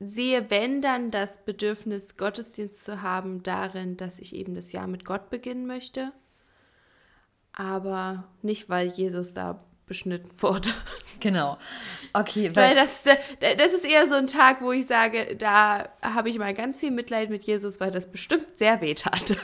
sehe, 0.00 0.50
wenn 0.50 0.82
dann 0.82 1.10
das 1.10 1.44
Bedürfnis, 1.44 2.16
Gottesdienst 2.16 2.84
zu 2.84 3.02
haben, 3.02 3.42
darin, 3.42 3.96
dass 3.96 4.18
ich 4.18 4.34
eben 4.34 4.54
das 4.54 4.72
Jahr 4.72 4.88
mit 4.88 5.04
Gott 5.04 5.30
beginnen 5.30 5.66
möchte. 5.66 6.12
Aber 7.52 8.24
nicht, 8.42 8.68
weil 8.68 8.88
Jesus 8.88 9.34
da 9.34 9.64
beschnitten 9.86 10.30
wurde. 10.38 10.70
Genau. 11.20 11.58
Okay, 12.12 12.54
weil, 12.54 12.70
weil 12.70 12.74
das, 12.74 13.04
das 13.04 13.72
ist 13.72 13.84
eher 13.84 14.06
so 14.06 14.14
ein 14.16 14.26
Tag, 14.26 14.60
wo 14.60 14.72
ich 14.72 14.86
sage, 14.86 15.36
da 15.36 15.88
habe 16.02 16.28
ich 16.28 16.38
mal 16.38 16.52
ganz 16.52 16.76
viel 16.76 16.90
Mitleid 16.90 17.30
mit 17.30 17.44
Jesus, 17.44 17.80
weil 17.80 17.90
das 17.90 18.10
bestimmt 18.10 18.58
sehr 18.58 18.80
weh 18.80 18.94
tat. 18.94 19.36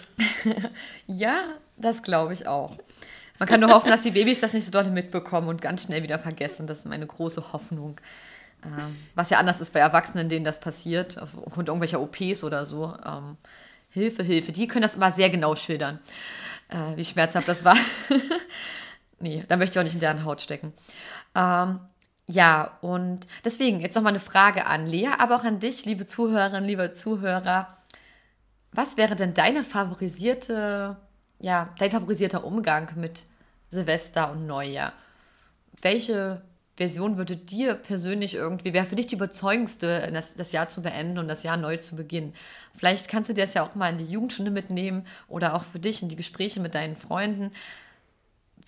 ja, 1.06 1.36
Das 1.76 2.02
glaube 2.02 2.34
ich 2.34 2.46
auch. 2.46 2.76
Man 3.38 3.48
kann 3.48 3.60
nur 3.60 3.70
hoffen, 3.70 3.88
dass 3.88 4.02
die 4.02 4.10
Babys 4.10 4.40
das 4.40 4.52
nicht 4.52 4.64
so 4.64 4.70
doll 4.72 4.90
mitbekommen 4.90 5.48
und 5.48 5.62
ganz 5.62 5.84
schnell 5.84 6.02
wieder 6.02 6.18
vergessen. 6.18 6.66
Das 6.66 6.80
ist 6.80 6.86
meine 6.86 7.06
große 7.06 7.52
Hoffnung. 7.52 8.00
Ähm, 8.64 8.96
was 9.14 9.30
ja 9.30 9.38
anders 9.38 9.60
ist 9.60 9.72
bei 9.72 9.80
Erwachsenen, 9.80 10.28
denen 10.28 10.44
das 10.44 10.58
passiert, 10.58 11.16
aufgrund 11.18 11.68
irgendwelcher 11.68 12.00
OPs 12.00 12.42
oder 12.42 12.64
so. 12.64 12.94
Ähm, 13.06 13.36
Hilfe, 13.90 14.22
Hilfe. 14.22 14.52
Die 14.52 14.66
können 14.66 14.82
das 14.82 14.96
immer 14.96 15.12
sehr 15.12 15.30
genau 15.30 15.54
schildern, 15.54 16.00
äh, 16.68 16.96
wie 16.96 17.04
schmerzhaft 17.04 17.48
das 17.48 17.64
war. 17.64 17.76
nee, 19.20 19.44
da 19.48 19.56
möchte 19.56 19.74
ich 19.74 19.78
auch 19.80 19.84
nicht 19.84 19.94
in 19.94 20.00
deren 20.00 20.24
Haut 20.24 20.40
stecken. 20.40 20.72
Ähm, 21.34 21.80
ja, 22.26 22.76
und 22.82 23.26
deswegen 23.44 23.80
jetzt 23.80 23.94
nochmal 23.94 24.12
eine 24.12 24.20
Frage 24.20 24.66
an 24.66 24.86
Lea, 24.86 25.08
aber 25.18 25.36
auch 25.36 25.44
an 25.44 25.60
dich, 25.60 25.86
liebe 25.86 26.06
Zuhörerinnen, 26.06 26.64
liebe 26.68 26.92
Zuhörer. 26.92 27.78
Was 28.72 28.98
wäre 28.98 29.16
denn 29.16 29.32
deine 29.32 29.64
favorisierte, 29.64 30.96
ja, 31.40 31.70
dein 31.78 31.90
favorisierter 31.90 32.44
Umgang 32.44 32.90
mit 32.96 33.22
Silvester 33.70 34.30
und 34.30 34.46
Neujahr? 34.46 34.92
Welche 35.80 36.42
Version 36.76 37.16
würde 37.16 37.34
dir 37.34 37.74
persönlich 37.74 38.34
irgendwie, 38.34 38.74
wäre 38.74 38.86
für 38.86 38.94
dich 38.96 39.06
die 39.06 39.14
überzeugendste, 39.14 40.10
das, 40.12 40.34
das 40.34 40.52
Jahr 40.52 40.68
zu 40.68 40.82
beenden 40.82 41.18
und 41.18 41.28
das 41.28 41.44
Jahr 41.44 41.56
neu 41.56 41.78
zu 41.78 41.96
beginnen? 41.96 42.34
Vielleicht 42.76 43.08
kannst 43.08 43.30
du 43.30 43.34
dir 43.34 43.44
das 43.44 43.54
ja 43.54 43.62
auch 43.62 43.74
mal 43.74 43.90
in 43.90 43.98
die 43.98 44.12
Jugendstunde 44.12 44.50
mitnehmen 44.50 45.06
oder 45.28 45.54
auch 45.54 45.64
für 45.64 45.80
dich 45.80 46.02
in 46.02 46.10
die 46.10 46.16
Gespräche 46.16 46.60
mit 46.60 46.74
deinen 46.74 46.96
Freunden. 46.96 47.52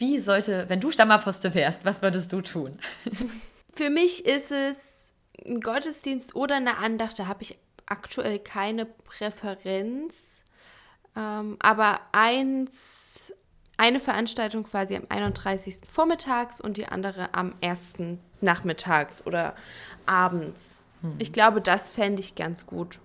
Wie 0.00 0.18
sollte, 0.18 0.66
wenn 0.68 0.80
du 0.80 0.90
Stammapostel 0.90 1.54
wärst, 1.54 1.84
was 1.84 2.00
würdest 2.00 2.32
du 2.32 2.40
tun? 2.40 2.78
Für 3.74 3.90
mich 3.90 4.24
ist 4.24 4.50
es 4.50 5.12
ein 5.46 5.60
Gottesdienst 5.60 6.34
oder 6.34 6.56
eine 6.56 6.78
Andacht, 6.78 7.18
da 7.18 7.26
habe 7.26 7.42
ich 7.42 7.58
aktuell 7.84 8.38
keine 8.38 8.86
Präferenz. 8.86 10.44
Ähm, 11.14 11.56
aber 11.60 12.00
eins, 12.12 13.34
eine 13.76 14.00
Veranstaltung 14.00 14.64
quasi 14.64 14.96
am 14.96 15.04
31. 15.10 15.80
vormittags 15.86 16.62
und 16.62 16.78
die 16.78 16.86
andere 16.86 17.34
am 17.34 17.54
1. 17.62 17.96
nachmittags 18.40 19.26
oder 19.26 19.54
abends. 20.06 20.78
Hm. 21.02 21.16
Ich 21.18 21.34
glaube, 21.34 21.60
das 21.60 21.90
fände 21.90 22.20
ich 22.20 22.36
ganz 22.36 22.64
gut. 22.64 23.00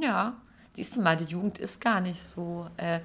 Ja, 0.00 0.36
siehst 0.74 0.96
du 0.96 1.00
mal, 1.00 1.16
die 1.16 1.26
Jugend 1.26 1.58
ist 1.58 1.80
gar 1.80 2.00
nicht 2.00 2.24
so, 2.24 2.66
äh, 2.76 2.98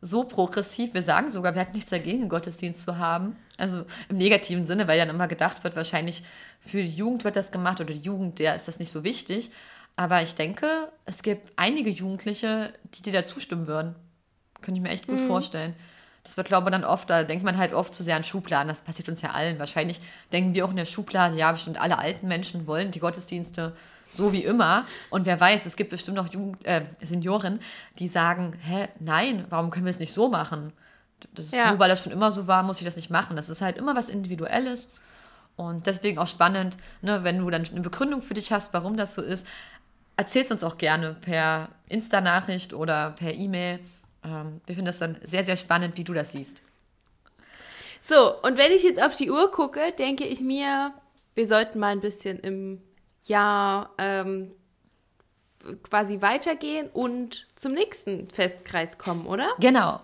so 0.00 0.24
progressiv. 0.24 0.94
Wir 0.94 1.02
sagen 1.02 1.30
sogar, 1.30 1.54
wir 1.54 1.60
hatten 1.60 1.74
nichts 1.74 1.90
dagegen, 1.90 2.20
einen 2.20 2.28
Gottesdienst 2.28 2.82
zu 2.82 2.98
haben. 2.98 3.36
Also 3.58 3.84
im 4.08 4.16
negativen 4.16 4.66
Sinne, 4.66 4.88
weil 4.88 4.98
dann 4.98 5.10
immer 5.10 5.28
gedacht 5.28 5.62
wird, 5.64 5.76
wahrscheinlich 5.76 6.22
für 6.58 6.82
die 6.82 6.88
Jugend 6.88 7.24
wird 7.24 7.36
das 7.36 7.52
gemacht 7.52 7.80
oder 7.80 7.92
die 7.92 8.00
Jugend, 8.00 8.38
der 8.38 8.54
ist 8.54 8.68
das 8.68 8.78
nicht 8.78 8.90
so 8.90 9.04
wichtig. 9.04 9.50
Aber 9.96 10.22
ich 10.22 10.34
denke, 10.34 10.90
es 11.04 11.22
gibt 11.22 11.50
einige 11.56 11.90
Jugendliche, 11.90 12.72
die 12.94 13.02
dir 13.02 13.12
da 13.12 13.26
zustimmen 13.26 13.66
würden. 13.66 13.94
Könnte 14.62 14.78
ich 14.78 14.82
mir 14.82 14.90
echt 14.90 15.06
gut 15.06 15.20
mhm. 15.20 15.26
vorstellen. 15.26 15.74
Das 16.22 16.36
wird, 16.36 16.48
glaube 16.48 16.68
ich, 16.68 16.72
dann 16.72 16.84
oft, 16.84 17.08
da 17.08 17.24
denkt 17.24 17.44
man 17.44 17.56
halt 17.56 17.72
oft 17.72 17.94
zu 17.94 18.02
sehr 18.02 18.16
an 18.16 18.24
Schubladen. 18.24 18.68
Das 18.68 18.82
passiert 18.82 19.08
uns 19.08 19.22
ja 19.22 19.30
allen. 19.30 19.58
Wahrscheinlich 19.58 20.00
denken 20.32 20.54
wir 20.54 20.64
auch 20.64 20.70
in 20.70 20.76
der 20.76 20.84
Schublade, 20.84 21.36
ja, 21.36 21.52
bestimmt 21.52 21.80
alle 21.80 21.98
alten 21.98 22.28
Menschen 22.28 22.66
wollen 22.66 22.90
die 22.90 23.00
Gottesdienste 23.00 23.74
so 24.10 24.32
wie 24.32 24.44
immer. 24.44 24.86
Und 25.08 25.24
wer 25.24 25.40
weiß, 25.40 25.66
es 25.66 25.76
gibt 25.76 25.90
bestimmt 25.90 26.18
auch 26.18 26.26
Jugend, 26.26 26.64
äh, 26.66 26.82
Senioren, 27.00 27.60
die 27.98 28.08
sagen, 28.08 28.52
hä, 28.60 28.88
nein, 28.98 29.46
warum 29.48 29.70
können 29.70 29.86
wir 29.86 29.90
es 29.90 30.00
nicht 30.00 30.12
so 30.12 30.28
machen? 30.28 30.72
Das 31.34 31.46
ist 31.46 31.54
ja. 31.54 31.70
nur, 31.70 31.78
weil 31.78 31.88
das 31.88 32.02
schon 32.02 32.12
immer 32.12 32.30
so 32.30 32.46
war, 32.46 32.62
muss 32.62 32.78
ich 32.78 32.84
das 32.84 32.96
nicht 32.96 33.10
machen. 33.10 33.36
Das 33.36 33.48
ist 33.48 33.62
halt 33.62 33.76
immer 33.76 33.94
was 33.94 34.08
Individuelles. 34.08 34.90
Und 35.56 35.86
deswegen 35.86 36.18
auch 36.18 36.26
spannend, 36.26 36.76
ne, 37.02 37.22
wenn 37.24 37.38
du 37.38 37.50
dann 37.50 37.66
eine 37.66 37.80
Begründung 37.80 38.22
für 38.22 38.34
dich 38.34 38.50
hast, 38.52 38.72
warum 38.72 38.96
das 38.96 39.14
so 39.14 39.22
ist, 39.22 39.46
erzähl 40.16 40.42
es 40.42 40.50
uns 40.50 40.64
auch 40.64 40.78
gerne 40.78 41.14
per 41.20 41.68
Insta-Nachricht 41.88 42.72
oder 42.72 43.10
per 43.18 43.34
E-Mail. 43.34 43.80
Ähm, 44.24 44.60
wir 44.66 44.74
finden 44.74 44.86
das 44.86 44.98
dann 44.98 45.18
sehr, 45.24 45.44
sehr 45.44 45.56
spannend, 45.56 45.98
wie 45.98 46.04
du 46.04 46.14
das 46.14 46.32
siehst. 46.32 46.62
So, 48.00 48.40
und 48.42 48.56
wenn 48.56 48.72
ich 48.72 48.82
jetzt 48.82 49.02
auf 49.02 49.14
die 49.14 49.30
Uhr 49.30 49.50
gucke, 49.50 49.92
denke 49.98 50.24
ich 50.24 50.40
mir, 50.40 50.94
wir 51.34 51.46
sollten 51.46 51.78
mal 51.78 51.92
ein 51.92 52.00
bisschen 52.00 52.38
im 52.40 52.80
Jahr 53.24 53.90
ähm, 53.98 54.52
quasi 55.82 56.22
weitergehen 56.22 56.88
und 56.88 57.46
zum 57.54 57.72
nächsten 57.72 58.28
Festkreis 58.30 58.98
kommen, 58.98 59.26
oder? 59.26 59.48
Genau. 59.58 60.00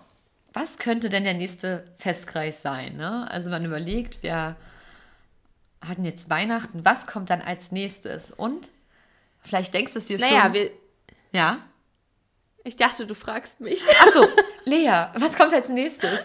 Was 0.53 0.77
könnte 0.77 1.09
denn 1.09 1.23
der 1.23 1.33
nächste 1.33 1.91
Festkreis 1.97 2.61
sein? 2.61 2.97
Ne? 2.97 3.29
Also 3.29 3.49
man 3.49 3.65
überlegt, 3.65 4.23
wir 4.23 4.55
hatten 5.81 6.05
jetzt 6.05 6.29
Weihnachten, 6.29 6.83
was 6.83 7.07
kommt 7.07 7.29
dann 7.29 7.41
als 7.41 7.71
nächstes? 7.71 8.31
Und 8.31 8.69
vielleicht 9.41 9.73
denkst 9.73 9.93
du 9.93 9.99
es 9.99 10.05
dir 10.05 10.17
naja, 10.17 10.43
schon. 10.43 10.53
Wir, 10.53 10.71
ja. 11.31 11.59
Ich 12.63 12.75
dachte, 12.75 13.05
du 13.05 13.15
fragst 13.15 13.61
mich. 13.61 13.83
Achso, 14.01 14.27
Lea, 14.65 15.07
was 15.15 15.35
kommt 15.35 15.53
als 15.53 15.69
nächstes? 15.69 16.19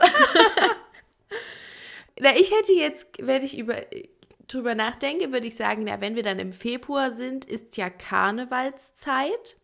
Na, 2.18 2.34
ich 2.36 2.53
hätte 2.53 2.72
jetzt, 2.72 3.07
wenn 3.20 3.45
ich 3.45 3.59
über, 3.59 3.76
drüber 4.53 4.74
nachdenke, 4.74 5.32
würde 5.32 5.46
ich 5.46 5.57
sagen, 5.57 5.86
ja, 5.86 6.00
wenn 6.00 6.16
wir 6.16 6.22
dann 6.22 6.38
im 6.38 6.53
Februar 6.53 7.12
sind, 7.12 7.44
ist 7.44 7.76
ja 7.76 7.90
Karnevalszeit 7.90 9.57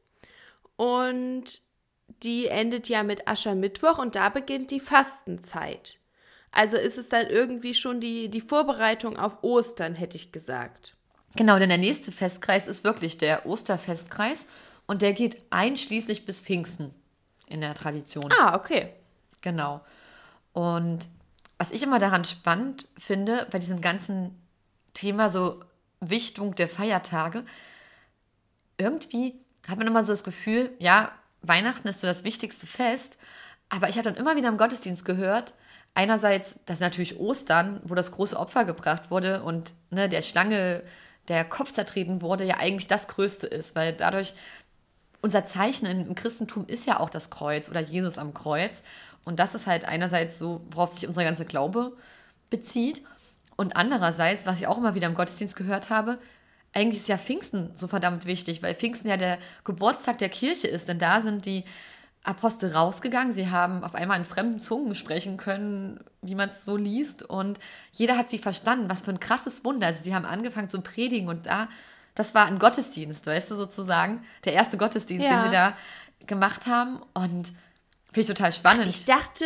und 0.76 1.60
die 2.22 2.46
endet 2.46 2.88
ja 2.88 3.02
mit 3.02 3.28
Aschermittwoch 3.28 3.98
und 3.98 4.14
da 4.14 4.28
beginnt 4.28 4.70
die 4.70 4.80
Fastenzeit. 4.80 5.98
Also 6.50 6.76
ist 6.76 6.98
es 6.98 7.08
dann 7.08 7.26
irgendwie 7.26 7.74
schon 7.74 8.00
die, 8.00 8.30
die 8.30 8.40
Vorbereitung 8.40 9.16
auf 9.16 9.42
Ostern, 9.42 9.94
hätte 9.94 10.16
ich 10.16 10.32
gesagt. 10.32 10.94
Genau, 11.36 11.58
denn 11.58 11.68
der 11.68 11.78
nächste 11.78 12.10
Festkreis 12.10 12.66
ist 12.66 12.84
wirklich 12.84 13.18
der 13.18 13.46
Osterfestkreis 13.46 14.48
und 14.86 15.02
der 15.02 15.12
geht 15.12 15.42
einschließlich 15.50 16.24
bis 16.24 16.40
Pfingsten 16.40 16.94
in 17.46 17.60
der 17.60 17.74
Tradition. 17.74 18.32
Ah, 18.40 18.56
okay. 18.56 18.94
Genau. 19.42 19.82
Und 20.52 21.06
was 21.58 21.70
ich 21.70 21.82
immer 21.82 21.98
daran 21.98 22.24
spannend 22.24 22.88
finde, 22.96 23.46
bei 23.50 23.58
diesem 23.58 23.80
ganzen 23.80 24.34
Thema 24.98 25.30
so 25.30 25.60
Wichtung 26.00 26.54
der 26.54 26.68
Feiertage, 26.68 27.44
irgendwie 28.76 29.34
hat 29.68 29.78
man 29.78 29.86
immer 29.86 30.04
so 30.04 30.12
das 30.12 30.24
Gefühl, 30.24 30.70
ja, 30.78 31.12
Weihnachten 31.42 31.88
ist 31.88 32.00
so 32.00 32.06
das 32.06 32.24
wichtigste 32.24 32.66
Fest, 32.66 33.16
aber 33.68 33.88
ich 33.88 33.96
habe 33.96 34.10
dann 34.10 34.16
immer 34.16 34.36
wieder 34.36 34.48
im 34.48 34.58
Gottesdienst 34.58 35.04
gehört, 35.04 35.54
einerseits, 35.94 36.56
dass 36.66 36.80
natürlich 36.80 37.18
Ostern, 37.18 37.80
wo 37.84 37.94
das 37.94 38.12
große 38.12 38.38
Opfer 38.38 38.64
gebracht 38.64 39.10
wurde 39.10 39.42
und 39.42 39.72
ne, 39.90 40.08
der 40.08 40.22
Schlange 40.22 40.82
der 41.28 41.44
Kopf 41.44 41.72
zertreten 41.72 42.22
wurde, 42.22 42.44
ja 42.44 42.56
eigentlich 42.56 42.88
das 42.88 43.08
Größte 43.08 43.46
ist, 43.46 43.76
weil 43.76 43.92
dadurch 43.92 44.34
unser 45.20 45.44
Zeichen 45.46 45.86
im 45.86 46.14
Christentum 46.14 46.66
ist 46.66 46.86
ja 46.86 47.00
auch 47.00 47.10
das 47.10 47.30
Kreuz 47.30 47.68
oder 47.68 47.80
Jesus 47.80 48.18
am 48.18 48.34
Kreuz. 48.34 48.82
Und 49.24 49.38
das 49.38 49.54
ist 49.54 49.66
halt 49.66 49.84
einerseits 49.84 50.38
so, 50.38 50.60
worauf 50.70 50.92
sich 50.92 51.06
unser 51.06 51.24
ganzer 51.24 51.44
Glaube 51.44 51.92
bezieht. 52.50 53.02
Und 53.58 53.76
andererseits, 53.76 54.46
was 54.46 54.60
ich 54.60 54.68
auch 54.68 54.78
immer 54.78 54.94
wieder 54.94 55.08
im 55.08 55.16
Gottesdienst 55.16 55.56
gehört 55.56 55.90
habe, 55.90 56.20
eigentlich 56.72 57.00
ist 57.00 57.08
ja 57.08 57.18
Pfingsten 57.18 57.72
so 57.74 57.88
verdammt 57.88 58.24
wichtig, 58.24 58.62
weil 58.62 58.76
Pfingsten 58.76 59.08
ja 59.08 59.16
der 59.16 59.38
Geburtstag 59.64 60.18
der 60.18 60.28
Kirche 60.28 60.68
ist, 60.68 60.88
denn 60.88 61.00
da 61.00 61.22
sind 61.22 61.44
die 61.44 61.64
Apostel 62.22 62.70
rausgegangen, 62.70 63.32
sie 63.32 63.50
haben 63.50 63.82
auf 63.82 63.96
einmal 63.96 64.16
in 64.16 64.24
fremden 64.24 64.60
Zungen 64.60 64.94
sprechen 64.94 65.38
können, 65.38 65.98
wie 66.22 66.36
man 66.36 66.50
es 66.50 66.64
so 66.64 66.76
liest, 66.76 67.24
und 67.24 67.58
jeder 67.90 68.16
hat 68.16 68.30
sie 68.30 68.38
verstanden. 68.38 68.88
Was 68.88 69.00
für 69.00 69.10
ein 69.10 69.18
krasses 69.18 69.64
Wunder. 69.64 69.88
Also, 69.88 70.04
sie 70.04 70.14
haben 70.14 70.24
angefangen 70.24 70.68
zu 70.68 70.80
predigen 70.80 71.28
und 71.28 71.46
da, 71.46 71.68
das 72.14 72.36
war 72.36 72.46
ein 72.46 72.60
Gottesdienst, 72.60 73.26
weißt 73.26 73.50
du, 73.50 73.56
sozusagen, 73.56 74.24
der 74.44 74.52
erste 74.52 74.76
Gottesdienst, 74.76 75.26
ja. 75.26 75.42
den 75.42 75.50
sie 75.50 75.56
da 75.56 75.76
gemacht 76.28 76.66
haben. 76.66 77.02
Und 77.12 77.48
finde 78.12 78.20
ich 78.20 78.26
total 78.28 78.52
spannend. 78.52 78.86
Ich 78.86 79.04
dachte, 79.04 79.44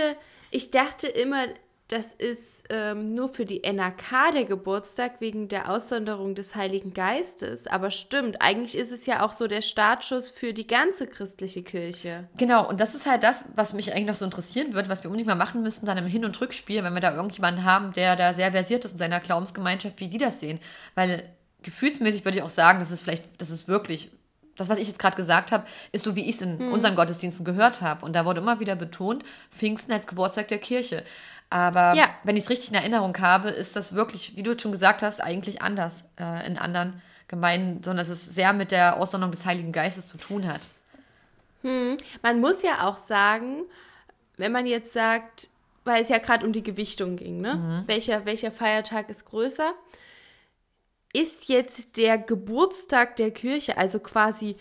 ich 0.50 0.70
dachte 0.70 1.06
immer, 1.06 1.46
das 1.92 2.14
ist 2.14 2.64
ähm, 2.70 3.14
nur 3.14 3.28
für 3.28 3.44
die 3.44 3.64
NRK 3.64 4.32
der 4.32 4.46
Geburtstag 4.46 5.20
wegen 5.20 5.48
der 5.48 5.70
Aussonderung 5.70 6.34
des 6.34 6.54
Heiligen 6.54 6.94
Geistes. 6.94 7.66
Aber 7.66 7.90
stimmt, 7.90 8.40
eigentlich 8.40 8.78
ist 8.78 8.92
es 8.92 9.04
ja 9.04 9.22
auch 9.22 9.34
so 9.34 9.46
der 9.46 9.60
Startschuss 9.60 10.30
für 10.30 10.54
die 10.54 10.66
ganze 10.66 11.06
christliche 11.06 11.62
Kirche. 11.62 12.28
Genau, 12.38 12.66
und 12.66 12.80
das 12.80 12.94
ist 12.94 13.04
halt 13.04 13.22
das, 13.22 13.44
was 13.56 13.74
mich 13.74 13.92
eigentlich 13.92 14.06
noch 14.06 14.14
so 14.14 14.24
interessieren 14.24 14.72
wird, 14.72 14.88
was 14.88 15.04
wir 15.04 15.10
unbedingt 15.10 15.28
mal 15.28 15.34
machen 15.34 15.62
müssen, 15.62 15.84
dann 15.84 15.98
im 15.98 16.06
Hin- 16.06 16.24
und 16.24 16.40
Rückspiel, 16.40 16.82
wenn 16.82 16.94
wir 16.94 17.02
da 17.02 17.14
irgendjemanden 17.14 17.64
haben, 17.64 17.92
der 17.92 18.16
da 18.16 18.32
sehr 18.32 18.52
versiert 18.52 18.86
ist 18.86 18.92
in 18.92 18.98
seiner 18.98 19.20
Glaubensgemeinschaft, 19.20 20.00
wie 20.00 20.08
die 20.08 20.16
das 20.16 20.40
sehen. 20.40 20.60
Weil 20.94 21.28
gefühlsmäßig 21.62 22.24
würde 22.24 22.38
ich 22.38 22.42
auch 22.42 22.48
sagen, 22.48 22.78
das 22.78 22.90
ist 22.90 23.02
vielleicht, 23.02 23.38
das 23.38 23.50
ist 23.50 23.68
wirklich 23.68 24.10
das, 24.56 24.68
was 24.68 24.78
ich 24.78 24.88
jetzt 24.88 24.98
gerade 24.98 25.16
gesagt 25.16 25.52
habe, 25.52 25.64
ist 25.92 26.04
so, 26.04 26.14
wie 26.14 26.28
ich 26.28 26.36
es 26.36 26.42
in 26.42 26.58
hm. 26.58 26.72
unseren 26.72 26.94
Gottesdiensten 26.94 27.44
gehört 27.44 27.80
habe. 27.80 28.04
Und 28.04 28.14
da 28.14 28.24
wurde 28.24 28.40
immer 28.40 28.60
wieder 28.60 28.76
betont, 28.76 29.24
Pfingsten 29.50 29.92
als 29.92 30.06
Geburtstag 30.06 30.48
der 30.48 30.58
Kirche. 30.58 31.04
Aber 31.52 31.94
ja. 31.94 32.08
wenn 32.24 32.38
ich 32.38 32.44
es 32.44 32.50
richtig 32.50 32.70
in 32.70 32.76
Erinnerung 32.76 33.14
habe, 33.18 33.50
ist 33.50 33.76
das 33.76 33.94
wirklich, 33.94 34.36
wie 34.36 34.42
du 34.42 34.58
schon 34.58 34.72
gesagt 34.72 35.02
hast, 35.02 35.20
eigentlich 35.20 35.60
anders 35.60 36.06
äh, 36.18 36.46
in 36.46 36.56
anderen 36.56 37.02
Gemeinden, 37.28 37.82
sondern 37.82 38.06
dass 38.06 38.08
es 38.08 38.24
sehr 38.24 38.54
mit 38.54 38.70
der 38.70 38.96
Aussonderung 38.96 39.32
des 39.32 39.44
Heiligen 39.44 39.70
Geistes 39.70 40.08
zu 40.08 40.16
tun 40.16 40.48
hat. 40.48 40.62
Hm. 41.60 41.98
Man 42.22 42.40
muss 42.40 42.62
ja 42.62 42.88
auch 42.88 42.96
sagen, 42.96 43.64
wenn 44.38 44.50
man 44.50 44.66
jetzt 44.66 44.94
sagt, 44.94 45.50
weil 45.84 46.00
es 46.00 46.08
ja 46.08 46.16
gerade 46.16 46.46
um 46.46 46.54
die 46.54 46.62
Gewichtung 46.62 47.16
ging, 47.16 47.42
ne? 47.42 47.54
Mhm. 47.54 47.82
Welcher, 47.86 48.24
welcher 48.24 48.50
Feiertag 48.50 49.10
ist 49.10 49.26
größer? 49.26 49.74
Ist 51.12 51.48
jetzt 51.50 51.98
der 51.98 52.16
Geburtstag 52.16 53.16
der 53.16 53.30
Kirche, 53.30 53.76
also 53.76 54.00
quasi 54.00 54.56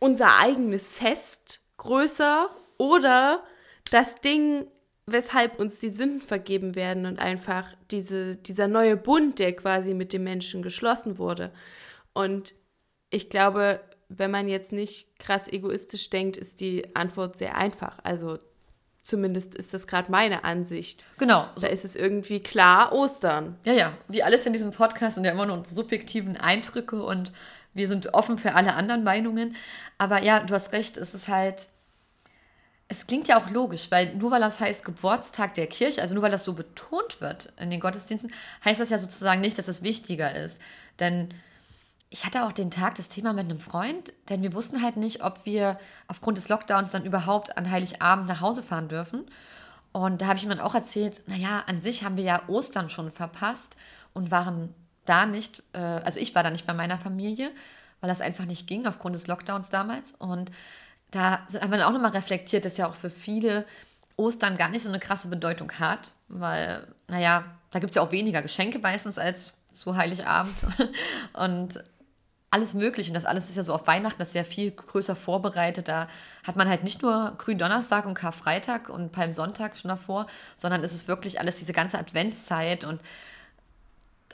unser 0.00 0.40
eigenes 0.40 0.88
Fest, 0.88 1.60
größer 1.76 2.50
oder 2.76 3.44
das 3.92 4.16
Ding 4.16 4.66
weshalb 5.12 5.58
uns 5.58 5.78
die 5.78 5.88
Sünden 5.88 6.20
vergeben 6.20 6.74
werden 6.74 7.06
und 7.06 7.18
einfach 7.18 7.66
diese, 7.90 8.36
dieser 8.36 8.68
neue 8.68 8.96
Bund, 8.96 9.38
der 9.38 9.54
quasi 9.54 9.94
mit 9.94 10.12
dem 10.12 10.24
Menschen 10.24 10.62
geschlossen 10.62 11.18
wurde. 11.18 11.52
Und 12.12 12.54
ich 13.10 13.30
glaube, 13.30 13.80
wenn 14.08 14.30
man 14.30 14.48
jetzt 14.48 14.72
nicht 14.72 15.18
krass 15.18 15.48
egoistisch 15.48 16.10
denkt, 16.10 16.36
ist 16.36 16.60
die 16.60 16.94
Antwort 16.96 17.36
sehr 17.36 17.56
einfach. 17.56 17.98
Also 18.02 18.38
zumindest 19.02 19.54
ist 19.54 19.74
das 19.74 19.86
gerade 19.86 20.10
meine 20.10 20.44
Ansicht. 20.44 21.04
Genau. 21.18 21.46
Da 21.60 21.68
ist 21.68 21.84
es 21.84 21.96
irgendwie 21.96 22.40
klar, 22.40 22.92
Ostern. 22.92 23.56
Ja, 23.64 23.72
ja. 23.72 23.98
Wie 24.08 24.22
alles 24.22 24.46
in 24.46 24.52
diesem 24.52 24.70
Podcast 24.70 25.14
sind 25.14 25.24
ja 25.24 25.32
immer 25.32 25.46
nur 25.46 25.56
unsere 25.56 25.74
subjektiven 25.74 26.36
Eindrücke 26.36 27.02
und 27.02 27.32
wir 27.74 27.88
sind 27.88 28.14
offen 28.14 28.38
für 28.38 28.54
alle 28.54 28.74
anderen 28.74 29.04
Meinungen. 29.04 29.56
Aber 29.98 30.22
ja, 30.22 30.40
du 30.40 30.54
hast 30.54 30.72
recht, 30.72 30.96
es 30.96 31.14
ist 31.14 31.28
halt 31.28 31.68
es 32.88 33.06
klingt 33.06 33.28
ja 33.28 33.38
auch 33.38 33.50
logisch, 33.50 33.90
weil 33.90 34.14
nur 34.14 34.30
weil 34.30 34.40
das 34.40 34.60
heißt 34.60 34.84
Geburtstag 34.84 35.54
der 35.54 35.66
Kirche, 35.66 36.00
also 36.00 36.14
nur 36.14 36.22
weil 36.22 36.30
das 36.30 36.44
so 36.44 36.54
betont 36.54 37.20
wird 37.20 37.52
in 37.58 37.70
den 37.70 37.80
Gottesdiensten, 37.80 38.32
heißt 38.64 38.80
das 38.80 38.88
ja 38.88 38.98
sozusagen 38.98 39.42
nicht, 39.42 39.58
dass 39.58 39.68
es 39.68 39.82
wichtiger 39.82 40.34
ist. 40.34 40.60
Denn 40.98 41.28
ich 42.08 42.24
hatte 42.24 42.46
auch 42.46 42.52
den 42.52 42.70
Tag 42.70 42.94
das 42.94 43.10
Thema 43.10 43.34
mit 43.34 43.44
einem 43.44 43.60
Freund, 43.60 44.14
denn 44.30 44.42
wir 44.42 44.54
wussten 44.54 44.82
halt 44.82 44.96
nicht, 44.96 45.22
ob 45.22 45.44
wir 45.44 45.78
aufgrund 46.06 46.38
des 46.38 46.48
Lockdowns 46.48 46.90
dann 46.90 47.04
überhaupt 47.04 47.58
an 47.58 47.70
Heiligabend 47.70 48.26
nach 48.26 48.40
Hause 48.40 48.62
fahren 48.62 48.88
dürfen. 48.88 49.26
Und 49.92 50.22
da 50.22 50.26
habe 50.26 50.38
ich 50.38 50.44
ihm 50.44 50.50
dann 50.50 50.60
auch 50.60 50.74
erzählt, 50.74 51.22
naja, 51.26 51.64
an 51.66 51.82
sich 51.82 52.04
haben 52.04 52.16
wir 52.16 52.24
ja 52.24 52.42
Ostern 52.48 52.88
schon 52.88 53.12
verpasst 53.12 53.76
und 54.14 54.30
waren 54.30 54.74
da 55.04 55.26
nicht, 55.26 55.62
äh, 55.74 55.78
also 55.78 56.18
ich 56.20 56.34
war 56.34 56.42
da 56.42 56.50
nicht 56.50 56.66
bei 56.66 56.74
meiner 56.74 56.98
Familie, 56.98 57.50
weil 58.00 58.08
das 58.08 58.20
einfach 58.22 58.46
nicht 58.46 58.66
ging 58.66 58.86
aufgrund 58.86 59.14
des 59.14 59.26
Lockdowns 59.26 59.68
damals. 59.68 60.12
Und 60.12 60.50
da 61.10 61.46
haben 61.60 61.72
wir 61.72 61.86
auch 61.86 61.92
nochmal 61.92 62.10
reflektiert, 62.10 62.64
dass 62.64 62.76
ja 62.76 62.88
auch 62.88 62.94
für 62.94 63.10
viele 63.10 63.64
Ostern 64.16 64.56
gar 64.56 64.68
nicht 64.68 64.82
so 64.82 64.88
eine 64.88 64.98
krasse 64.98 65.28
Bedeutung 65.28 65.72
hat, 65.72 66.10
weil, 66.28 66.86
naja, 67.06 67.44
da 67.70 67.78
gibt 67.78 67.90
es 67.90 67.96
ja 67.96 68.02
auch 68.02 68.12
weniger 68.12 68.42
Geschenke 68.42 68.78
meistens 68.78 69.18
als 69.18 69.54
zu 69.72 69.96
Heiligabend 69.96 70.56
und 71.34 71.82
alles 72.50 72.74
Mögliche. 72.74 73.10
Und 73.10 73.14
das 73.14 73.24
alles 73.24 73.48
ist 73.48 73.56
ja 73.56 73.62
so 73.62 73.74
auf 73.74 73.86
Weihnachten, 73.86 74.18
das 74.18 74.28
ist 74.28 74.34
ja 74.34 74.44
viel 74.44 74.70
größer 74.70 75.16
vorbereitet. 75.16 75.88
Da 75.88 76.08
hat 76.44 76.56
man 76.56 76.68
halt 76.68 76.82
nicht 76.82 77.02
nur 77.02 77.34
Gründonnerstag 77.38 78.06
und 78.06 78.14
Karfreitag 78.14 78.88
und 78.88 79.12
Palmsonntag 79.12 79.76
schon 79.76 79.90
davor, 79.90 80.26
sondern 80.56 80.82
es 80.82 80.92
ist 80.92 81.08
wirklich 81.08 81.40
alles 81.40 81.56
diese 81.56 81.72
ganze 81.72 81.98
Adventszeit 81.98 82.84
und 82.84 83.00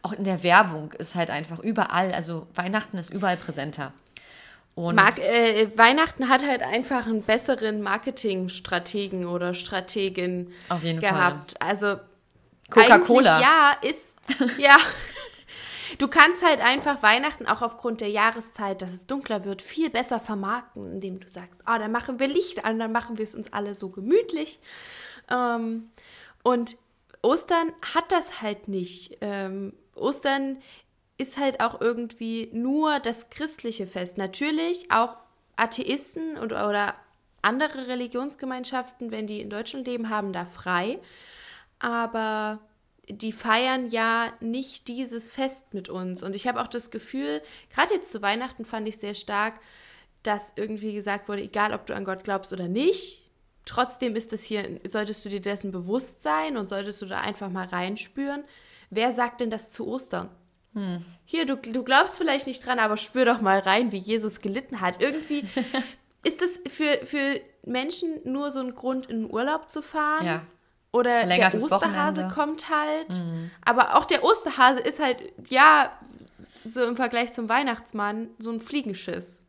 auch 0.02 0.12
in 0.12 0.24
der 0.24 0.42
Werbung 0.42 0.92
ist 0.92 1.14
halt 1.14 1.30
einfach 1.30 1.58
überall, 1.58 2.12
also 2.12 2.46
Weihnachten 2.54 2.98
ist 2.98 3.10
überall 3.10 3.38
präsenter. 3.38 3.92
Und 4.74 4.96
Mark, 4.96 5.18
äh, 5.18 5.70
Weihnachten 5.76 6.28
hat 6.28 6.46
halt 6.46 6.62
einfach 6.62 7.06
einen 7.06 7.22
besseren 7.22 7.80
Marketingstrategen 7.80 9.26
oder 9.26 9.54
Strategin 9.54 10.52
Auf 10.68 10.82
jeden 10.82 11.00
gehabt. 11.00 11.54
Fall. 11.58 11.68
Also 11.68 11.96
Coca-Cola. 12.70 13.40
Ja, 13.40 13.72
ist 13.82 14.16
ja. 14.58 14.76
Du 15.98 16.08
kannst 16.08 16.44
halt 16.44 16.60
einfach 16.60 17.02
Weihnachten 17.02 17.46
auch 17.46 17.62
aufgrund 17.62 18.00
der 18.00 18.08
Jahreszeit, 18.08 18.82
dass 18.82 18.92
es 18.92 19.06
dunkler 19.06 19.44
wird, 19.44 19.62
viel 19.62 19.90
besser 19.90 20.18
vermarkten, 20.18 20.94
indem 20.94 21.20
du 21.20 21.28
sagst, 21.28 21.62
oh, 21.68 21.78
dann 21.78 21.92
machen 21.92 22.18
wir 22.18 22.26
Licht 22.26 22.64
an, 22.64 22.80
dann 22.80 22.90
machen 22.90 23.16
wir 23.16 23.24
es 23.24 23.34
uns 23.34 23.52
alle 23.52 23.76
so 23.76 23.90
gemütlich. 23.90 24.58
Ähm, 25.30 25.90
und 26.42 26.76
Ostern 27.22 27.72
hat 27.94 28.10
das 28.10 28.42
halt 28.42 28.66
nicht. 28.66 29.18
Ähm, 29.20 29.72
Ostern 29.94 30.58
ist 31.18 31.38
halt 31.38 31.60
auch 31.60 31.80
irgendwie 31.80 32.50
nur 32.52 32.98
das 33.00 33.30
christliche 33.30 33.86
Fest. 33.86 34.18
Natürlich 34.18 34.90
auch 34.90 35.16
Atheisten 35.56 36.36
und, 36.36 36.52
oder 36.52 36.94
andere 37.42 37.88
Religionsgemeinschaften, 37.88 39.10
wenn 39.10 39.26
die 39.26 39.40
in 39.40 39.50
Deutschland 39.50 39.86
leben, 39.86 40.10
haben 40.10 40.32
da 40.32 40.44
frei. 40.44 40.98
Aber 41.78 42.60
die 43.08 43.32
feiern 43.32 43.88
ja 43.90 44.32
nicht 44.40 44.88
dieses 44.88 45.30
Fest 45.30 45.74
mit 45.74 45.88
uns. 45.88 46.22
Und 46.22 46.34
ich 46.34 46.46
habe 46.46 46.60
auch 46.60 46.68
das 46.68 46.90
Gefühl, 46.90 47.42
gerade 47.72 47.94
jetzt 47.94 48.10
zu 48.10 48.22
Weihnachten 48.22 48.64
fand 48.64 48.88
ich 48.88 48.96
sehr 48.96 49.14
stark, 49.14 49.60
dass 50.22 50.54
irgendwie 50.56 50.94
gesagt 50.94 51.28
wurde, 51.28 51.42
egal 51.42 51.74
ob 51.74 51.86
du 51.86 51.94
an 51.94 52.04
Gott 52.04 52.24
glaubst 52.24 52.52
oder 52.52 52.66
nicht, 52.66 53.22
trotzdem 53.66 54.16
ist 54.16 54.32
es 54.32 54.42
hier, 54.42 54.80
solltest 54.84 55.24
du 55.24 55.28
dir 55.28 55.40
dessen 55.40 55.70
bewusst 55.70 56.22
sein 56.22 56.56
und 56.56 56.70
solltest 56.70 57.02
du 57.02 57.06
da 57.06 57.20
einfach 57.20 57.50
mal 57.50 57.66
reinspüren. 57.66 58.42
Wer 58.88 59.12
sagt 59.12 59.42
denn 59.42 59.50
das 59.50 59.68
zu 59.68 59.86
Ostern? 59.86 60.30
Hm. 60.74 61.04
Hier, 61.24 61.46
du, 61.46 61.56
du 61.56 61.82
glaubst 61.84 62.18
vielleicht 62.18 62.46
nicht 62.46 62.64
dran, 62.66 62.78
aber 62.78 62.96
spür 62.96 63.24
doch 63.24 63.40
mal 63.40 63.60
rein, 63.60 63.92
wie 63.92 63.98
Jesus 63.98 64.40
gelitten 64.40 64.80
hat. 64.80 65.00
Irgendwie 65.00 65.44
ist 66.24 66.40
das 66.40 66.60
für, 66.66 67.04
für 67.06 67.40
Menschen 67.64 68.20
nur 68.24 68.52
so 68.52 68.60
ein 68.60 68.74
Grund, 68.74 69.06
in 69.06 69.22
den 69.22 69.30
Urlaub 69.32 69.70
zu 69.70 69.82
fahren. 69.82 70.26
Ja. 70.26 70.42
Oder 70.92 71.26
der 71.26 71.54
Osterhase 71.54 71.70
Wochenende. 71.70 72.28
kommt 72.34 72.68
halt. 72.70 73.10
Mhm. 73.10 73.50
Aber 73.64 73.96
auch 73.96 74.04
der 74.04 74.22
Osterhase 74.22 74.80
ist 74.80 75.00
halt, 75.00 75.18
ja, 75.48 75.90
so 76.64 76.84
im 76.84 76.96
Vergleich 76.96 77.32
zum 77.32 77.48
Weihnachtsmann, 77.48 78.28
so 78.38 78.50
ein 78.52 78.60
Fliegenschiss. 78.60 79.42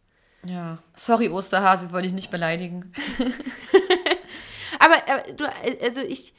Ja. 0.43 0.79
Sorry, 0.95 1.29
Osterhase, 1.29 1.91
wollte 1.91 2.07
ich 2.07 2.13
nicht 2.13 2.31
beleidigen. 2.31 2.91
aber, 4.79 4.95
aber 5.07 5.33
du, 5.33 5.45
also 5.83 6.01
ich 6.01 6.33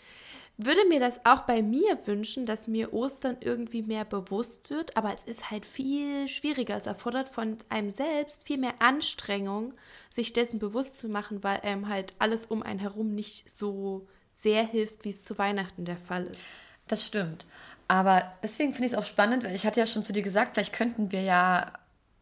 würde 0.58 0.80
mir 0.88 1.00
das 1.00 1.20
auch 1.26 1.40
bei 1.40 1.60
mir 1.60 1.98
wünschen, 2.06 2.46
dass 2.46 2.66
mir 2.66 2.94
Ostern 2.94 3.36
irgendwie 3.40 3.82
mehr 3.82 4.04
bewusst 4.04 4.70
wird, 4.70 4.96
aber 4.96 5.12
es 5.12 5.24
ist 5.24 5.50
halt 5.50 5.66
viel 5.66 6.28
schwieriger. 6.28 6.76
Es 6.76 6.86
erfordert 6.86 7.28
von 7.28 7.58
einem 7.68 7.90
selbst 7.90 8.46
viel 8.46 8.56
mehr 8.56 8.74
Anstrengung, 8.78 9.74
sich 10.08 10.32
dessen 10.32 10.58
bewusst 10.58 10.96
zu 10.96 11.08
machen, 11.08 11.44
weil 11.44 11.60
einem 11.60 11.88
halt 11.88 12.14
alles 12.18 12.46
um 12.46 12.62
einen 12.62 12.78
herum 12.78 13.14
nicht 13.14 13.50
so 13.50 14.08
sehr 14.32 14.66
hilft, 14.66 15.04
wie 15.04 15.10
es 15.10 15.24
zu 15.24 15.36
Weihnachten 15.38 15.84
der 15.84 15.98
Fall 15.98 16.24
ist. 16.26 16.46
Das 16.88 17.06
stimmt. 17.06 17.46
Aber 17.88 18.32
deswegen 18.42 18.72
finde 18.72 18.86
ich 18.86 18.92
es 18.92 18.98
auch 18.98 19.04
spannend, 19.04 19.44
weil 19.44 19.54
ich 19.54 19.66
hatte 19.66 19.80
ja 19.80 19.86
schon 19.86 20.04
zu 20.04 20.12
dir 20.12 20.22
gesagt, 20.22 20.54
vielleicht 20.54 20.72
könnten 20.72 21.12
wir 21.12 21.22
ja 21.22 21.72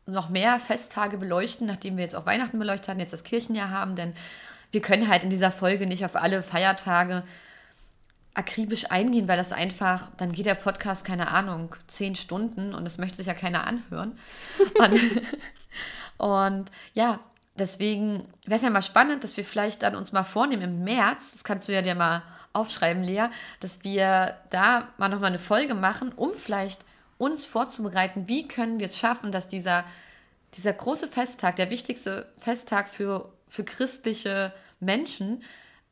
noch 0.06 0.28
mehr 0.28 0.58
Festtage 0.58 1.18
beleuchten, 1.18 1.66
nachdem 1.66 1.96
wir 1.96 2.04
jetzt 2.04 2.16
auch 2.16 2.26
Weihnachten 2.26 2.58
beleuchtet 2.58 2.88
haben, 2.88 3.00
jetzt 3.00 3.12
das 3.12 3.24
Kirchenjahr 3.24 3.70
haben, 3.70 3.96
denn 3.96 4.12
wir 4.70 4.82
können 4.82 5.08
halt 5.08 5.24
in 5.24 5.30
dieser 5.30 5.52
Folge 5.52 5.86
nicht 5.86 6.04
auf 6.04 6.16
alle 6.16 6.42
Feiertage 6.42 7.22
akribisch 8.34 8.90
eingehen, 8.90 9.28
weil 9.28 9.36
das 9.36 9.52
einfach, 9.52 10.08
dann 10.16 10.32
geht 10.32 10.46
der 10.46 10.56
Podcast, 10.56 11.04
keine 11.04 11.28
Ahnung, 11.28 11.74
zehn 11.86 12.16
Stunden 12.16 12.74
und 12.74 12.84
das 12.84 12.98
möchte 12.98 13.16
sich 13.16 13.26
ja 13.26 13.34
keiner 13.34 13.66
anhören. 13.66 14.18
Und, 14.78 15.00
und 16.16 16.70
ja, 16.94 17.18
deswegen 17.56 18.28
wäre 18.44 18.56
es 18.56 18.62
ja 18.62 18.70
mal 18.70 18.82
spannend, 18.82 19.24
dass 19.24 19.36
wir 19.36 19.44
vielleicht 19.44 19.82
dann 19.82 19.96
uns 19.96 20.12
mal 20.12 20.22
vornehmen 20.22 20.62
im 20.62 20.84
März, 20.84 21.32
das 21.32 21.44
kannst 21.44 21.68
du 21.68 21.72
ja 21.72 21.82
dir 21.82 21.94
mal 21.94 22.22
aufschreiben, 22.52 23.02
Lea, 23.02 23.26
dass 23.60 23.82
wir 23.82 24.36
da 24.50 24.88
mal 24.96 25.08
nochmal 25.08 25.30
eine 25.30 25.38
Folge 25.38 25.74
machen, 25.74 26.12
um 26.12 26.32
vielleicht 26.34 26.84
uns 27.18 27.46
vorzubereiten, 27.46 28.28
wie 28.28 28.48
können 28.48 28.78
wir 28.78 28.88
es 28.88 28.98
schaffen, 28.98 29.32
dass 29.32 29.48
dieser, 29.48 29.84
dieser 30.54 30.72
große 30.72 31.08
Festtag, 31.08 31.56
der 31.56 31.70
wichtigste 31.70 32.32
Festtag 32.36 32.88
für, 32.88 33.32
für 33.48 33.64
christliche 33.64 34.52
Menschen, 34.80 35.42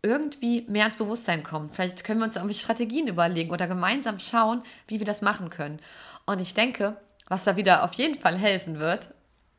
irgendwie 0.03 0.66
mehr 0.68 0.86
ins 0.86 0.96
Bewusstsein 0.96 1.44
kommt. 1.44 1.74
Vielleicht 1.74 2.03
können 2.05 2.20
wir 2.20 2.26
uns 2.26 2.36
irgendwie 2.36 2.55
Strategien 2.55 3.07
überlegen 3.07 3.50
oder 3.50 3.68
gemeinsam 3.68 4.18
schauen, 4.18 4.62
wie 4.88 4.98
wir 4.98 5.07
das 5.07 5.22
machen 5.22 5.48
können. 5.48 5.78
Und 6.26 6.40
ich 6.40 6.55
denke, 6.55 6.96
was 7.28 7.44
da 7.44 7.57
wieder 7.57 7.84
auf 7.84 7.94
jeden 7.94 8.18
Fall 8.18 8.36
helfen 8.36 8.78
wird, 8.78 9.11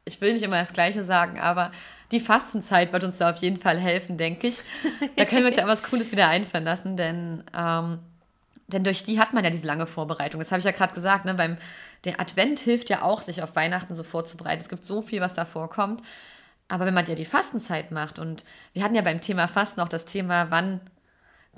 ich 0.05 0.19
will 0.19 0.33
nicht 0.33 0.43
immer 0.43 0.59
das 0.59 0.73
Gleiche 0.73 1.03
sagen, 1.03 1.39
aber 1.39 1.71
die 2.11 2.19
Fastenzeit 2.19 2.91
wird 2.91 3.05
uns 3.05 3.17
da 3.17 3.31
auf 3.31 3.37
jeden 3.37 3.59
Fall 3.59 3.79
helfen, 3.79 4.17
denke 4.17 4.47
ich. 4.47 4.59
Da 5.15 5.25
können 5.25 5.41
wir 5.41 5.47
uns 5.47 5.57
ja 5.57 5.65
was 5.65 5.83
Cooles 5.83 6.11
wieder 6.11 6.27
einfallen 6.27 6.65
lassen, 6.65 6.97
denn, 6.97 7.43
ähm, 7.57 7.99
denn 8.67 8.83
durch 8.83 9.03
die 9.03 9.19
hat 9.19 9.33
man 9.33 9.45
ja 9.45 9.49
diese 9.49 9.65
lange 9.65 9.85
Vorbereitung. 9.85 10.39
Das 10.39 10.51
habe 10.51 10.59
ich 10.59 10.65
ja 10.65 10.71
gerade 10.71 10.93
gesagt, 10.93 11.25
ne? 11.25 11.33
beim 11.33 11.57
der 12.03 12.19
Advent 12.19 12.59
hilft 12.59 12.89
ja 12.89 13.01
auch, 13.01 13.21
sich 13.21 13.41
auf 13.41 13.55
Weihnachten 13.55 13.95
so 13.95 14.03
vorzubereiten. 14.03 14.61
Es 14.61 14.69
gibt 14.69 14.83
so 14.83 15.01
viel, 15.01 15.21
was 15.21 15.33
davor 15.33 15.69
kommt. 15.69 16.01
Aber 16.73 16.87
wenn 16.87 16.95
man 16.95 17.05
ja 17.05 17.13
die 17.13 17.23
Fastenzeit 17.23 17.91
macht 17.91 18.17
und 18.17 18.43
wir 18.73 18.83
hatten 18.83 18.95
ja 18.95 19.03
beim 19.03 19.21
Thema 19.21 19.47
Fasten 19.47 19.79
auch 19.79 19.89
das 19.89 20.05
Thema, 20.05 20.49
wann 20.49 20.81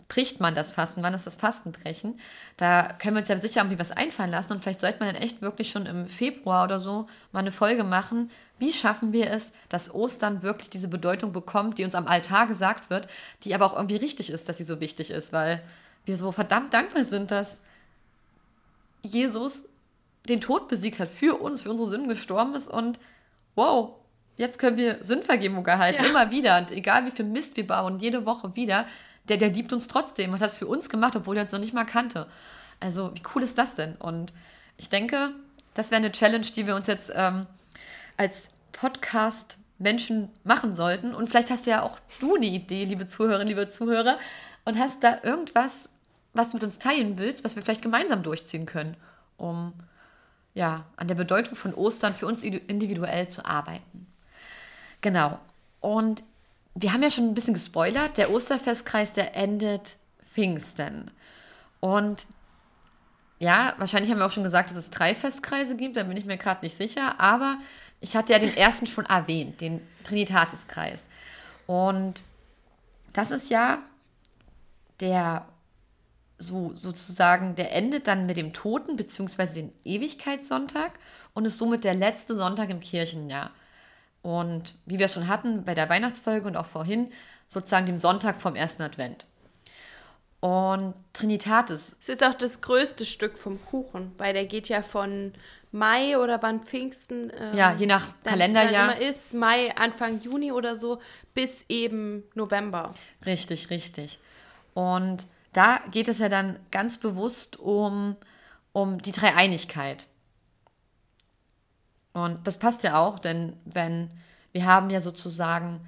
bricht 0.09 0.41
man 0.41 0.55
das 0.55 0.73
Fasten, 0.73 1.03
wann 1.03 1.13
ist 1.13 1.25
das 1.25 1.37
Fastenbrechen, 1.37 2.19
da 2.57 2.91
können 2.99 3.15
wir 3.15 3.21
uns 3.21 3.29
ja 3.29 3.37
sicher 3.37 3.61
irgendwie 3.61 3.79
was 3.79 3.93
einfallen 3.93 4.29
lassen 4.29 4.51
und 4.51 4.59
vielleicht 4.59 4.81
sollte 4.81 4.99
man 4.99 5.13
dann 5.13 5.23
echt 5.23 5.41
wirklich 5.41 5.71
schon 5.71 5.85
im 5.85 6.07
Februar 6.07 6.65
oder 6.65 6.81
so 6.81 7.07
mal 7.31 7.39
eine 7.39 7.53
Folge 7.53 7.85
machen, 7.85 8.29
wie 8.59 8.73
schaffen 8.73 9.13
wir 9.13 9.31
es, 9.31 9.53
dass 9.69 9.95
Ostern 9.95 10.43
wirklich 10.43 10.69
diese 10.69 10.89
Bedeutung 10.89 11.31
bekommt, 11.31 11.77
die 11.77 11.85
uns 11.85 11.95
am 11.95 12.07
Altar 12.07 12.47
gesagt 12.47 12.89
wird, 12.89 13.07
die 13.45 13.55
aber 13.55 13.67
auch 13.67 13.77
irgendwie 13.77 13.95
richtig 13.95 14.29
ist, 14.29 14.49
dass 14.49 14.57
sie 14.57 14.65
so 14.65 14.81
wichtig 14.81 15.11
ist, 15.11 15.31
weil 15.31 15.63
wir 16.03 16.17
so 16.17 16.33
verdammt 16.33 16.73
dankbar 16.73 17.05
sind, 17.05 17.31
dass 17.31 17.61
Jesus 19.01 19.61
den 20.27 20.41
Tod 20.41 20.67
besiegt 20.67 20.99
hat, 20.99 21.07
für 21.07 21.39
uns, 21.41 21.61
für 21.61 21.69
unsere 21.69 21.87
Sünden 21.87 22.09
gestorben 22.09 22.53
ist 22.53 22.67
und 22.67 22.99
wow, 23.55 23.95
Jetzt 24.37 24.59
können 24.59 24.77
wir 24.77 25.03
Sündvergebung 25.03 25.65
erhalten, 25.65 26.03
ja. 26.03 26.09
immer 26.09 26.31
wieder. 26.31 26.57
Und 26.57 26.71
egal 26.71 27.05
wie 27.05 27.11
viel 27.11 27.25
Mist 27.25 27.55
wir 27.55 27.65
bauen, 27.65 27.99
jede 27.99 28.25
Woche 28.25 28.55
wieder, 28.55 28.85
der, 29.29 29.37
der 29.37 29.49
liebt 29.49 29.71
uns 29.73 29.87
trotzdem, 29.87 30.33
hat 30.33 30.41
das 30.41 30.57
für 30.57 30.67
uns 30.67 30.89
gemacht, 30.89 31.15
obwohl 31.15 31.37
er 31.37 31.43
uns 31.43 31.51
noch 31.51 31.59
nicht 31.59 31.73
mal 31.73 31.85
kannte. 31.85 32.27
Also, 32.79 33.15
wie 33.15 33.21
cool 33.33 33.43
ist 33.43 33.57
das 33.57 33.75
denn? 33.75 33.95
Und 33.95 34.33
ich 34.77 34.89
denke, 34.89 35.31
das 35.73 35.91
wäre 35.91 35.97
eine 35.97 36.11
Challenge, 36.11 36.45
die 36.45 36.67
wir 36.67 36.75
uns 36.75 36.87
jetzt 36.87 37.11
ähm, 37.15 37.47
als 38.17 38.51
Podcast 38.71 39.57
Menschen 39.77 40.29
machen 40.43 40.75
sollten. 40.75 41.15
Und 41.15 41.27
vielleicht 41.27 41.49
hast 41.49 41.65
du 41.65 41.71
ja 41.71 41.81
auch 41.81 41.97
du 42.19 42.35
eine 42.35 42.45
Idee, 42.45 42.85
liebe 42.85 43.07
Zuhörerinnen, 43.07 43.47
liebe 43.47 43.69
Zuhörer, 43.69 44.17
und 44.65 44.79
hast 44.79 45.03
da 45.03 45.19
irgendwas, 45.23 45.91
was 46.33 46.49
du 46.49 46.57
mit 46.57 46.63
uns 46.63 46.79
teilen 46.79 47.17
willst, 47.17 47.43
was 47.45 47.55
wir 47.55 47.63
vielleicht 47.63 47.81
gemeinsam 47.81 48.23
durchziehen 48.23 48.65
können, 48.65 48.97
um 49.37 49.73
ja, 50.53 50.85
an 50.95 51.07
der 51.07 51.15
Bedeutung 51.15 51.55
von 51.55 51.73
Ostern 51.73 52.13
für 52.13 52.25
uns 52.25 52.41
individuell 52.41 53.27
zu 53.27 53.45
arbeiten. 53.45 54.04
Genau. 55.05 55.37
Und 55.81 56.23
wir 56.73 56.91
haben 56.91 57.03
ja 57.03 57.11
schon 57.11 57.25
ein 57.25 57.35
bisschen 57.35 57.53
gespoilert, 57.53 58.17
der 58.17 58.31
Osterfestkreis, 58.31 59.13
der 59.13 59.35
endet 59.35 59.97
Pfingsten. 60.33 61.11
Und 61.79 62.25
ja, 63.37 63.75
wahrscheinlich 63.77 64.09
haben 64.09 64.17
wir 64.17 64.25
auch 64.25 64.31
schon 64.31 64.43
gesagt, 64.43 64.71
dass 64.71 64.77
es 64.77 64.89
drei 64.89 65.13
Festkreise 65.13 65.75
gibt, 65.75 65.95
da 65.95 66.01
bin 66.01 66.17
ich 66.17 66.25
mir 66.25 66.37
gerade 66.37 66.65
nicht 66.65 66.75
sicher, 66.75 67.19
aber 67.19 67.59
ich 68.01 68.15
hatte 68.15 68.33
ja 68.33 68.39
den 68.39 68.57
ersten 68.57 68.87
schon 68.87 69.05
erwähnt, 69.05 69.61
den 69.61 69.79
Trinitatiskreis. 70.03 71.05
Und 71.67 72.23
das 73.13 73.29
ist 73.29 73.51
ja 73.51 73.81
der 75.01 75.45
so 76.39 76.73
sozusagen, 76.73 77.53
der 77.53 77.75
endet 77.75 78.07
dann 78.07 78.25
mit 78.25 78.37
dem 78.37 78.53
Toten 78.53 78.95
bzw. 78.95 79.53
den 79.53 79.73
Ewigkeitssonntag 79.83 80.93
und 81.35 81.45
ist 81.45 81.59
somit 81.59 81.83
der 81.83 81.93
letzte 81.93 82.35
Sonntag 82.35 82.71
im 82.71 82.79
Kirchenjahr. 82.79 83.51
Und 84.25 84.73
wie 84.87 84.97
wir 84.97 85.07
schon 85.07 85.27
hatten 85.27 85.65
bei 85.65 85.75
der 85.75 85.87
Weihnachtsfolge 85.87 86.47
und 86.47 86.57
auch 86.57 86.65
vorhin, 86.65 87.11
sozusagen 87.47 87.85
dem 87.85 87.95
Sonntag 87.95 88.41
vom 88.41 88.55
ersten 88.55 88.81
Advent. 88.81 89.27
Und 90.39 90.95
Trinitatis. 91.13 91.95
Es 92.01 92.09
ist 92.09 92.23
auch 92.23 92.33
das 92.33 92.61
größte 92.61 93.05
Stück 93.05 93.37
vom 93.37 93.63
Kuchen, 93.65 94.13
weil 94.17 94.33
der 94.33 94.45
geht 94.45 94.67
ja 94.67 94.81
von 94.81 95.31
Mai 95.71 96.17
oder 96.17 96.41
wann 96.41 96.63
Pfingsten. 96.63 97.31
Ähm, 97.39 97.55
ja, 97.55 97.75
je 97.75 97.85
nach 97.85 98.07
dann, 98.23 98.31
Kalenderjahr. 98.31 98.87
Dann 98.87 98.97
immer 98.97 99.07
ist, 99.07 99.35
Mai, 99.35 99.71
Anfang 99.75 100.19
Juni 100.19 100.51
oder 100.51 100.75
so, 100.75 100.99
bis 101.35 101.63
eben 101.69 102.23
November. 102.33 102.89
Richtig, 103.27 103.69
richtig. 103.69 104.17
Und 104.73 105.27
da 105.53 105.81
geht 105.91 106.07
es 106.07 106.17
ja 106.17 106.29
dann 106.29 106.57
ganz 106.71 106.97
bewusst 106.97 107.59
um, 107.59 108.15
um 108.73 108.99
die 109.03 109.11
Dreieinigkeit. 109.11 110.07
Und 112.15 112.47
das 112.47 112.57
passt 112.57 112.81
ja 112.83 112.97
auch, 112.97 113.19
denn 113.19 113.51
wenn 113.65 114.09
wir 114.53 114.65
haben 114.65 114.89
ja 114.89 115.01
sozusagen, 115.01 115.81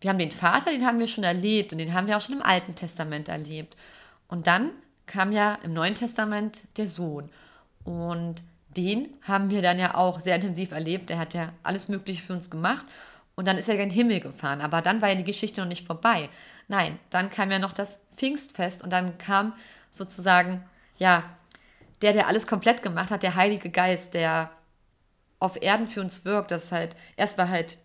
wir 0.00 0.08
haben 0.08 0.18
den 0.18 0.30
Vater, 0.30 0.70
den 0.70 0.86
haben 0.86 0.98
wir 0.98 1.06
schon 1.06 1.24
erlebt 1.24 1.72
und 1.72 1.78
den 1.78 1.92
haben 1.92 2.06
wir 2.06 2.16
auch 2.16 2.22
schon 2.22 2.36
im 2.36 2.42
Alten 2.42 2.74
Testament 2.74 3.28
erlebt. 3.28 3.76
Und 4.26 4.46
dann 4.46 4.70
kam 5.04 5.30
ja 5.30 5.58
im 5.62 5.74
Neuen 5.74 5.94
Testament 5.94 6.62
der 6.78 6.88
Sohn. 6.88 7.28
Und 7.84 8.42
den 8.74 9.08
haben 9.20 9.50
wir 9.50 9.60
dann 9.60 9.78
ja 9.78 9.94
auch 9.94 10.20
sehr 10.20 10.36
intensiv 10.36 10.72
erlebt. 10.72 11.10
Der 11.10 11.18
hat 11.18 11.34
ja 11.34 11.52
alles 11.62 11.88
Mögliche 11.88 12.22
für 12.22 12.32
uns 12.32 12.48
gemacht. 12.48 12.86
Und 13.34 13.46
dann 13.46 13.58
ist 13.58 13.68
er 13.68 13.74
in 13.74 13.80
den 13.80 13.90
Himmel 13.90 14.20
gefahren. 14.20 14.62
Aber 14.62 14.80
dann 14.80 15.02
war 15.02 15.10
ja 15.10 15.16
die 15.16 15.24
Geschichte 15.24 15.60
noch 15.60 15.68
nicht 15.68 15.86
vorbei. 15.86 16.30
Nein, 16.66 16.98
dann 17.10 17.28
kam 17.28 17.50
ja 17.50 17.58
noch 17.58 17.74
das 17.74 18.00
Pfingstfest 18.16 18.82
und 18.82 18.88
dann 18.88 19.18
kam 19.18 19.52
sozusagen, 19.90 20.64
ja, 20.96 21.24
der, 22.00 22.14
der 22.14 22.26
alles 22.26 22.46
komplett 22.46 22.82
gemacht 22.82 23.10
hat, 23.10 23.22
der 23.22 23.34
Heilige 23.34 23.68
Geist, 23.68 24.14
der 24.14 24.50
auf 25.38 25.60
Erden 25.60 25.86
für 25.86 26.00
uns 26.00 26.24
wirkt. 26.24 26.50
Das 26.50 26.72
halt, 26.72 26.96
erst 27.16 27.38
war 27.38 27.48
halt 27.48 27.78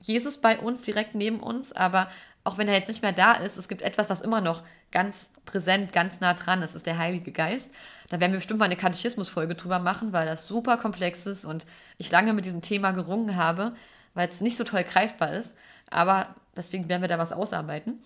Jesus 0.00 0.40
bei 0.40 0.58
uns, 0.58 0.82
direkt 0.82 1.14
neben 1.14 1.40
uns, 1.40 1.72
aber 1.72 2.08
auch 2.44 2.58
wenn 2.58 2.68
er 2.68 2.74
jetzt 2.74 2.88
nicht 2.88 3.02
mehr 3.02 3.12
da 3.12 3.32
ist, 3.32 3.56
es 3.56 3.68
gibt 3.68 3.82
etwas, 3.82 4.08
was 4.08 4.20
immer 4.20 4.40
noch 4.40 4.62
ganz 4.92 5.28
präsent, 5.44 5.92
ganz 5.92 6.20
nah 6.20 6.34
dran 6.34 6.62
ist, 6.62 6.76
ist 6.76 6.86
der 6.86 6.98
Heilige 6.98 7.32
Geist. 7.32 7.70
Da 8.08 8.20
werden 8.20 8.32
wir 8.32 8.38
bestimmt 8.38 8.60
mal 8.60 8.66
eine 8.66 8.76
Katechismusfolge 8.76 9.56
drüber 9.56 9.80
machen, 9.80 10.12
weil 10.12 10.26
das 10.26 10.46
super 10.46 10.76
komplex 10.76 11.26
ist 11.26 11.44
und 11.44 11.66
ich 11.98 12.10
lange 12.10 12.32
mit 12.32 12.44
diesem 12.44 12.62
Thema 12.62 12.92
gerungen 12.92 13.36
habe, 13.36 13.74
weil 14.14 14.28
es 14.28 14.40
nicht 14.40 14.56
so 14.56 14.64
toll 14.64 14.84
greifbar 14.84 15.32
ist. 15.32 15.56
Aber 15.90 16.36
deswegen 16.56 16.88
werden 16.88 17.02
wir 17.02 17.08
da 17.08 17.18
was 17.18 17.32
ausarbeiten. 17.32 18.00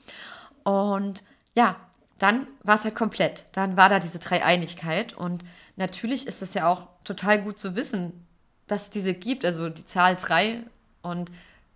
Und 0.64 1.22
ja, 1.54 1.76
dann 2.18 2.46
war 2.62 2.76
es 2.76 2.84
halt 2.84 2.94
komplett. 2.94 3.46
Dann 3.52 3.76
war 3.76 3.88
da 3.88 3.98
diese 3.98 4.18
Dreieinigkeit. 4.18 5.12
Und 5.12 5.44
natürlich 5.76 6.26
ist 6.26 6.42
es 6.42 6.54
ja 6.54 6.66
auch 6.66 6.88
total 7.04 7.42
gut 7.42 7.58
zu 7.58 7.74
wissen, 7.74 8.26
dass 8.70 8.82
es 8.82 8.90
diese 8.90 9.14
gibt. 9.14 9.44
Also 9.44 9.68
die 9.68 9.84
Zahl 9.84 10.16
drei 10.16 10.62
und 11.02 11.30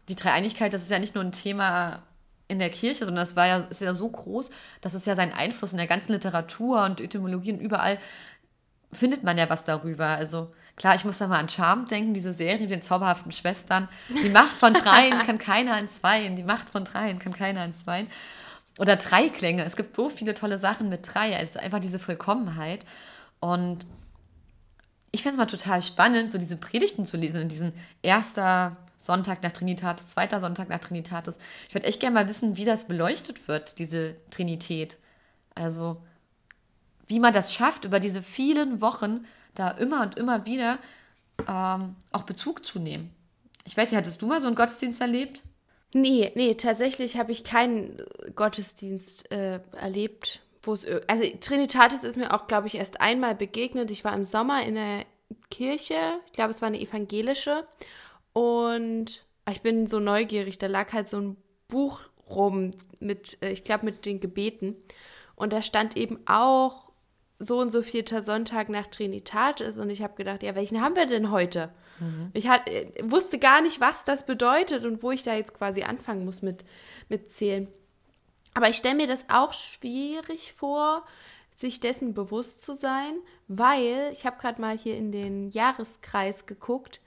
die 0.08 0.16
Dreieinigkeit, 0.16 0.72
das 0.72 0.82
ist 0.82 0.90
ja 0.90 0.98
nicht 0.98 1.14
nur 1.14 1.24
ein 1.24 1.32
Thema 1.32 2.02
in 2.46 2.58
der 2.58 2.70
Kirche, 2.70 3.06
sondern 3.06 3.24
das 3.24 3.36
war 3.36 3.46
ja, 3.46 3.58
ist 3.58 3.80
ja 3.80 3.94
so 3.94 4.08
groß, 4.08 4.50
dass 4.80 4.94
es 4.94 5.06
ja 5.06 5.16
seinen 5.16 5.32
Einfluss 5.32 5.72
in 5.72 5.78
der 5.78 5.86
ganzen 5.86 6.12
Literatur 6.12 6.84
und 6.84 7.00
Etymologie 7.00 7.52
und 7.52 7.60
überall 7.60 7.98
findet 8.92 9.24
man 9.24 9.38
ja 9.38 9.48
was 9.48 9.64
darüber. 9.64 10.06
Also 10.06 10.52
Klar, 10.76 10.96
ich 10.96 11.04
muss 11.04 11.18
da 11.18 11.28
mal 11.28 11.38
an 11.38 11.48
Charm 11.48 11.86
denken, 11.86 12.14
diese 12.14 12.32
Serie, 12.32 12.66
den 12.66 12.82
zauberhaften 12.82 13.30
Schwestern. 13.30 13.88
Die 14.08 14.28
Macht 14.28 14.50
von 14.50 14.74
dreien 14.74 15.20
kann 15.20 15.38
keiner 15.38 15.74
an 15.74 15.88
zweien. 15.88 16.34
Die 16.34 16.42
Macht 16.42 16.68
von 16.68 16.84
dreien 16.84 17.20
kann 17.20 17.32
keiner 17.32 17.60
an 17.60 17.74
zweien. 17.76 18.08
Oder 18.78 18.96
Dreiklänge. 18.96 19.64
Es 19.64 19.76
gibt 19.76 19.94
so 19.94 20.10
viele 20.10 20.34
tolle 20.34 20.58
Sachen 20.58 20.88
mit 20.88 21.14
drei. 21.14 21.36
Also 21.36 21.60
einfach 21.60 21.78
diese 21.78 22.00
Vollkommenheit. 22.00 22.84
Und 23.38 23.86
ich 25.14 25.22
fände 25.22 25.34
es 25.34 25.38
mal 25.38 25.46
total 25.46 25.80
spannend, 25.80 26.32
so 26.32 26.38
diese 26.38 26.56
Predigten 26.56 27.06
zu 27.06 27.16
lesen 27.16 27.42
in 27.42 27.48
diesen 27.48 27.72
erster 28.02 28.76
Sonntag 28.96 29.44
nach 29.44 29.52
Trinitatis, 29.52 30.08
zweiter 30.08 30.40
Sonntag 30.40 30.68
nach 30.68 30.80
Trinitatis. 30.80 31.38
Ich 31.68 31.74
würde 31.74 31.86
echt 31.86 32.00
gerne 32.00 32.14
mal 32.14 32.28
wissen, 32.28 32.56
wie 32.56 32.64
das 32.64 32.88
beleuchtet 32.88 33.46
wird, 33.46 33.78
diese 33.78 34.16
Trinität. 34.30 34.98
Also, 35.54 36.02
wie 37.06 37.20
man 37.20 37.32
das 37.32 37.54
schafft, 37.54 37.84
über 37.84 38.00
diese 38.00 38.24
vielen 38.24 38.80
Wochen 38.80 39.24
da 39.54 39.70
immer 39.70 40.02
und 40.02 40.16
immer 40.16 40.46
wieder 40.46 40.78
ähm, 41.46 41.94
auch 42.10 42.24
Bezug 42.24 42.66
zu 42.66 42.80
nehmen. 42.80 43.14
Ich 43.64 43.76
weiß 43.76 43.90
nicht, 43.90 43.98
hattest 43.98 44.20
du 44.20 44.26
mal 44.26 44.40
so 44.40 44.48
einen 44.48 44.56
Gottesdienst 44.56 45.00
erlebt? 45.00 45.42
Nee, 45.92 46.32
nee, 46.34 46.54
tatsächlich 46.54 47.16
habe 47.18 47.30
ich 47.30 47.44
keinen 47.44 48.02
Gottesdienst 48.34 49.30
äh, 49.30 49.60
erlebt, 49.80 50.40
wo 50.66 50.74
es. 50.74 50.86
Also 51.06 51.24
Trinitatis 51.40 52.04
ist 52.04 52.16
mir 52.16 52.32
auch, 52.32 52.46
glaube 52.46 52.66
ich, 52.66 52.76
erst 52.76 53.00
einmal 53.00 53.34
begegnet. 53.34 53.90
Ich 53.90 54.04
war 54.04 54.14
im 54.14 54.24
Sommer 54.24 54.64
in 54.64 54.74
der 54.74 55.04
Kirche, 55.50 55.94
ich 56.26 56.32
glaube, 56.32 56.50
es 56.50 56.62
war 56.62 56.68
eine 56.68 56.80
evangelische. 56.80 57.66
Und 58.32 59.24
ich 59.50 59.60
bin 59.62 59.86
so 59.86 60.00
neugierig, 60.00 60.58
da 60.58 60.66
lag 60.66 60.92
halt 60.92 61.08
so 61.08 61.18
ein 61.18 61.36
Buch 61.68 62.00
rum 62.28 62.72
mit, 63.00 63.38
äh, 63.42 63.50
ich 63.50 63.64
glaube, 63.64 63.84
mit 63.84 64.06
den 64.06 64.20
Gebeten. 64.20 64.76
Und 65.36 65.52
da 65.52 65.62
stand 65.62 65.96
eben 65.96 66.20
auch 66.26 66.84
so 67.38 67.58
und 67.58 67.70
so 67.70 67.82
vierter 67.82 68.22
Sonntag 68.22 68.68
nach 68.68 68.86
Trinitatis 68.86 69.78
und 69.78 69.90
ich 69.90 70.02
habe 70.02 70.14
gedacht, 70.14 70.42
ja, 70.42 70.54
welchen 70.54 70.80
haben 70.80 70.96
wir 70.96 71.06
denn 71.06 71.30
heute? 71.30 71.70
Mhm. 72.00 72.30
Ich 72.32 72.48
hat, 72.48 72.68
äh, 72.68 72.92
wusste 73.02 73.38
gar 73.38 73.60
nicht, 73.60 73.80
was 73.80 74.04
das 74.04 74.24
bedeutet 74.24 74.84
und 74.84 75.02
wo 75.02 75.10
ich 75.10 75.22
da 75.22 75.34
jetzt 75.34 75.54
quasi 75.54 75.82
anfangen 75.82 76.24
muss 76.24 76.42
mit, 76.42 76.64
mit 77.08 77.30
Zählen. 77.30 77.68
Aber 78.54 78.68
ich 78.68 78.76
stelle 78.76 78.94
mir 78.94 79.06
das 79.06 79.26
auch 79.28 79.52
schwierig 79.52 80.54
vor, 80.54 81.04
sich 81.54 81.80
dessen 81.80 82.14
bewusst 82.14 82.62
zu 82.62 82.74
sein, 82.74 83.18
weil 83.46 84.10
ich 84.12 84.26
habe 84.26 84.38
gerade 84.38 84.60
mal 84.60 84.76
hier 84.76 84.96
in 84.96 85.12
den 85.12 85.48
Jahreskreis 85.50 86.46
geguckt, 86.46 87.00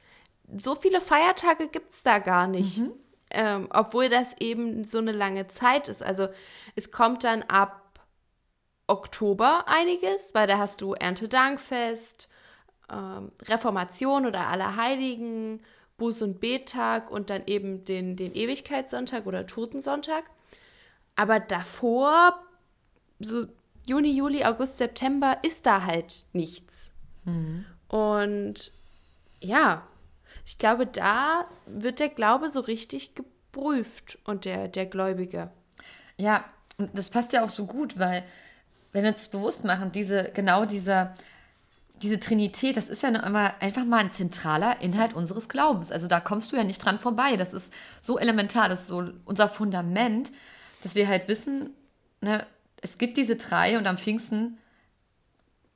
so 0.57 0.75
viele 0.75 1.01
Feiertage 1.01 1.67
gibt 1.67 1.93
es 1.93 2.03
da 2.03 2.19
gar 2.19 2.47
nicht. 2.47 2.77
Mhm. 2.77 2.93
Ähm, 3.29 3.67
obwohl 3.71 4.07
das 4.07 4.35
eben 4.39 4.85
so 4.85 4.99
eine 4.99 5.11
lange 5.11 5.49
Zeit 5.49 5.89
ist. 5.89 6.01
Also 6.01 6.29
es 6.75 6.91
kommt 6.91 7.25
dann 7.25 7.43
ab 7.43 7.99
Oktober 8.87 9.65
einiges, 9.67 10.33
weil 10.33 10.47
da 10.47 10.57
hast 10.57 10.79
du 10.79 10.93
Erntedankfest, 10.93 12.29
ähm, 12.89 13.33
Reformation 13.43 14.25
oder 14.25 14.47
Allerheiligen, 14.47 15.61
Buß- 15.99 16.23
und 16.23 16.39
Bettag 16.39 17.11
und 17.11 17.29
dann 17.29 17.43
eben 17.47 17.83
den, 17.83 18.15
den 18.15 18.33
Ewigkeitssonntag 18.33 19.25
oder 19.25 19.45
Totensonntag. 19.45 20.23
Aber 21.17 21.41
davor, 21.41 22.39
so 23.19 23.47
Juni, 23.85 24.11
Juli, 24.11 24.45
August, 24.45 24.77
September, 24.77 25.37
ist 25.41 25.65
da 25.65 25.83
halt 25.83 26.25
nichts. 26.31 26.93
Mhm. 27.25 27.65
Und 27.89 28.71
ja, 29.41 29.85
ich 30.45 30.57
glaube, 30.57 30.85
da 30.85 31.45
wird 31.65 31.99
der 31.99 32.09
Glaube 32.09 32.49
so 32.49 32.61
richtig 32.61 33.15
geprüft 33.15 34.17
und 34.23 34.45
der, 34.45 34.67
der 34.67 34.85
Gläubige. 34.85 35.51
Ja, 36.17 36.45
und 36.77 36.97
das 36.97 37.09
passt 37.09 37.33
ja 37.33 37.43
auch 37.43 37.49
so 37.49 37.65
gut, 37.65 37.97
weil 37.97 38.23
wenn 38.91 39.03
wir 39.03 39.11
uns 39.11 39.27
bewusst 39.27 39.63
machen, 39.63 39.91
diese, 39.91 40.31
genau 40.33 40.65
dieser, 40.65 41.15
diese 42.01 42.19
Trinität, 42.19 42.77
das 42.77 42.89
ist 42.89 43.03
ja 43.03 43.09
immer 43.09 43.53
einfach 43.59 43.85
mal 43.85 43.99
ein 43.99 44.13
zentraler 44.13 44.81
Inhalt 44.81 45.13
unseres 45.13 45.49
Glaubens. 45.49 45.91
Also 45.91 46.07
da 46.07 46.19
kommst 46.19 46.51
du 46.51 46.55
ja 46.55 46.63
nicht 46.63 46.83
dran 46.83 46.99
vorbei. 46.99 47.37
Das 47.37 47.53
ist 47.53 47.73
so 47.99 48.19
elementar, 48.19 48.69
das 48.69 48.81
ist 48.81 48.87
so 48.89 49.09
unser 49.25 49.49
Fundament, 49.49 50.31
dass 50.87 50.95
wir 50.95 51.09
halt 51.09 51.27
wissen, 51.27 51.71
ne, 52.21 52.45
es 52.81 52.97
gibt 52.97 53.17
diese 53.17 53.35
drei 53.35 53.77
und 53.77 53.87
am 53.87 53.97
Pfingsten 53.97 54.57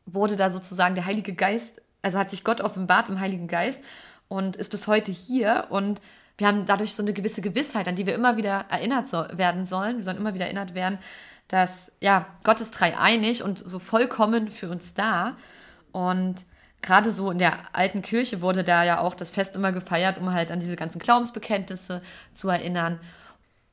wurde 0.06 0.38
da 0.38 0.50
sozusagen 0.50 0.96
der 0.96 1.06
Heilige 1.06 1.34
Geist, 1.34 1.82
also 2.02 2.18
hat 2.18 2.30
sich 2.30 2.46
Gott 2.46 2.62
offenbart 2.62 3.10
im 3.10 3.20
Heiligen 3.20 3.50
Geist 3.50 3.84
und 4.30 4.56
ist 4.56 4.72
bis 4.72 4.88
heute 4.88 5.12
hier 5.12 5.68
und 5.70 6.00
wir 6.38 6.48
haben 6.48 6.66
dadurch 6.66 6.96
so 6.96 7.04
eine 7.04 7.12
gewisse 7.12 7.42
Gewissheit, 7.42 7.90
an 7.90 7.98
die 7.98 8.06
wir 8.06 8.16
immer 8.16 8.38
wieder 8.38 8.68
erinnert 8.70 9.10
so 9.10 9.26
werden 9.34 9.66
sollen. 9.66 9.98
Wir 9.98 10.06
sollen 10.06 10.16
immer 10.16 10.34
wieder 10.34 10.46
erinnert 10.46 10.76
werden, 10.76 10.98
dass, 11.50 11.92
ja, 12.00 12.26
Gott 12.44 12.62
ist 12.62 12.72
dreieinig 12.72 13.44
und 13.44 13.60
so 13.60 13.80
vollkommen 13.80 14.50
für 14.50 14.70
uns 14.70 14.94
da. 14.94 15.36
Und 15.92 16.46
gerade 16.82 17.12
so 17.12 17.32
in 17.32 17.38
der 17.38 17.76
alten 17.76 18.02
Kirche 18.02 18.42
wurde 18.42 18.64
da 18.64 18.86
ja 18.86 19.00
auch 19.02 19.14
das 19.14 19.30
Fest 19.30 19.58
immer 19.58 19.74
gefeiert, 19.74 20.18
um 20.18 20.32
halt 20.32 20.52
an 20.52 20.62
diese 20.62 20.78
ganzen 20.78 21.00
Glaubensbekenntnisse 21.00 22.02
zu 22.34 22.48
erinnern. 22.48 22.98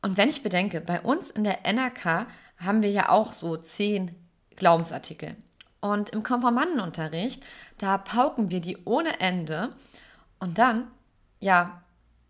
Und 0.03 0.17
wenn 0.17 0.29
ich 0.29 0.43
bedenke, 0.43 0.81
bei 0.81 1.01
uns 1.01 1.31
in 1.31 1.45
der 1.45 1.67
NRK 1.67 2.27
haben 2.59 2.83
wir 2.83 2.91
ja 2.91 3.09
auch 3.09 3.33
so 3.33 3.57
zehn 3.57 4.15
Glaubensartikel. 4.57 5.37
Und 5.81 6.11
im 6.11 6.23
Konformantenunterricht, 6.23 7.45
da 7.79 7.99
pauken 7.99 8.51
wir 8.51 8.61
die 8.61 8.79
ohne 8.85 9.21
Ende. 9.21 9.71
Und 10.39 10.59
dann, 10.59 10.89
ja, 11.41 11.83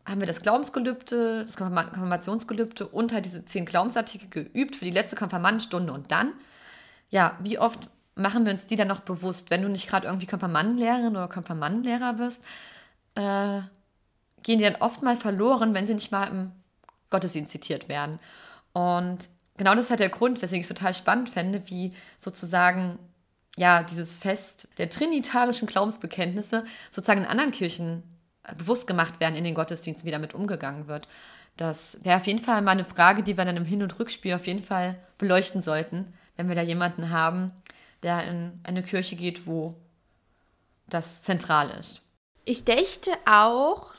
haben 0.06 0.20
wir 0.20 0.26
das 0.26 0.40
Glaubensgelübde, 0.40 1.44
das 1.44 1.56
Konfirmationsgelübde 1.56 2.86
unter 2.86 3.16
halt 3.16 3.26
diese 3.26 3.44
zehn 3.44 3.66
Glaubensartikel 3.66 4.28
geübt 4.28 4.76
für 4.76 4.84
die 4.84 4.90
letzte 4.90 5.16
Konfirmandenstunde. 5.16 5.92
Und 5.92 6.10
dann, 6.10 6.32
ja, 7.10 7.36
wie 7.40 7.58
oft 7.58 7.90
machen 8.14 8.44
wir 8.44 8.52
uns 8.52 8.66
die 8.66 8.76
dann 8.76 8.88
noch 8.88 9.00
bewusst, 9.00 9.50
wenn 9.50 9.62
du 9.62 9.68
nicht 9.68 9.88
gerade 9.88 10.06
irgendwie 10.06 10.26
Konfirmandenlehrerin 10.26 11.16
oder 11.16 11.28
Konfirmandenlehrer 11.28 12.18
wirst, 12.18 12.42
äh, 13.14 13.60
gehen 14.42 14.58
die 14.58 14.64
dann 14.64 14.76
oft 14.76 15.02
mal 15.02 15.16
verloren, 15.16 15.74
wenn 15.74 15.86
sie 15.86 15.94
nicht 15.94 16.10
mal 16.10 16.26
im 16.26 16.52
Gottesdienst 17.11 17.50
zitiert 17.50 17.88
werden. 17.88 18.18
Und 18.72 19.18
genau 19.56 19.74
das 19.74 19.84
ist 19.84 19.90
halt 19.90 20.00
der 20.00 20.09
Grund, 20.09 20.40
weswegen 20.42 20.61
ich 20.61 20.70
es 20.70 20.74
total 20.74 20.94
spannend 20.94 21.30
fände, 21.30 21.62
wie 21.66 21.94
sozusagen 22.18 22.98
ja 23.56 23.82
dieses 23.82 24.14
Fest 24.14 24.68
der 24.78 24.88
trinitarischen 24.88 25.66
Glaubensbekenntnisse 25.66 26.64
sozusagen 26.90 27.22
in 27.22 27.26
anderen 27.26 27.50
Kirchen 27.50 28.02
bewusst 28.56 28.86
gemacht 28.86 29.20
werden 29.20 29.34
in 29.34 29.44
den 29.44 29.54
Gottesdiensten, 29.54 30.06
wie 30.06 30.12
damit 30.12 30.34
umgegangen 30.34 30.86
wird. 30.86 31.09
Das 31.56 31.98
wäre 32.04 32.18
auf 32.18 32.26
jeden 32.26 32.38
Fall 32.38 32.62
mal 32.62 32.70
eine 32.70 32.84
Frage, 32.84 33.22
die 33.22 33.36
wir 33.36 33.44
dann 33.44 33.56
im 33.56 33.64
Hin- 33.64 33.82
und 33.82 33.98
Rückspiel 33.98 34.34
auf 34.34 34.46
jeden 34.46 34.62
Fall 34.62 34.98
beleuchten 35.18 35.61
sollten, 35.61 36.14
wenn 36.36 36.48
wir 36.48 36.54
da 36.54 36.62
jemanden 36.62 37.11
haben, 37.11 37.50
der 38.02 38.24
in 38.24 38.61
eine 38.62 38.82
Kirche 38.82 39.16
geht, 39.16 39.46
wo 39.46 39.74
das 40.88 41.22
zentral 41.22 41.70
ist. 41.70 42.00
Ich 42.44 42.64
dächte 42.64 43.11
auch, 43.26 43.92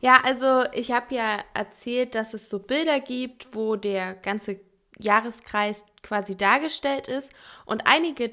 Ja, 0.00 0.20
also 0.24 0.64
ich 0.72 0.92
habe 0.92 1.14
ja 1.14 1.38
erzählt, 1.54 2.14
dass 2.14 2.34
es 2.34 2.48
so 2.48 2.58
Bilder 2.58 3.00
gibt, 3.00 3.54
wo 3.54 3.76
der 3.76 4.14
ganze 4.14 4.60
Jahreskreis 4.98 5.84
quasi 6.02 6.36
dargestellt 6.36 7.08
ist. 7.08 7.32
Und 7.64 7.86
einige 7.86 8.32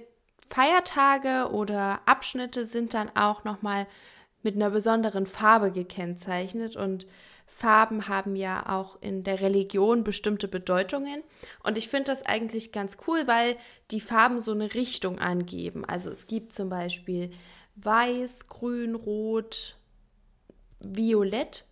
Feiertage 0.50 1.52
oder 1.52 2.02
Abschnitte 2.06 2.66
sind 2.66 2.94
dann 2.94 3.16
auch 3.16 3.44
nochmal 3.44 3.86
mit 4.44 4.56
einer 4.56 4.70
besonderen 4.70 5.26
Farbe 5.26 5.72
gekennzeichnet. 5.72 6.76
Und 6.76 7.08
Farben 7.48 8.08
haben 8.08 8.36
ja 8.36 8.68
auch 8.68 9.02
in 9.02 9.24
der 9.24 9.42
Religion 9.42 10.04
bestimmte 10.04 10.48
Bedeutungen. 10.48 11.24
Und 11.64 11.78
ich 11.78 11.90
finde 11.90 12.12
das 12.12 12.24
eigentlich 12.24 12.72
ganz 12.72 12.98
cool, 13.08 13.28
weil 13.28 13.56
die 13.92 14.02
Farben 14.02 14.42
so 14.42 14.52
eine 14.52 14.74
Richtung 14.74 15.20
angeben. 15.20 15.86
Also 15.86 16.12
es 16.12 16.28
gibt 16.28 16.54
zum 16.54 16.70
Beispiel 16.70 17.32
Weiß, 17.76 18.48
Grün, 18.48 18.96
Rot, 18.96 19.78
Violett. 20.80 21.66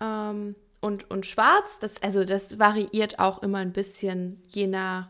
Ähm, 0.00 0.54
und, 0.80 1.10
und 1.10 1.26
schwarz. 1.26 1.78
Das, 1.78 2.02
also 2.02 2.24
das 2.24 2.58
variiert 2.58 3.18
auch 3.18 3.42
immer 3.42 3.58
ein 3.58 3.72
bisschen 3.72 4.42
je 4.48 4.66
nach 4.66 5.08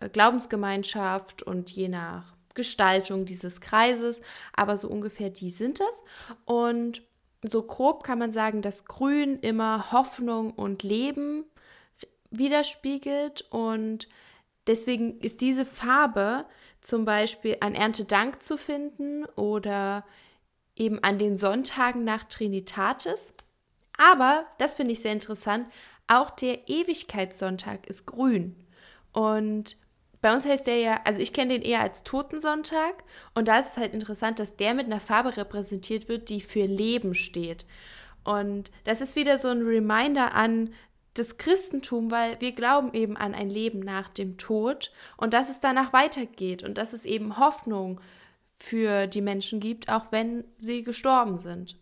äh, 0.00 0.08
Glaubensgemeinschaft 0.08 1.42
und 1.42 1.70
je 1.70 1.88
nach 1.88 2.36
Gestaltung 2.54 3.24
dieses 3.24 3.60
Kreises. 3.60 4.20
Aber 4.54 4.78
so 4.78 4.88
ungefähr 4.88 5.30
die 5.30 5.50
sind 5.50 5.80
es. 5.80 6.02
Und 6.44 7.02
so 7.48 7.62
grob 7.62 8.02
kann 8.02 8.18
man 8.18 8.32
sagen, 8.32 8.62
dass 8.62 8.84
Grün 8.84 9.38
immer 9.40 9.92
Hoffnung 9.92 10.52
und 10.52 10.82
Leben 10.82 11.44
widerspiegelt. 12.30 13.42
Und 13.50 14.08
deswegen 14.66 15.20
ist 15.20 15.40
diese 15.40 15.64
Farbe 15.64 16.44
zum 16.80 17.04
Beispiel 17.04 17.56
an 17.60 17.74
Erntedank 17.74 18.42
zu 18.42 18.56
finden 18.56 19.24
oder 19.36 20.04
eben 20.76 21.02
an 21.02 21.18
den 21.18 21.38
Sonntagen 21.38 22.04
nach 22.04 22.24
Trinitatis. 22.24 23.34
Aber, 23.98 24.46
das 24.56 24.74
finde 24.74 24.92
ich 24.92 25.00
sehr 25.00 25.12
interessant, 25.12 25.68
auch 26.06 26.30
der 26.30 26.68
Ewigkeitssonntag 26.68 27.86
ist 27.86 28.06
grün. 28.06 28.56
Und 29.12 29.76
bei 30.20 30.34
uns 30.34 30.46
heißt 30.46 30.66
der 30.66 30.78
ja, 30.78 31.00
also 31.04 31.20
ich 31.20 31.32
kenne 31.32 31.54
den 31.54 31.62
eher 31.62 31.80
als 31.80 32.02
Totensonntag. 32.02 33.04
Und 33.34 33.48
da 33.48 33.58
ist 33.58 33.72
es 33.72 33.76
halt 33.76 33.92
interessant, 33.92 34.38
dass 34.38 34.56
der 34.56 34.74
mit 34.74 34.86
einer 34.86 35.00
Farbe 35.00 35.36
repräsentiert 35.36 36.08
wird, 36.08 36.30
die 36.30 36.40
für 36.40 36.64
Leben 36.64 37.14
steht. 37.14 37.66
Und 38.24 38.70
das 38.84 39.00
ist 39.00 39.16
wieder 39.16 39.38
so 39.38 39.48
ein 39.48 39.62
Reminder 39.62 40.34
an 40.34 40.70
das 41.14 41.36
Christentum, 41.36 42.10
weil 42.10 42.40
wir 42.40 42.52
glauben 42.52 42.94
eben 42.94 43.16
an 43.16 43.34
ein 43.34 43.50
Leben 43.50 43.80
nach 43.80 44.08
dem 44.08 44.38
Tod 44.38 44.92
und 45.16 45.34
dass 45.34 45.50
es 45.50 45.60
danach 45.60 45.92
weitergeht 45.92 46.62
und 46.62 46.78
dass 46.78 46.92
es 46.92 47.04
eben 47.04 47.38
Hoffnung 47.38 48.00
für 48.56 49.06
die 49.06 49.20
Menschen 49.20 49.60
gibt, 49.60 49.88
auch 49.88 50.06
wenn 50.10 50.44
sie 50.58 50.82
gestorben 50.82 51.38
sind. 51.38 51.76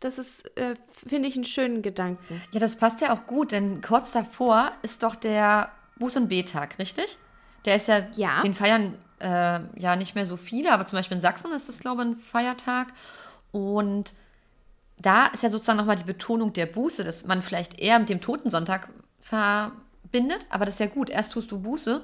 Das 0.00 0.18
ist, 0.18 0.56
äh, 0.56 0.74
finde 0.90 1.28
ich, 1.28 1.36
einen 1.36 1.44
schönen 1.44 1.82
Gedanken. 1.82 2.42
Ja, 2.52 2.60
das 2.60 2.76
passt 2.76 3.00
ja 3.00 3.12
auch 3.12 3.26
gut, 3.26 3.52
denn 3.52 3.82
kurz 3.82 4.12
davor 4.12 4.72
ist 4.82 5.02
doch 5.02 5.14
der 5.14 5.70
Buß- 5.98 6.16
und 6.16 6.28
B-Tag, 6.28 6.78
richtig? 6.78 7.18
Der 7.64 7.76
ist 7.76 7.88
ja, 7.88 8.06
ja. 8.16 8.42
den 8.42 8.54
feiern 8.54 8.94
äh, 9.20 9.60
ja 9.76 9.96
nicht 9.96 10.14
mehr 10.14 10.26
so 10.26 10.36
viele, 10.36 10.72
aber 10.72 10.86
zum 10.86 10.98
Beispiel 10.98 11.16
in 11.16 11.20
Sachsen 11.20 11.52
ist 11.52 11.68
das, 11.68 11.78
glaube 11.78 12.02
ich, 12.02 12.08
ein 12.08 12.16
Feiertag. 12.16 12.88
Und 13.52 14.14
da 14.98 15.26
ist 15.26 15.42
ja 15.42 15.50
sozusagen 15.50 15.78
nochmal 15.78 15.96
die 15.96 16.04
Betonung 16.04 16.52
der 16.52 16.66
Buße, 16.66 17.04
dass 17.04 17.24
man 17.26 17.42
vielleicht 17.42 17.78
eher 17.78 17.98
mit 17.98 18.08
dem 18.08 18.20
Totensonntag 18.20 18.88
verbindet, 19.20 20.46
aber 20.48 20.64
das 20.64 20.74
ist 20.74 20.80
ja 20.80 20.86
gut. 20.86 21.10
Erst 21.10 21.32
tust 21.32 21.50
du 21.50 21.60
Buße 21.60 22.02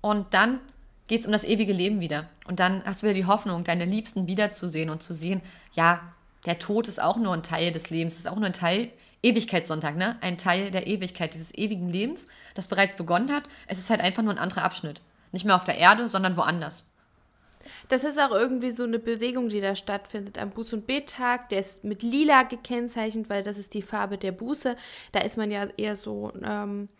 und 0.00 0.32
dann 0.34 0.60
geht 1.06 1.20
es 1.20 1.26
um 1.26 1.32
das 1.32 1.44
ewige 1.44 1.72
Leben 1.72 2.00
wieder. 2.00 2.28
Und 2.46 2.60
dann 2.60 2.82
hast 2.84 3.02
du 3.02 3.06
wieder 3.06 3.14
die 3.14 3.26
Hoffnung, 3.26 3.64
deine 3.64 3.84
Liebsten 3.84 4.26
wiederzusehen 4.26 4.90
und 4.90 5.02
zu 5.02 5.12
sehen, 5.12 5.42
ja, 5.72 6.00
der 6.46 6.58
Tod 6.58 6.88
ist 6.88 7.00
auch 7.00 7.16
nur 7.16 7.32
ein 7.32 7.42
Teil 7.42 7.72
des 7.72 7.90
Lebens, 7.90 8.18
ist 8.18 8.28
auch 8.28 8.36
nur 8.36 8.46
ein 8.46 8.52
Teil, 8.52 8.90
Ewigkeitssonntag, 9.22 9.96
ne? 9.96 10.16
Ein 10.20 10.36
Teil 10.36 10.70
der 10.70 10.86
Ewigkeit, 10.86 11.32
dieses 11.32 11.54
ewigen 11.54 11.88
Lebens, 11.88 12.26
das 12.54 12.68
bereits 12.68 12.94
begonnen 12.94 13.32
hat. 13.32 13.44
Es 13.66 13.78
ist 13.78 13.88
halt 13.88 14.02
einfach 14.02 14.22
nur 14.22 14.32
ein 14.32 14.38
anderer 14.38 14.64
Abschnitt. 14.64 15.00
Nicht 15.32 15.46
mehr 15.46 15.56
auf 15.56 15.64
der 15.64 15.78
Erde, 15.78 16.06
sondern 16.08 16.36
woanders. 16.36 16.84
Das 17.88 18.04
ist 18.04 18.20
auch 18.20 18.30
irgendwie 18.30 18.70
so 18.70 18.84
eine 18.84 18.98
Bewegung, 18.98 19.48
die 19.48 19.62
da 19.62 19.74
stattfindet 19.74 20.38
am 20.38 20.50
Buß- 20.50 20.74
und 20.74 20.86
Bettag. 20.86 21.48
Der 21.48 21.60
ist 21.60 21.84
mit 21.84 22.02
lila 22.02 22.42
gekennzeichnet, 22.42 23.30
weil 23.30 23.42
das 23.42 23.56
ist 23.56 23.72
die 23.72 23.80
Farbe 23.80 24.18
der 24.18 24.32
Buße. 24.32 24.76
Da 25.12 25.20
ist 25.20 25.38
man 25.38 25.50
ja 25.50 25.66
eher 25.78 25.96
so 25.96 26.30
ähm, 26.42 26.90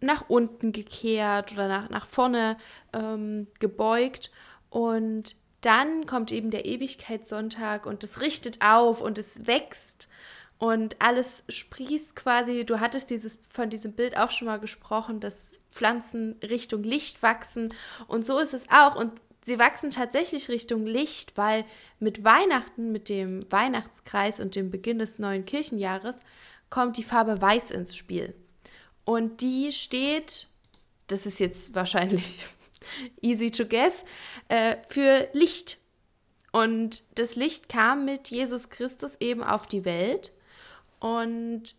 nach 0.00 0.24
unten 0.28 0.72
gekehrt 0.72 1.52
oder 1.52 1.68
nach, 1.68 1.90
nach 1.90 2.06
vorne 2.06 2.56
ähm, 2.94 3.48
gebeugt. 3.58 4.30
Und 4.70 5.36
dann 5.60 6.06
kommt 6.06 6.32
eben 6.32 6.50
der 6.50 6.64
Ewigkeitssonntag 6.64 7.86
und 7.86 8.02
es 8.04 8.20
richtet 8.20 8.64
auf 8.64 9.00
und 9.00 9.18
es 9.18 9.46
wächst. 9.46 10.08
und 10.58 10.96
alles 11.00 11.42
sprießt 11.48 12.14
quasi. 12.16 12.66
Du 12.66 12.80
hattest 12.80 13.10
dieses 13.10 13.38
von 13.48 13.70
diesem 13.70 13.92
Bild 13.92 14.16
auch 14.18 14.30
schon 14.30 14.46
mal 14.46 14.60
gesprochen, 14.60 15.18
dass 15.18 15.52
Pflanzen 15.70 16.36
Richtung 16.42 16.82
Licht 16.82 17.22
wachsen 17.22 17.72
und 18.08 18.26
so 18.26 18.38
ist 18.38 18.52
es 18.52 18.66
auch 18.70 18.94
und 18.94 19.12
sie 19.44 19.58
wachsen 19.58 19.90
tatsächlich 19.90 20.48
Richtung 20.48 20.84
Licht, 20.86 21.36
weil 21.36 21.64
mit 21.98 22.24
Weihnachten, 22.24 22.92
mit 22.92 23.08
dem 23.08 23.50
Weihnachtskreis 23.50 24.40
und 24.40 24.54
dem 24.54 24.70
Beginn 24.70 24.98
des 24.98 25.18
neuen 25.18 25.44
Kirchenjahres 25.44 26.20
kommt 26.68 26.96
die 26.96 27.02
Farbe 27.02 27.40
Weiß 27.40 27.70
ins 27.70 27.96
Spiel. 27.96 28.34
Und 29.04 29.40
die 29.40 29.72
steht, 29.72 30.46
das 31.06 31.26
ist 31.26 31.40
jetzt 31.40 31.74
wahrscheinlich 31.74 32.40
easy 33.20 33.50
to 33.50 33.64
guess, 33.64 34.04
äh, 34.48 34.76
für 34.88 35.28
Licht. 35.32 35.78
Und 36.52 37.02
das 37.18 37.36
Licht 37.36 37.68
kam 37.68 38.04
mit 38.04 38.30
Jesus 38.30 38.70
Christus 38.70 39.16
eben 39.20 39.42
auf 39.42 39.66
die 39.66 39.84
Welt. 39.84 40.32
Und 40.98 41.74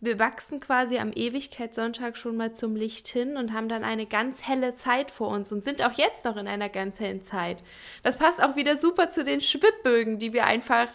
wir 0.00 0.18
wachsen 0.18 0.60
quasi 0.60 0.98
am 0.98 1.12
Ewigkeitssonntag 1.12 2.16
schon 2.18 2.36
mal 2.36 2.52
zum 2.52 2.76
Licht 2.76 3.08
hin 3.08 3.36
und 3.36 3.52
haben 3.52 3.68
dann 3.68 3.82
eine 3.82 4.06
ganz 4.06 4.46
helle 4.46 4.76
Zeit 4.76 5.10
vor 5.10 5.28
uns 5.28 5.50
und 5.52 5.64
sind 5.64 5.82
auch 5.82 5.92
jetzt 5.92 6.24
noch 6.26 6.36
in 6.36 6.46
einer 6.46 6.68
ganz 6.68 7.00
hellen 7.00 7.22
Zeit. 7.22 7.62
Das 8.02 8.18
passt 8.18 8.42
auch 8.42 8.56
wieder 8.56 8.76
super 8.76 9.08
zu 9.08 9.24
den 9.24 9.40
Schwibbögen, 9.40 10.18
die 10.18 10.34
wir 10.34 10.44
einfach 10.44 10.88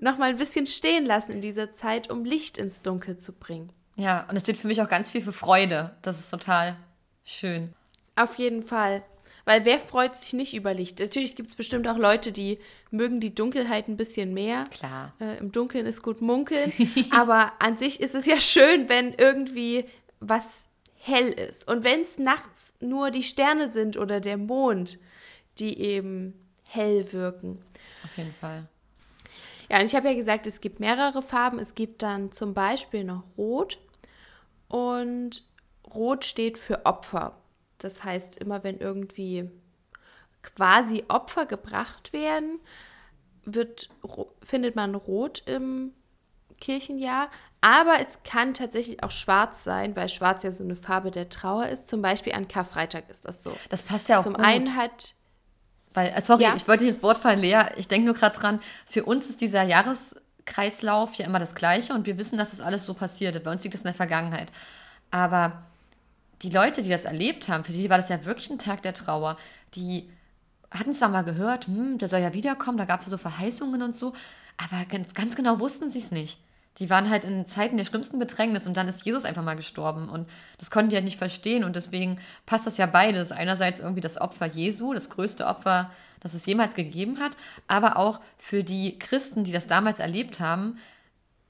noch 0.00 0.16
mal 0.16 0.30
ein 0.30 0.38
bisschen 0.38 0.66
stehen 0.66 1.04
lassen 1.04 1.32
in 1.32 1.40
dieser 1.42 1.72
Zeit, 1.72 2.10
um 2.10 2.24
Licht 2.24 2.56
ins 2.56 2.80
Dunkel 2.80 3.18
zu 3.18 3.32
bringen. 3.32 3.72
Ja, 3.96 4.26
und 4.28 4.36
es 4.36 4.42
steht 4.42 4.56
für 4.56 4.68
mich 4.68 4.80
auch 4.80 4.88
ganz 4.88 5.10
viel 5.10 5.22
für 5.22 5.34
Freude. 5.34 5.94
Das 6.00 6.18
ist 6.18 6.30
total 6.30 6.76
schön. 7.24 7.74
Auf 8.16 8.36
jeden 8.36 8.62
Fall. 8.62 9.02
Weil 9.44 9.64
wer 9.64 9.78
freut 9.78 10.16
sich 10.16 10.32
nicht 10.32 10.54
über 10.54 10.74
Licht? 10.74 11.00
Natürlich 11.00 11.34
gibt 11.34 11.48
es 11.48 11.54
bestimmt 11.54 11.88
auch 11.88 11.96
Leute, 11.96 12.30
die 12.30 12.58
mögen 12.90 13.20
die 13.20 13.34
Dunkelheit 13.34 13.88
ein 13.88 13.96
bisschen 13.96 14.34
mehr. 14.34 14.64
Klar. 14.70 15.14
Äh, 15.20 15.38
Im 15.38 15.50
Dunkeln 15.50 15.86
ist 15.86 16.02
gut 16.02 16.20
munkeln. 16.20 16.72
aber 17.10 17.52
an 17.58 17.76
sich 17.76 18.00
ist 18.00 18.14
es 18.14 18.26
ja 18.26 18.38
schön, 18.38 18.88
wenn 18.88 19.14
irgendwie 19.14 19.86
was 20.20 20.68
hell 20.96 21.28
ist. 21.30 21.66
Und 21.68 21.84
wenn 21.84 22.02
es 22.02 22.18
nachts 22.18 22.74
nur 22.80 23.10
die 23.10 23.22
Sterne 23.22 23.68
sind 23.68 23.96
oder 23.96 24.20
der 24.20 24.36
Mond, 24.36 24.98
die 25.58 25.80
eben 25.80 26.34
hell 26.68 27.12
wirken. 27.12 27.60
Auf 28.04 28.16
jeden 28.16 28.34
Fall. 28.34 28.68
Ja, 29.70 29.78
und 29.78 29.86
ich 29.86 29.94
habe 29.94 30.08
ja 30.08 30.14
gesagt, 30.14 30.46
es 30.46 30.60
gibt 30.60 30.80
mehrere 30.80 31.22
Farben. 31.22 31.58
Es 31.58 31.74
gibt 31.74 32.02
dann 32.02 32.32
zum 32.32 32.54
Beispiel 32.54 33.04
noch 33.04 33.24
Rot. 33.38 33.78
Und 34.68 35.44
Rot 35.92 36.24
steht 36.24 36.58
für 36.58 36.86
Opfer. 36.86 37.39
Das 37.82 38.04
heißt, 38.04 38.38
immer 38.38 38.62
wenn 38.62 38.78
irgendwie 38.78 39.50
quasi 40.42 41.04
Opfer 41.08 41.46
gebracht 41.46 42.12
werden, 42.12 42.60
wird, 43.44 43.88
findet 44.42 44.76
man 44.76 44.94
Rot 44.94 45.42
im 45.46 45.92
Kirchenjahr. 46.60 47.28
Aber 47.62 47.94
es 48.00 48.18
kann 48.24 48.54
tatsächlich 48.54 49.02
auch 49.02 49.10
schwarz 49.10 49.64
sein, 49.64 49.94
weil 49.96 50.08
schwarz 50.08 50.42
ja 50.42 50.50
so 50.50 50.64
eine 50.64 50.76
Farbe 50.76 51.10
der 51.10 51.28
Trauer 51.28 51.66
ist. 51.66 51.88
Zum 51.88 52.00
Beispiel 52.00 52.32
an 52.32 52.48
Karfreitag 52.48 53.10
ist 53.10 53.26
das 53.26 53.42
so. 53.42 53.54
Das 53.68 53.82
passt 53.82 54.08
ja 54.08 54.18
auch 54.18 54.24
Zum 54.24 54.34
gut. 54.34 54.44
einen 54.44 54.76
hat. 54.76 55.14
Weil, 55.92 56.12
äh, 56.14 56.22
sorry, 56.22 56.44
ja? 56.44 56.54
ich 56.56 56.66
wollte 56.68 56.84
dich 56.84 56.94
ins 56.94 57.02
Wort 57.02 57.18
fallen, 57.18 57.40
Lea. 57.40 57.64
Ich 57.76 57.88
denke 57.88 58.06
nur 58.06 58.14
gerade 58.14 58.38
dran, 58.38 58.60
für 58.86 59.04
uns 59.04 59.28
ist 59.28 59.40
dieser 59.40 59.62
Jahreskreislauf 59.62 61.14
ja 61.14 61.26
immer 61.26 61.38
das 61.38 61.54
Gleiche 61.54 61.92
und 61.92 62.06
wir 62.06 62.16
wissen, 62.16 62.38
dass 62.38 62.50
das 62.50 62.60
alles 62.60 62.86
so 62.86 62.94
passiert. 62.94 63.42
Bei 63.42 63.50
uns 63.50 63.62
liegt 63.62 63.74
das 63.74 63.82
in 63.82 63.86
der 63.86 63.94
Vergangenheit. 63.94 64.50
Aber 65.10 65.64
die 66.42 66.50
Leute, 66.50 66.82
die 66.82 66.88
das 66.88 67.04
erlebt 67.04 67.48
haben, 67.48 67.64
für 67.64 67.72
die 67.72 67.90
war 67.90 67.98
das 67.98 68.08
ja 68.08 68.24
wirklich 68.24 68.50
ein 68.50 68.58
Tag 68.58 68.82
der 68.82 68.94
Trauer. 68.94 69.36
Die 69.74 70.10
hatten 70.70 70.94
zwar 70.94 71.08
mal 71.08 71.22
gehört, 71.22 71.66
hm, 71.66 71.98
der 71.98 72.08
soll 72.08 72.20
ja 72.20 72.32
wiederkommen, 72.32 72.78
da 72.78 72.84
gab 72.84 73.00
es 73.00 73.06
ja 73.06 73.10
so 73.10 73.18
Verheißungen 73.18 73.82
und 73.82 73.94
so, 73.94 74.12
aber 74.56 74.84
ganz, 74.86 75.14
ganz 75.14 75.36
genau 75.36 75.58
wussten 75.58 75.90
sie 75.90 75.98
es 75.98 76.10
nicht. 76.10 76.38
Die 76.78 76.88
waren 76.88 77.10
halt 77.10 77.24
in 77.24 77.46
Zeiten 77.46 77.76
der 77.76 77.84
schlimmsten 77.84 78.18
Bedrängnis 78.18 78.66
und 78.66 78.76
dann 78.76 78.88
ist 78.88 79.04
Jesus 79.04 79.24
einfach 79.24 79.42
mal 79.42 79.56
gestorben 79.56 80.08
und 80.08 80.28
das 80.58 80.70
konnten 80.70 80.90
die 80.90 80.96
halt 80.96 81.04
nicht 81.04 81.18
verstehen 81.18 81.64
und 81.64 81.76
deswegen 81.76 82.18
passt 82.46 82.66
das 82.66 82.78
ja 82.78 82.86
beides. 82.86 83.32
Einerseits 83.32 83.80
irgendwie 83.80 84.00
das 84.00 84.20
Opfer 84.20 84.46
Jesu, 84.46 84.94
das 84.94 85.10
größte 85.10 85.46
Opfer, 85.46 85.90
das 86.20 86.34
es 86.34 86.46
jemals 86.46 86.74
gegeben 86.74 87.18
hat, 87.18 87.32
aber 87.66 87.96
auch 87.96 88.20
für 88.38 88.62
die 88.62 88.98
Christen, 88.98 89.44
die 89.44 89.52
das 89.52 89.66
damals 89.66 89.98
erlebt 89.98 90.38
haben, 90.38 90.78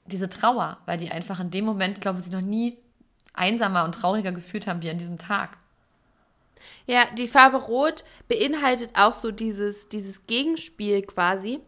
diese 0.05 0.29
Trauer, 0.29 0.77
weil 0.85 0.97
die 0.97 1.11
einfach 1.11 1.39
in 1.39 1.51
dem 1.51 1.65
Moment, 1.65 2.01
glaube 2.01 2.19
ich, 2.19 2.25
sie 2.25 2.31
noch 2.31 2.41
nie 2.41 2.77
einsamer 3.33 3.83
und 3.83 3.95
trauriger 3.95 4.31
gefühlt 4.31 4.67
haben 4.67 4.81
wie 4.81 4.89
an 4.89 4.97
diesem 4.97 5.17
Tag. 5.17 5.57
Ja, 6.85 7.05
die 7.17 7.27
Farbe 7.27 7.57
Rot 7.57 8.03
beinhaltet 8.27 8.91
auch 8.95 9.13
so 9.13 9.31
dieses, 9.31 9.89
dieses 9.89 10.27
Gegenspiel 10.27 11.01
quasi, 11.01 11.59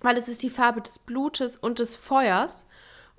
weil 0.00 0.16
es 0.16 0.28
ist 0.28 0.42
die 0.42 0.50
Farbe 0.50 0.80
des 0.80 0.98
Blutes 0.98 1.56
und 1.56 1.78
des 1.78 1.96
Feuers 1.96 2.66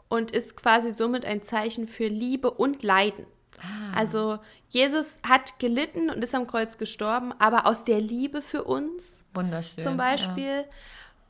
und 0.09 0.31
ist 0.31 0.57
quasi 0.57 0.91
somit 0.91 1.25
ein 1.25 1.41
Zeichen 1.41 1.87
für 1.87 2.07
Liebe 2.07 2.51
und 2.51 2.83
Leiden. 2.83 3.25
Ah. 3.59 3.97
Also 3.97 4.39
Jesus 4.69 5.17
hat 5.27 5.59
gelitten 5.59 6.09
und 6.09 6.23
ist 6.23 6.35
am 6.35 6.47
Kreuz 6.47 6.77
gestorben, 6.77 7.33
aber 7.39 7.65
aus 7.65 7.83
der 7.83 8.01
Liebe 8.01 8.41
für 8.41 8.63
uns. 8.63 9.25
Wunderschön. 9.33 9.83
Zum 9.83 9.97
Beispiel. 9.97 10.65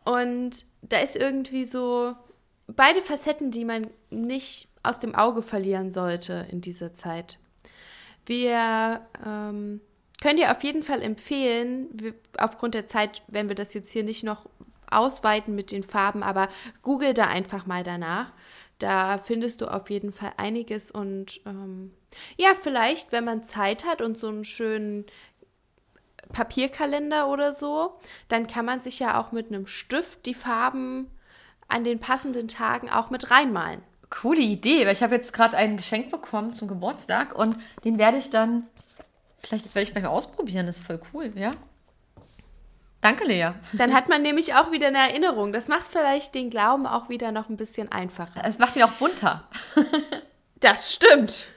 Ja. 0.06 0.14
Und 0.14 0.66
da 0.82 1.00
ist 1.00 1.16
irgendwie 1.16 1.66
so 1.66 2.16
beide 2.68 3.02
Facetten, 3.02 3.52
die 3.52 3.66
man 3.66 3.88
nicht 4.10 4.71
aus 4.84 5.00
dem 5.00 5.16
Auge 5.16 5.42
verlieren 5.42 5.92
sollte 5.92 6.48
in 6.50 6.62
dieser 6.62 6.94
Zeit. 6.94 7.38
Wir 8.26 9.02
ähm, 9.26 9.82
können 10.22 10.38
dir 10.38 10.52
auf 10.52 10.64
jeden 10.64 10.84
Fall 10.84 11.02
empfehlen, 11.02 11.90
wir, 11.94 12.14
aufgrund 12.38 12.76
der 12.76 12.88
Zeit, 12.88 13.24
wenn 13.28 13.48
wir 13.48 13.56
das 13.56 13.74
jetzt 13.74 13.92
hier 13.92 14.04
nicht 14.04 14.24
noch 14.24 14.48
ausweiten 14.90 15.56
mit 15.56 15.72
den 15.72 15.84
Farben, 15.84 16.22
aber 16.22 16.50
google 16.84 17.14
da 17.14 17.26
einfach 17.26 17.66
mal 17.66 17.84
danach. 17.84 18.32
Da 18.78 19.18
findest 19.18 19.62
du 19.62 19.68
auf 19.68 19.90
jeden 19.90 20.12
Fall 20.12 20.34
einiges 20.38 20.92
und 20.92 21.42
ähm, 21.46 21.94
ja, 22.38 22.50
vielleicht, 22.60 23.12
wenn 23.12 23.24
man 23.24 23.44
Zeit 23.44 23.86
hat 23.86 24.02
und 24.02 24.18
so 24.18 24.28
einen 24.28 24.44
schönen 24.44 25.06
Papierkalender 26.34 27.30
oder 27.30 27.54
so, 27.54 28.00
dann 28.28 28.48
kann 28.48 28.66
man 28.66 28.82
sich 28.82 29.00
ja 29.00 29.20
auch 29.20 29.32
mit 29.32 29.48
einem 29.48 29.68
Stift 29.68 30.26
die 30.26 30.34
Farben 30.34 31.10
an 31.68 31.84
den 31.84 32.00
passenden 32.00 32.48
Tagen 32.48 32.90
auch 32.90 33.10
mit 33.10 33.32
reinmalen. 33.32 33.82
Coole 34.12 34.42
Idee, 34.42 34.86
weil 34.86 34.94
ich 34.94 35.02
habe 35.02 35.16
jetzt 35.16 35.34
gerade 35.34 35.58
ein 35.58 35.78
Geschenk 35.78 36.12
bekommen 36.12 36.54
zum 36.54 36.68
Geburtstag 36.68 37.34
und 37.34 37.58
den 37.84 37.98
werde 37.98 38.18
ich 38.18 38.30
dann, 38.30 38.68
vielleicht 39.42 39.66
das 39.66 39.74
werde 39.74 39.90
ich 39.90 39.96
mal 39.96 40.06
ausprobieren, 40.06 40.68
das 40.68 40.82
ist 40.82 40.86
voll 40.86 41.00
cool, 41.14 41.32
ja. 41.36 41.54
Danke, 43.00 43.26
Lea. 43.26 43.54
Dann 43.74 43.96
hat 43.96 44.10
man 44.10 44.22
nämlich 44.22 44.54
auch 44.54 44.72
wieder 44.72 44.88
eine 44.88 45.00
Erinnerung. 45.00 45.54
Das 45.54 45.68
macht 45.68 45.88
vielleicht 45.88 46.36
den 46.36 46.52
Glauben 46.52 46.86
auch 46.86 47.10
wieder 47.10 47.32
noch 47.32 47.50
ein 47.50 47.58
bisschen 47.58 47.92
einfacher. 47.92 48.44
Es 48.44 48.60
macht 48.60 48.76
ihn 48.76 48.84
auch 48.84 48.92
bunter. 48.92 49.48
das 50.60 50.94
stimmt. 50.94 51.48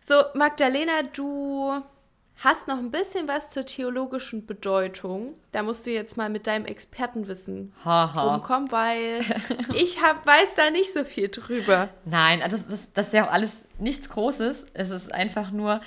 So, 0.00 0.14
Magdalena, 0.32 1.02
du 1.12 1.82
hast 2.38 2.68
noch 2.68 2.78
ein 2.78 2.90
bisschen 2.90 3.28
was 3.28 3.50
zur 3.50 3.64
theologischen 3.64 4.46
Bedeutung. 4.46 5.34
Da 5.52 5.62
musst 5.62 5.86
du 5.86 5.90
jetzt 5.90 6.16
mal 6.16 6.28
mit 6.28 6.46
deinem 6.46 6.66
Expertenwissen 6.66 7.72
rumkommen, 7.84 8.70
weil 8.70 9.20
ich 9.74 10.02
hab, 10.02 10.26
weiß 10.26 10.54
da 10.56 10.70
nicht 10.70 10.92
so 10.92 11.04
viel 11.04 11.28
drüber. 11.28 11.88
Nein, 12.04 12.40
das, 12.40 12.66
das, 12.68 12.92
das 12.92 13.06
ist 13.08 13.12
ja 13.14 13.26
auch 13.26 13.32
alles 13.32 13.64
nichts 13.78 14.08
Großes. 14.08 14.66
Es 14.74 14.90
ist 14.90 15.12
einfach 15.12 15.50
nur, 15.50 15.80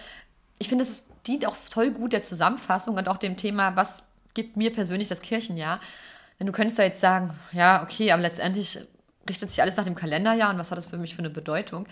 ich 0.58 0.70
finde, 0.70 0.86
es 0.86 1.04
dient 1.28 1.45
auch 1.45 1.56
toll 1.70 1.91
gut 1.91 2.14
der 2.14 2.24
Zusammenfassung 2.24 2.97
und 2.97 3.08
auch 3.08 3.18
dem 3.18 3.38
Thema, 3.38 3.76
was 3.76 4.04
gibt 4.34 4.58
mir 4.58 4.74
persönlich 4.74 5.08
das 5.08 5.22
Kirchenjahr. 5.22 5.80
Denn 6.39 6.47
du 6.47 6.54
könntest 6.54 6.80
da 6.80 6.84
jetzt 6.84 7.02
sagen, 7.02 7.34
ja, 7.52 7.84
okay, 7.84 8.12
aber 8.12 8.22
letztendlich 8.22 8.80
richtet 9.30 9.52
sich 9.52 9.62
alles 9.62 9.78
nach 9.78 9.84
dem 9.84 9.95
Kalenderjahr 9.95 10.50
und 10.50 10.58
was 10.58 10.72
hat 10.72 10.78
das 10.78 10.88
für 10.88 10.97
mich 10.97 11.14
für 11.14 11.20
eine 11.20 11.30
Bedeutung. 11.30 11.86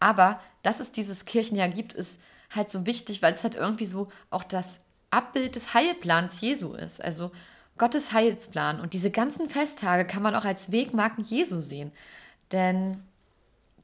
Aber 0.00 0.40
dass 0.62 0.80
es 0.80 0.90
dieses 0.90 1.24
Kirchenjahr 1.24 1.68
gibt, 1.68 1.94
ist 1.94 2.20
halt 2.54 2.70
so 2.70 2.86
wichtig, 2.86 3.22
weil 3.22 3.34
es 3.34 3.42
halt 3.42 3.54
irgendwie 3.54 3.86
so 3.86 4.08
auch 4.30 4.44
das 4.44 4.80
Abbild 5.10 5.56
des 5.56 5.74
Heilplans 5.74 6.40
Jesu 6.40 6.74
ist. 6.74 7.02
Also 7.02 7.30
Gottes 7.78 8.12
Heilsplan. 8.12 8.80
Und 8.80 8.92
diese 8.92 9.10
ganzen 9.10 9.48
Festtage 9.48 10.06
kann 10.06 10.22
man 10.22 10.34
auch 10.34 10.44
als 10.44 10.72
Wegmarken 10.72 11.24
Jesu 11.24 11.60
sehen. 11.60 11.92
Denn 12.50 13.02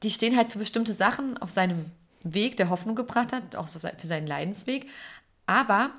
die 0.03 0.11
stehen 0.11 0.37
halt 0.37 0.51
für 0.51 0.59
bestimmte 0.59 0.93
Sachen 0.93 1.37
auf 1.37 1.51
seinem 1.51 1.85
Weg, 2.23 2.57
der 2.57 2.69
Hoffnung 2.69 2.95
gebracht 2.95 3.33
hat, 3.33 3.55
auch 3.55 3.69
für 3.69 4.07
seinen 4.07 4.27
Leidensweg. 4.27 4.87
Aber 5.45 5.91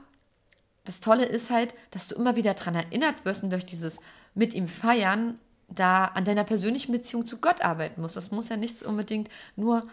das 0.84 1.00
Tolle 1.00 1.24
ist 1.24 1.50
halt, 1.50 1.74
dass 1.90 2.08
du 2.08 2.14
immer 2.14 2.36
wieder 2.36 2.54
daran 2.54 2.74
erinnert 2.74 3.24
wirst 3.24 3.42
und 3.42 3.50
durch 3.50 3.66
dieses 3.66 4.00
mit 4.34 4.54
ihm 4.54 4.68
feiern 4.68 5.38
da 5.68 6.06
an 6.06 6.24
deiner 6.24 6.44
persönlichen 6.44 6.92
Beziehung 6.92 7.26
zu 7.26 7.40
Gott 7.40 7.62
arbeiten 7.62 8.00
musst. 8.00 8.16
Das 8.16 8.30
muss 8.30 8.48
ja 8.48 8.56
nichts 8.56 8.82
unbedingt 8.82 9.28
nur 9.56 9.86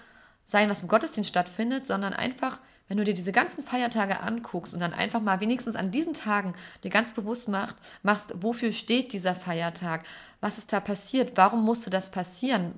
sein, 0.46 0.70
was 0.70 0.82
im 0.82 0.88
Gottesdienst 0.88 1.30
stattfindet, 1.30 1.86
sondern 1.86 2.14
einfach, 2.14 2.60
wenn 2.88 2.98
du 2.98 3.04
dir 3.04 3.14
diese 3.14 3.32
ganzen 3.32 3.64
Feiertage 3.64 4.22
anguckst 4.22 4.74
und 4.74 4.80
dann 4.80 4.94
einfach 4.94 5.22
mal 5.22 5.40
wenigstens 5.40 5.76
an 5.76 5.92
diesen 5.92 6.14
Tagen 6.14 6.54
dir 6.84 6.92
ganz 6.92 7.14
bewusst 7.14 7.50
macht, 7.50 7.76
machst, 8.04 8.34
wofür 8.42 8.72
steht 8.72 9.14
dieser 9.14 9.36
Feiertag, 9.36 10.06
was 10.40 10.58
ist 10.58 10.72
da 10.72 10.80
passiert, 10.80 11.34
warum 11.36 11.64
musste 11.64 11.90
das 11.90 12.12
passieren, 12.12 12.74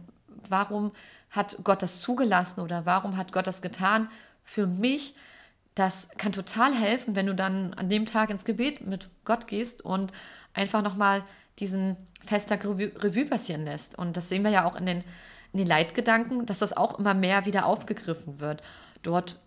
warum 0.47 0.91
hat 1.29 1.57
Gott 1.63 1.83
das 1.83 2.01
zugelassen 2.01 2.61
oder 2.61 2.85
warum 2.85 3.17
hat 3.17 3.31
Gott 3.31 3.47
das 3.47 3.61
getan 3.61 4.09
für 4.43 4.65
mich, 4.65 5.13
das 5.75 6.09
kann 6.17 6.31
total 6.31 6.73
helfen, 6.73 7.15
wenn 7.15 7.27
du 7.27 7.35
dann 7.35 7.73
an 7.75 7.87
dem 7.87 8.05
Tag 8.05 8.31
ins 8.31 8.45
Gebet 8.45 8.85
mit 8.85 9.09
Gott 9.23 9.47
gehst 9.47 9.83
und 9.83 10.11
einfach 10.53 10.81
nochmal 10.81 11.23
diesen 11.59 11.95
Festtag 12.21 12.65
Revue, 12.65 13.25
passieren 13.25 13.63
lässt. 13.63 13.97
Und 13.97 14.17
das 14.17 14.27
sehen 14.27 14.43
wir 14.43 14.51
ja 14.51 14.65
auch 14.65 14.75
in 14.75 14.85
den, 14.85 15.03
in 15.53 15.59
den 15.59 15.67
Leitgedanken, 15.67 16.45
dass 16.45 16.59
das 16.59 16.75
auch 16.75 16.99
immer 16.99 17.13
mehr 17.13 17.45
wieder 17.45 17.65
aufgegriffen 17.65 18.39
wird. 18.39 18.61
Dort 19.03 19.39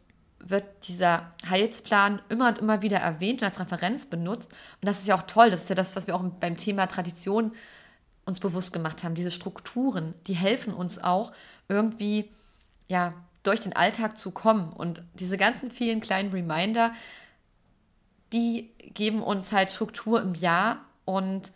wird 0.44 0.64
dieser 0.88 1.32
Heilsplan 1.48 2.20
immer 2.28 2.48
und 2.48 2.58
immer 2.58 2.82
wieder 2.82 2.98
erwähnt 2.98 3.42
und 3.42 3.48
als 3.48 3.60
Referenz 3.60 4.06
benutzt. 4.06 4.50
Und 4.80 4.86
das 4.86 5.00
ist 5.00 5.06
ja 5.06 5.16
auch 5.16 5.22
toll. 5.22 5.50
Das 5.50 5.62
ist 5.62 5.68
ja 5.68 5.74
das, 5.74 5.96
was 5.96 6.06
wir 6.06 6.14
auch 6.14 6.22
beim 6.22 6.56
Thema 6.56 6.86
Tradition 6.86 7.52
uns 8.24 8.40
bewusst 8.40 8.72
gemacht 8.72 9.04
haben. 9.04 9.14
Diese 9.14 9.30
Strukturen, 9.30 10.14
die 10.26 10.34
helfen 10.34 10.74
uns 10.74 11.02
auch 11.02 11.32
irgendwie, 11.68 12.30
ja, 12.88 13.14
durch 13.42 13.60
den 13.60 13.74
Alltag 13.74 14.18
zu 14.18 14.30
kommen. 14.30 14.72
Und 14.72 15.02
diese 15.14 15.36
ganzen 15.36 15.70
vielen 15.70 16.00
kleinen 16.00 16.30
Reminder, 16.30 16.92
die 18.32 18.70
geben 18.94 19.22
uns 19.22 19.52
halt 19.52 19.72
Struktur 19.72 20.20
im 20.20 20.34
Jahr 20.34 20.80
und 21.04 21.52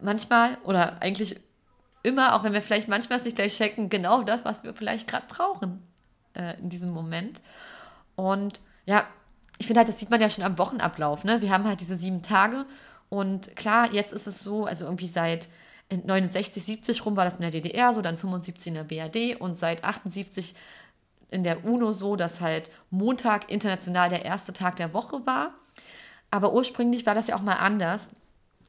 manchmal 0.00 0.58
oder 0.64 1.00
eigentlich 1.00 1.40
immer, 2.02 2.34
auch 2.34 2.42
wenn 2.42 2.52
wir 2.52 2.62
vielleicht 2.62 2.88
manchmal 2.88 3.18
es 3.18 3.24
nicht 3.24 3.36
gleich 3.36 3.56
checken, 3.56 3.88
genau 3.88 4.22
das, 4.22 4.44
was 4.44 4.64
wir 4.64 4.74
vielleicht 4.74 5.06
gerade 5.06 5.26
brauchen 5.28 5.82
äh, 6.34 6.58
in 6.58 6.68
diesem 6.68 6.90
Moment. 6.90 7.40
Und 8.22 8.60
ja, 8.86 9.04
ich 9.58 9.66
finde 9.66 9.80
halt, 9.80 9.88
das 9.88 9.98
sieht 9.98 10.10
man 10.10 10.20
ja 10.20 10.30
schon 10.30 10.44
am 10.44 10.56
Wochenablauf. 10.56 11.24
Ne? 11.24 11.40
Wir 11.40 11.50
haben 11.50 11.66
halt 11.66 11.80
diese 11.80 11.96
sieben 11.96 12.22
Tage 12.22 12.66
und 13.08 13.56
klar, 13.56 13.92
jetzt 13.92 14.12
ist 14.12 14.28
es 14.28 14.44
so, 14.44 14.64
also 14.64 14.84
irgendwie 14.84 15.08
seit 15.08 15.48
69, 15.90 16.64
70 16.64 17.04
rum 17.04 17.16
war 17.16 17.24
das 17.24 17.34
in 17.34 17.42
der 17.42 17.50
DDR 17.50 17.92
so, 17.92 18.00
dann 18.00 18.16
75 18.16 18.68
in 18.68 18.74
der 18.74 18.84
BRD 18.84 19.40
und 19.40 19.58
seit 19.58 19.82
78 19.82 20.54
in 21.30 21.42
der 21.42 21.64
UNO 21.64 21.90
so, 21.90 22.14
dass 22.14 22.40
halt 22.40 22.70
Montag 22.90 23.50
international 23.50 24.08
der 24.08 24.24
erste 24.24 24.52
Tag 24.52 24.76
der 24.76 24.94
Woche 24.94 25.26
war. 25.26 25.54
Aber 26.30 26.52
ursprünglich 26.52 27.04
war 27.04 27.16
das 27.16 27.26
ja 27.26 27.34
auch 27.34 27.42
mal 27.42 27.56
anders. 27.56 28.10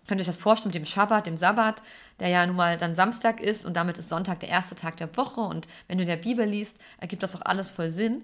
Könnt 0.07 0.19
ihr 0.19 0.23
euch 0.23 0.27
das 0.27 0.37
vorstellen 0.37 0.73
mit 0.73 0.81
dem 0.81 0.85
Schabbat, 0.85 1.27
dem 1.27 1.37
Sabbat, 1.37 1.83
der 2.19 2.29
ja 2.29 2.45
nun 2.47 2.55
mal 2.55 2.77
dann 2.77 2.95
Samstag 2.95 3.39
ist 3.39 3.65
und 3.65 3.75
damit 3.75 3.99
ist 3.99 4.09
Sonntag 4.09 4.39
der 4.39 4.49
erste 4.49 4.73
Tag 4.73 4.97
der 4.97 5.15
Woche. 5.15 5.41
Und 5.41 5.67
wenn 5.87 5.99
du 5.99 6.03
in 6.03 6.09
der 6.09 6.17
Bibel 6.17 6.45
liest, 6.45 6.77
ergibt 6.99 7.21
das 7.21 7.35
auch 7.35 7.45
alles 7.45 7.69
voll 7.69 7.91
Sinn. 7.91 8.23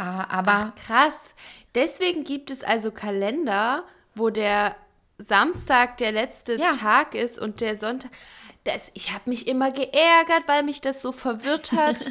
Ah, 0.00 0.26
aber 0.30 0.72
Ach, 0.74 0.86
krass. 0.86 1.34
Deswegen 1.74 2.24
gibt 2.24 2.50
es 2.50 2.64
also 2.64 2.90
Kalender, 2.90 3.84
wo 4.14 4.30
der 4.30 4.74
Samstag 5.18 5.98
der 5.98 6.10
letzte 6.10 6.54
ja. 6.54 6.70
Tag 6.70 7.14
ist 7.14 7.38
und 7.38 7.60
der 7.60 7.76
Sonntag. 7.76 8.10
Das, 8.64 8.90
ich 8.94 9.12
habe 9.12 9.28
mich 9.28 9.46
immer 9.46 9.70
geärgert, 9.70 10.44
weil 10.46 10.62
mich 10.62 10.80
das 10.80 11.02
so 11.02 11.12
verwirrt 11.12 11.72
hat. 11.72 12.06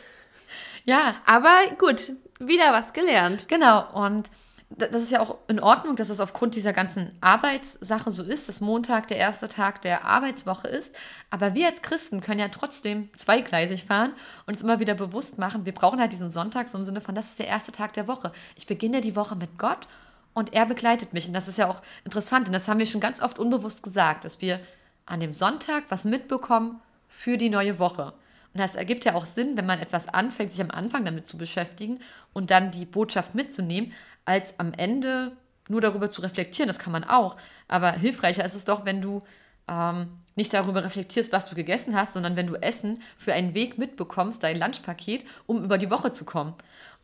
ja. 0.84 1.14
Aber 1.24 1.56
gut, 1.78 2.12
wieder 2.40 2.74
was 2.74 2.92
gelernt. 2.92 3.48
Genau. 3.48 3.90
Und 3.94 4.28
das 4.70 5.02
ist 5.02 5.10
ja 5.10 5.20
auch 5.20 5.38
in 5.48 5.60
Ordnung, 5.60 5.96
dass 5.96 6.10
es 6.10 6.20
aufgrund 6.20 6.54
dieser 6.54 6.74
ganzen 6.74 7.12
Arbeitssache 7.22 8.10
so 8.10 8.22
ist, 8.22 8.48
dass 8.48 8.60
Montag 8.60 9.08
der 9.08 9.16
erste 9.16 9.48
Tag 9.48 9.80
der 9.80 10.04
Arbeitswoche 10.04 10.68
ist. 10.68 10.94
Aber 11.30 11.54
wir 11.54 11.66
als 11.66 11.80
Christen 11.80 12.20
können 12.20 12.40
ja 12.40 12.48
trotzdem 12.48 13.08
zweigleisig 13.16 13.84
fahren 13.84 14.12
und 14.46 14.54
uns 14.54 14.62
immer 14.62 14.78
wieder 14.78 14.94
bewusst 14.94 15.38
machen, 15.38 15.64
wir 15.64 15.72
brauchen 15.72 16.00
halt 16.00 16.12
diesen 16.12 16.30
Sonntag 16.30 16.68
so 16.68 16.76
im 16.76 16.84
Sinne 16.84 17.00
von, 17.00 17.14
das 17.14 17.30
ist 17.30 17.38
der 17.38 17.48
erste 17.48 17.72
Tag 17.72 17.94
der 17.94 18.08
Woche. 18.08 18.30
Ich 18.56 18.66
beginne 18.66 19.00
die 19.00 19.16
Woche 19.16 19.36
mit 19.36 19.58
Gott 19.58 19.88
und 20.34 20.52
er 20.52 20.66
begleitet 20.66 21.14
mich. 21.14 21.26
Und 21.26 21.32
das 21.32 21.48
ist 21.48 21.58
ja 21.58 21.70
auch 21.70 21.80
interessant, 22.04 22.46
denn 22.46 22.52
das 22.52 22.68
haben 22.68 22.78
wir 22.78 22.86
schon 22.86 23.00
ganz 23.00 23.22
oft 23.22 23.38
unbewusst 23.38 23.82
gesagt, 23.82 24.24
dass 24.24 24.42
wir 24.42 24.60
an 25.06 25.20
dem 25.20 25.32
Sonntag 25.32 25.84
was 25.88 26.04
mitbekommen 26.04 26.80
für 27.08 27.38
die 27.38 27.48
neue 27.48 27.78
Woche. 27.78 28.12
Und 28.52 28.60
das 28.60 28.76
ergibt 28.76 29.04
ja 29.04 29.14
auch 29.14 29.24
Sinn, 29.24 29.56
wenn 29.56 29.66
man 29.66 29.78
etwas 29.78 30.08
anfängt, 30.08 30.52
sich 30.52 30.60
am 30.60 30.70
Anfang 30.70 31.04
damit 31.04 31.26
zu 31.26 31.38
beschäftigen 31.38 32.00
und 32.32 32.50
dann 32.50 32.70
die 32.70 32.84
Botschaft 32.84 33.34
mitzunehmen, 33.34 33.92
als 34.28 34.60
am 34.60 34.74
Ende 34.74 35.32
nur 35.70 35.80
darüber 35.80 36.10
zu 36.10 36.20
reflektieren. 36.20 36.68
Das 36.68 36.78
kann 36.78 36.92
man 36.92 37.02
auch. 37.02 37.36
Aber 37.66 37.92
hilfreicher 37.92 38.44
ist 38.44 38.54
es 38.54 38.66
doch, 38.66 38.84
wenn 38.84 39.00
du 39.00 39.22
ähm, 39.68 40.08
nicht 40.36 40.52
darüber 40.52 40.84
reflektierst, 40.84 41.32
was 41.32 41.46
du 41.46 41.54
gegessen 41.54 41.96
hast, 41.96 42.12
sondern 42.12 42.36
wenn 42.36 42.46
du 42.46 42.54
Essen 42.54 43.02
für 43.16 43.32
einen 43.32 43.54
Weg 43.54 43.78
mitbekommst, 43.78 44.44
dein 44.44 44.58
Lunchpaket, 44.58 45.24
um 45.46 45.64
über 45.64 45.78
die 45.78 45.90
Woche 45.90 46.12
zu 46.12 46.26
kommen. 46.26 46.54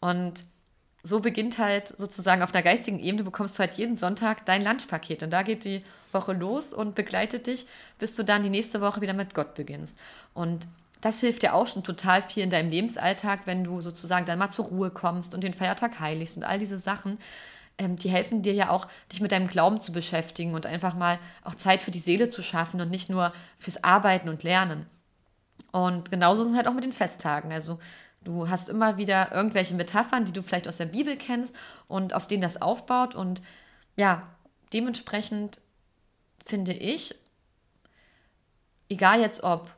Und 0.01 0.45
so 1.03 1.21
beginnt 1.21 1.59
halt 1.59 1.89
sozusagen 1.89 2.43
auf 2.43 2.53
einer 2.53 2.63
geistigen 2.63 2.99
Ebene, 2.99 3.25
bekommst 3.25 3.57
du 3.57 3.61
halt 3.61 3.75
jeden 3.75 3.97
Sonntag 3.97 4.45
dein 4.45 4.63
Lunchpaket. 4.63 5.23
Und 5.23 5.31
da 5.31 5.43
geht 5.43 5.65
die 5.65 5.83
Woche 6.13 6.35
los 6.35 6.75
und 6.75 6.95
begleitet 6.95 7.47
dich, 7.47 7.67
bis 7.99 8.15
du 8.15 8.23
dann 8.23 8.43
die 8.43 8.51
nächste 8.51 8.83
Woche 8.83 9.01
wieder 9.01 9.15
mit 9.15 9.35
Gott 9.35 9.55
beginnst. 9.55 9.97
Und 10.35 10.67
das 11.05 11.21
hilft 11.21 11.43
dir 11.43 11.53
auch 11.53 11.67
schon 11.67 11.85
total 11.85 12.23
viel 12.23 12.43
in 12.43 12.49
deinem 12.49 12.71
Lebensalltag, 12.71 13.41
wenn 13.45 13.63
du 13.63 13.83
sozusagen 13.83 14.25
dann 14.25 14.39
mal 14.39 14.51
zur 14.51 14.65
Ruhe 14.65 14.91
kommst 14.91 15.35
und 15.35 15.43
den 15.43 15.53
Feiertag 15.53 16.01
heiligst 16.01 16.39
und 16.39 16.45
all 16.45 16.59
diese 16.59 16.79
Sachen. 16.79 17.19
Ähm, 17.77 17.97
die 17.97 18.09
helfen 18.09 18.41
dir 18.41 18.55
ja 18.55 18.71
auch, 18.71 18.89
dich 19.13 19.21
mit 19.21 19.31
deinem 19.31 19.49
Glauben 19.49 19.83
zu 19.83 19.93
beschäftigen 19.93 20.55
und 20.55 20.65
einfach 20.65 20.95
mal 20.95 21.19
auch 21.43 21.57
Zeit 21.57 21.83
für 21.83 21.91
die 21.91 21.99
Seele 21.99 22.31
zu 22.31 22.43
schaffen 22.43 22.81
und 22.81 22.91
nicht 22.91 23.11
nur 23.11 23.35
fürs 23.59 23.85
Arbeiten 23.85 24.31
und 24.31 24.45
Lernen. 24.45 24.87
Und 25.73 26.11
genauso 26.11 26.43
ist 26.43 26.53
es 26.53 26.57
halt 26.57 26.67
auch 26.69 26.73
mit 26.73 26.85
den 26.85 26.93
Festtagen. 26.93 27.53
Also 27.53 27.79
du 28.23 28.49
hast 28.49 28.71
immer 28.71 28.97
wieder 28.97 29.31
irgendwelche 29.31 29.75
Metaphern, 29.75 30.25
die 30.25 30.33
du 30.33 30.43
vielleicht 30.43 30.69
aus 30.69 30.79
der 30.79 30.87
Bibel 30.87 31.19
kennst 31.19 31.55
und 31.87 32.15
auf 32.15 32.27
denen 32.27 32.41
das 32.41 32.63
aufbaut. 32.63 33.15
Und 33.15 33.43
ja, 33.97 34.23
dementsprechend 34.73 35.61
finde 36.43 36.73
ich, 36.73 37.15
egal 38.89 39.21
jetzt 39.21 39.43
ob 39.43 39.71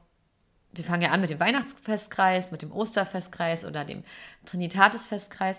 wir 0.76 0.84
fangen 0.84 1.02
ja 1.02 1.10
an 1.10 1.20
mit 1.20 1.30
dem 1.30 1.40
Weihnachtsfestkreis, 1.40 2.50
mit 2.50 2.62
dem 2.62 2.72
Osterfestkreis 2.72 3.64
oder 3.64 3.84
dem 3.84 4.04
Trinitatisfestkreis. 4.44 5.56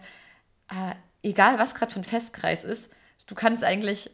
Äh, 0.70 0.96
egal, 1.24 1.60
was 1.60 1.76
gerade 1.76 1.92
für 1.92 2.00
ein 2.00 2.04
Festkreis 2.04 2.64
ist, 2.64 2.90
du 3.26 3.36
kannst 3.36 3.64
eigentlich 3.64 4.12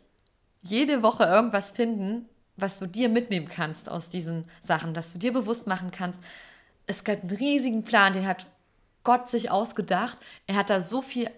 jede 0.62 1.04
Woche 1.04 1.26
irgendwas 1.26 1.72
finden, 1.72 2.28
was 2.56 2.80
du 2.80 2.88
dir 2.88 3.10
mitnehmen 3.10 3.47
kannst 3.47 3.89
aus 3.89 4.10
diesen 4.10 4.45
Sachen, 4.62 4.93
dass 4.93 5.14
du 5.14 5.20
dir 5.20 5.34
bewusst 5.34 5.68
machen 5.68 5.91
kannst. 5.91 6.20
Es 6.86 7.04
gibt 7.04 7.24
einen 7.24 7.38
riesigen 7.38 7.84
Plan, 7.84 8.14
den 8.14 8.28
hat 8.28 8.45
Gott 9.04 9.30
sich 9.30 9.51
ausgedacht. 9.51 10.18
Er 10.47 10.56
hat 10.56 10.70
da 10.70 10.82
so 10.82 11.01
viel 11.01 11.30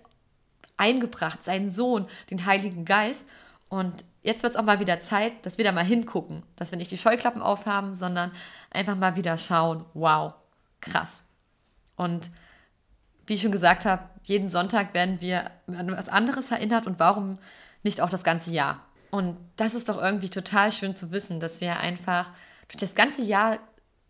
eingebracht, 0.78 1.44
seinen 1.44 1.72
Sohn, 1.72 2.08
den 2.30 2.46
Heiligen 2.46 2.86
Geist. 2.86 3.24
Und 3.70 4.04
jetzt 4.26 4.44
wird 4.44 4.54
es 4.54 4.60
auch 4.60 4.66
mal 4.66 4.80
wieder 4.80 5.02
Zeit, 5.02 5.46
dass 5.46 5.58
wir 5.58 5.66
da 5.66 5.72
mal 5.72 5.86
hingucken, 5.86 6.44
dass 6.56 6.72
wir 6.72 6.78
nicht 6.78 6.92
die 6.92 6.98
Scheuklappen 6.98 7.42
aufhaben, 7.42 7.94
sondern 7.94 8.32
einfach 8.72 8.96
mal 8.96 9.16
wieder 9.16 9.38
schauen, 9.38 9.86
wow, 9.94 10.34
krass. 10.82 11.24
Und 11.96 12.32
wie 13.28 13.36
ich 13.36 13.42
schon 13.42 13.52
gesagt 13.52 13.86
habe, 13.86 14.04
jeden 14.24 14.50
Sonntag 14.50 14.94
werden 14.94 15.22
wir 15.22 15.52
an 15.68 15.92
was 15.92 16.10
anderes 16.10 16.52
erinnert 16.52 16.88
und 16.88 17.00
warum 17.00 17.38
nicht 17.84 18.02
auch 18.02 18.10
das 18.10 18.24
ganze 18.24 18.52
Jahr. 18.52 18.82
Und 19.12 19.38
das 19.56 19.76
ist 19.76 19.90
doch 19.90 20.02
irgendwie 20.02 20.30
total 20.30 20.72
schön 20.72 20.96
zu 20.96 21.12
wissen, 21.12 21.40
dass 21.40 21.62
wir 21.62 21.80
einfach 21.80 22.30
durch 22.68 22.80
das 22.80 22.96
ganze 22.96 23.22
Jahr 23.22 23.60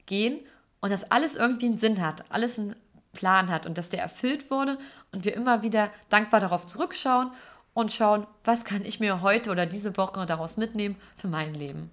gehen 0.05 0.39
und 0.80 0.91
dass 0.91 1.11
alles 1.11 1.36
irgendwie 1.36 1.66
einen 1.68 1.80
Sinn 1.80 2.01
hat, 2.01 2.32
alles 2.32 2.57
einen 2.57 2.76
Plan 3.13 3.49
hat 3.49 3.66
und 3.66 3.78
dass 3.78 3.89
der 3.89 4.01
erfüllt 4.01 4.49
wurde 4.49 4.78
und 5.11 5.26
wir 5.26 5.34
immer 5.34 5.61
wieder 5.61 5.89
dankbar 6.09 6.39
darauf 6.39 6.66
zurückschauen 6.66 7.32
und 7.76 7.94
schauen, 7.94 8.26
was 8.44 8.64
kann 8.64 8.84
ich 8.86 9.00
mir 9.00 9.22
heute 9.22 9.52
oder 9.52 9.68
diese 9.68 9.98
Woche 9.98 10.26
daraus 10.26 10.58
mitnehmen 10.58 10.96
für 11.18 11.28
mein 11.28 11.54
Leben. 11.54 11.92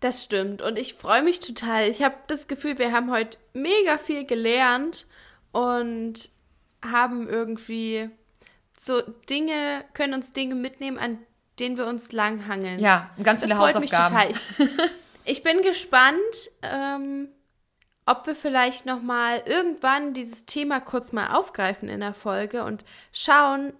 Das 0.00 0.22
stimmt 0.22 0.62
und 0.62 0.78
ich 0.78 0.94
freue 0.94 1.22
mich 1.22 1.40
total. 1.40 1.88
Ich 1.88 2.02
habe 2.02 2.14
das 2.28 2.46
Gefühl, 2.46 2.78
wir 2.78 2.92
haben 2.92 3.10
heute 3.10 3.36
mega 3.52 3.98
viel 3.98 4.24
gelernt 4.24 5.06
und 5.50 6.30
haben 6.82 7.28
irgendwie 7.28 8.08
so 8.80 9.02
Dinge, 9.28 9.84
können 9.92 10.14
uns 10.14 10.32
Dinge 10.32 10.54
mitnehmen, 10.54 10.98
an 10.98 11.18
denen 11.58 11.76
wir 11.76 11.88
uns 11.88 12.12
langhangeln. 12.12 12.78
Ja, 12.78 13.10
und 13.16 13.24
ganz 13.24 13.40
viele 13.40 13.54
das 13.54 13.58
Hausaufgaben. 13.58 14.30
Mich 14.30 14.38
total. 14.38 14.68
Ich, 15.24 15.38
ich 15.38 15.42
bin 15.42 15.62
gespannt, 15.62 16.20
ähm, 16.62 17.28
ob 18.06 18.24
wir 18.28 18.36
vielleicht 18.36 18.86
noch 18.86 19.02
mal 19.02 19.42
irgendwann 19.46 20.14
dieses 20.14 20.46
Thema 20.46 20.78
kurz 20.80 21.10
mal 21.10 21.34
aufgreifen 21.36 21.88
in 21.88 21.98
der 21.98 22.14
Folge 22.14 22.62
und 22.62 22.84
schauen, 23.10 23.72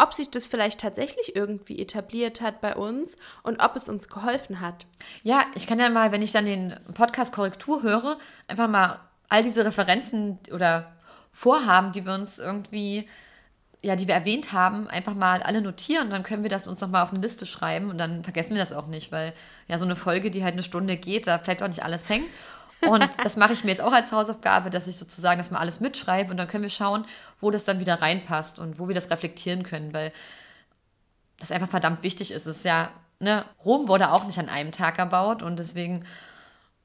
ob 0.00 0.14
sich 0.14 0.30
das 0.30 0.46
vielleicht 0.46 0.80
tatsächlich 0.80 1.36
irgendwie 1.36 1.78
etabliert 1.78 2.40
hat 2.40 2.60
bei 2.60 2.74
uns 2.74 3.16
und 3.42 3.62
ob 3.62 3.76
es 3.76 3.88
uns 3.88 4.08
geholfen 4.08 4.60
hat. 4.60 4.86
Ja, 5.22 5.44
ich 5.54 5.66
kann 5.66 5.78
ja 5.78 5.88
mal, 5.90 6.12
wenn 6.12 6.22
ich 6.22 6.32
dann 6.32 6.46
den 6.46 6.78
Podcast 6.94 7.32
Korrektur 7.32 7.82
höre, 7.82 8.18
einfach 8.48 8.68
mal 8.68 9.00
all 9.28 9.42
diese 9.42 9.64
Referenzen 9.64 10.38
oder 10.52 10.92
Vorhaben, 11.30 11.92
die 11.92 12.04
wir 12.04 12.14
uns 12.14 12.38
irgendwie 12.38 13.08
ja, 13.82 13.96
die 13.96 14.06
wir 14.06 14.14
erwähnt 14.14 14.52
haben, 14.52 14.88
einfach 14.88 15.14
mal 15.14 15.42
alle 15.42 15.62
notieren. 15.62 16.10
Dann 16.10 16.22
können 16.22 16.42
wir 16.42 16.50
das 16.50 16.68
uns 16.68 16.80
nochmal 16.80 17.02
auf 17.02 17.12
eine 17.12 17.20
Liste 17.20 17.46
schreiben 17.46 17.88
und 17.88 17.98
dann 17.98 18.22
vergessen 18.22 18.50
wir 18.50 18.60
das 18.60 18.72
auch 18.72 18.86
nicht, 18.86 19.10
weil 19.10 19.32
ja 19.68 19.78
so 19.78 19.86
eine 19.86 19.96
Folge, 19.96 20.30
die 20.30 20.44
halt 20.44 20.52
eine 20.52 20.62
Stunde 20.62 20.96
geht, 20.96 21.26
da 21.26 21.38
bleibt 21.38 21.62
auch 21.62 21.68
nicht 21.68 21.82
alles 21.82 22.08
hängen. 22.08 22.26
Und 22.88 23.08
das 23.22 23.36
mache 23.36 23.52
ich 23.52 23.64
mir 23.64 23.70
jetzt 23.70 23.82
auch 23.82 23.92
als 23.92 24.12
Hausaufgabe, 24.12 24.70
dass 24.70 24.86
ich 24.86 24.96
sozusagen 24.96 25.38
das 25.38 25.50
mal 25.50 25.58
alles 25.58 25.80
mitschreibe 25.80 26.30
und 26.30 26.36
dann 26.36 26.48
können 26.48 26.62
wir 26.62 26.70
schauen, 26.70 27.04
wo 27.38 27.50
das 27.50 27.64
dann 27.64 27.78
wieder 27.78 28.00
reinpasst 28.00 28.58
und 28.58 28.78
wo 28.78 28.88
wir 28.88 28.94
das 28.94 29.10
reflektieren 29.10 29.62
können, 29.62 29.92
weil 29.92 30.12
das 31.38 31.52
einfach 31.52 31.68
verdammt 31.68 32.02
wichtig 32.02 32.30
ist. 32.30 32.46
Es 32.46 32.58
ist 32.58 32.64
ja, 32.64 32.90
ne, 33.18 33.44
Rom 33.64 33.88
wurde 33.88 34.12
auch 34.12 34.24
nicht 34.24 34.38
an 34.38 34.48
einem 34.48 34.72
Tag 34.72 34.98
erbaut 34.98 35.42
und 35.42 35.58
deswegen 35.58 36.04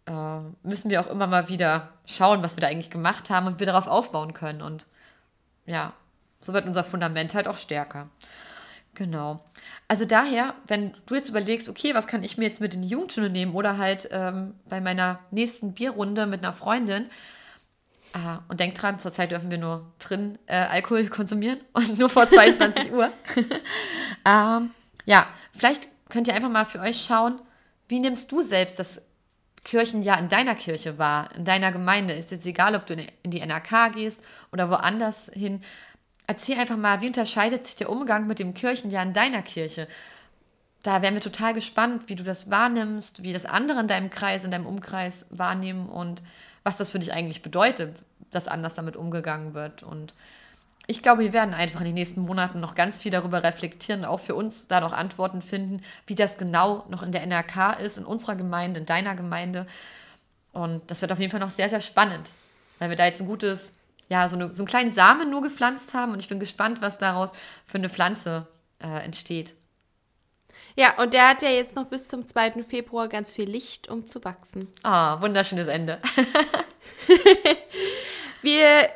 äh, 0.06 0.40
müssen 0.64 0.90
wir 0.90 1.02
auch 1.02 1.08
immer 1.08 1.28
mal 1.28 1.50
wieder 1.50 1.90
schauen, 2.06 2.44
was 2.44 2.58
wir 2.58 2.62
da 2.62 2.68
eigentlich 2.68 2.90
gemacht 2.90 3.30
haben 3.30 3.48
und 3.48 3.60
wir 3.60 3.66
darauf 3.66 3.88
aufbauen 3.88 4.34
können. 4.34 4.62
Und 4.62 4.86
ja, 5.66 5.94
so 6.40 6.54
wird 6.54 6.66
unser 6.66 6.84
Fundament 6.84 7.34
halt 7.34 7.48
auch 7.48 7.58
stärker. 7.58 8.10
Genau. 8.96 9.44
Also 9.88 10.06
daher, 10.06 10.56
wenn 10.68 10.96
du 11.06 11.16
jetzt 11.16 11.30
überlegst, 11.30 11.70
okay, 11.70 11.94
was 11.94 12.08
kann 12.08 12.24
ich 12.24 12.38
mir 12.38 12.46
jetzt 12.46 12.62
mit 12.62 12.74
in 12.74 12.82
die 12.82 12.88
Jugendstunde 12.88 13.30
nehmen 13.30 13.54
oder 13.54 13.78
halt 13.78 14.10
ähm, 14.12 14.56
bei 14.68 14.82
meiner 14.82 15.20
nächsten 15.32 15.74
Bierrunde 15.74 16.26
mit 16.26 16.44
einer 16.44 16.54
Freundin, 16.54 17.10
Ah, 18.16 18.40
und 18.48 18.62
denkt 18.62 18.82
dran, 18.82 18.98
zurzeit 18.98 19.32
dürfen 19.32 19.52
wir 19.52 19.58
nur 19.58 19.92
drin 20.00 20.40
äh, 20.46 20.56
Alkohol 20.56 21.06
konsumieren 21.10 21.60
und 21.74 22.00
nur 22.00 22.08
vor 22.08 22.30
22 22.30 22.94
Uhr. 22.94 23.12
ähm, 24.26 24.72
ja, 25.04 25.28
vielleicht 25.52 25.90
könnt 26.08 26.30
ihr 26.30 26.34
einfach 26.34 26.50
mal 26.50 26.64
für 26.64 26.80
euch 26.80 27.04
schauen, 27.04 27.42
wie 27.90 28.00
nimmst 28.00 28.32
du 28.32 28.42
selbst 28.42 28.80
das 28.80 29.02
Kirchenjahr 29.66 30.18
in 30.18 30.30
deiner 30.30 30.56
Kirche 30.56 30.98
wahr, 30.98 31.30
in 31.36 31.44
deiner 31.44 31.74
Gemeinde? 31.74 32.14
Ist 32.14 32.32
jetzt 32.32 32.46
egal, 32.46 32.76
ob 32.76 32.86
du 32.86 32.94
in 32.94 33.32
die 33.32 33.46
NRK 33.46 33.92
gehst 33.94 34.24
oder 34.54 34.70
woanders 34.70 35.30
hin. 35.34 35.62
Erzähl 36.28 36.60
einfach 36.60 36.78
mal, 36.78 37.02
wie 37.02 37.08
unterscheidet 37.08 37.66
sich 37.66 37.76
der 37.76 37.90
Umgang 37.90 38.28
mit 38.28 38.40
dem 38.40 38.54
Kirchenjahr 38.54 39.04
in 39.04 39.14
deiner 39.14 39.42
Kirche? 39.42 39.88
Da 40.84 41.02
wären 41.02 41.14
wir 41.16 41.22
total 41.22 41.54
gespannt, 41.54 42.04
wie 42.08 42.16
du 42.16 42.24
das 42.24 42.50
wahrnimmst, 42.50 43.24
wie 43.24 43.34
das 43.34 43.46
andere 43.46 43.80
in 43.80 43.88
deinem 43.88 44.10
Kreis, 44.10 44.44
in 44.44 44.52
deinem 44.52 44.68
Umkreis 44.68 45.26
wahrnehmen 45.30 45.90
und 45.90 46.22
was 46.64 46.78
das 46.78 46.92
für 46.92 47.00
dich 47.00 47.14
eigentlich 47.14 47.42
bedeutet, 47.42 47.96
dass 48.32 48.48
anders 48.48 48.76
damit 48.76 48.96
umgegangen 48.96 49.54
wird. 49.54 49.84
Und 49.84 50.14
ich 50.88 51.02
glaube, 51.02 51.24
wir 51.24 51.34
werden 51.34 51.54
einfach 51.54 51.80
in 51.80 51.88
den 51.88 51.96
nächsten 51.96 52.22
Monaten 52.22 52.60
noch 52.60 52.76
ganz 52.76 52.98
viel 52.98 53.12
darüber 53.12 53.42
reflektieren, 53.44 54.06
auch 54.06 54.20
für 54.20 54.36
uns 54.36 54.68
da 54.68 54.80
noch 54.80 54.94
Antworten 54.94 55.42
finden, 55.42 55.82
wie 56.06 56.16
das 56.16 56.38
genau 56.38 56.86
noch 56.90 57.02
in 57.02 57.12
der 57.12 57.26
NRK 57.26 57.80
ist, 57.80 57.98
in 57.98 58.06
unserer 58.06 58.36
Gemeinde, 58.36 58.80
in 58.82 58.86
deiner 58.86 59.16
Gemeinde. 59.16 59.66
Und 60.54 60.90
das 60.92 61.02
wird 61.02 61.12
auf 61.12 61.20
jeden 61.20 61.32
Fall 61.32 61.40
noch 61.40 61.50
sehr, 61.50 61.70
sehr 61.70 61.82
spannend, 61.82 62.30
weil 62.80 62.90
wir 62.90 62.98
da 62.98 63.06
jetzt 63.06 63.22
ein 63.22 63.28
gutes, 63.28 63.76
ja, 64.10 64.28
so, 64.30 64.36
eine, 64.36 64.54
so 64.54 64.64
einen 64.64 64.68
kleinen 64.68 64.94
Samen 64.94 65.30
nur 65.30 65.42
gepflanzt 65.42 65.94
haben. 65.94 66.12
Und 66.12 66.20
ich 66.20 66.30
bin 66.30 66.40
gespannt, 66.40 66.82
was 66.82 66.98
daraus 66.98 67.32
für 67.66 67.78
eine 67.78 67.90
Pflanze 67.90 68.48
äh, 68.80 69.04
entsteht. 69.04 69.56
Ja, 70.76 71.02
und 71.02 71.14
der 71.14 71.30
hat 71.30 71.42
ja 71.42 71.50
jetzt 71.50 71.76
noch 71.76 71.86
bis 71.86 72.08
zum 72.08 72.28
2. 72.28 72.64
Februar 72.64 73.08
ganz 73.08 73.32
viel 73.32 73.50
Licht, 73.50 73.90
um 73.90 74.06
zu 74.06 74.24
wachsen. 74.24 74.68
Ah, 74.84 75.16
oh, 75.16 75.22
wunderschönes 75.22 75.68
Ende. 75.68 76.00
Wir 78.42 78.90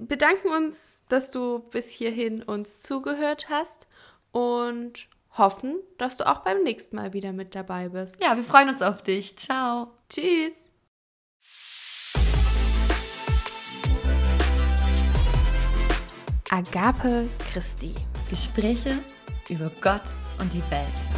bedanken 0.00 0.48
uns, 0.48 1.04
dass 1.08 1.30
du 1.30 1.60
bis 1.70 1.90
hierhin 1.90 2.42
uns 2.42 2.80
zugehört 2.80 3.48
hast 3.50 3.86
und 4.32 5.08
hoffen, 5.36 5.76
dass 5.98 6.16
du 6.16 6.26
auch 6.26 6.38
beim 6.38 6.62
nächsten 6.62 6.96
Mal 6.96 7.12
wieder 7.12 7.32
mit 7.32 7.54
dabei 7.54 7.88
bist. 7.88 8.22
Ja, 8.22 8.36
wir 8.36 8.42
freuen 8.42 8.70
uns 8.70 8.82
auf 8.82 9.02
dich. 9.02 9.36
Ciao. 9.36 9.92
Tschüss. 10.08 10.65
Agape 16.50 17.28
Christi. 17.52 17.92
Gespräche 18.30 18.98
über 19.48 19.70
Gott 19.80 20.02
und 20.38 20.52
die 20.52 20.62
Welt. 20.70 21.15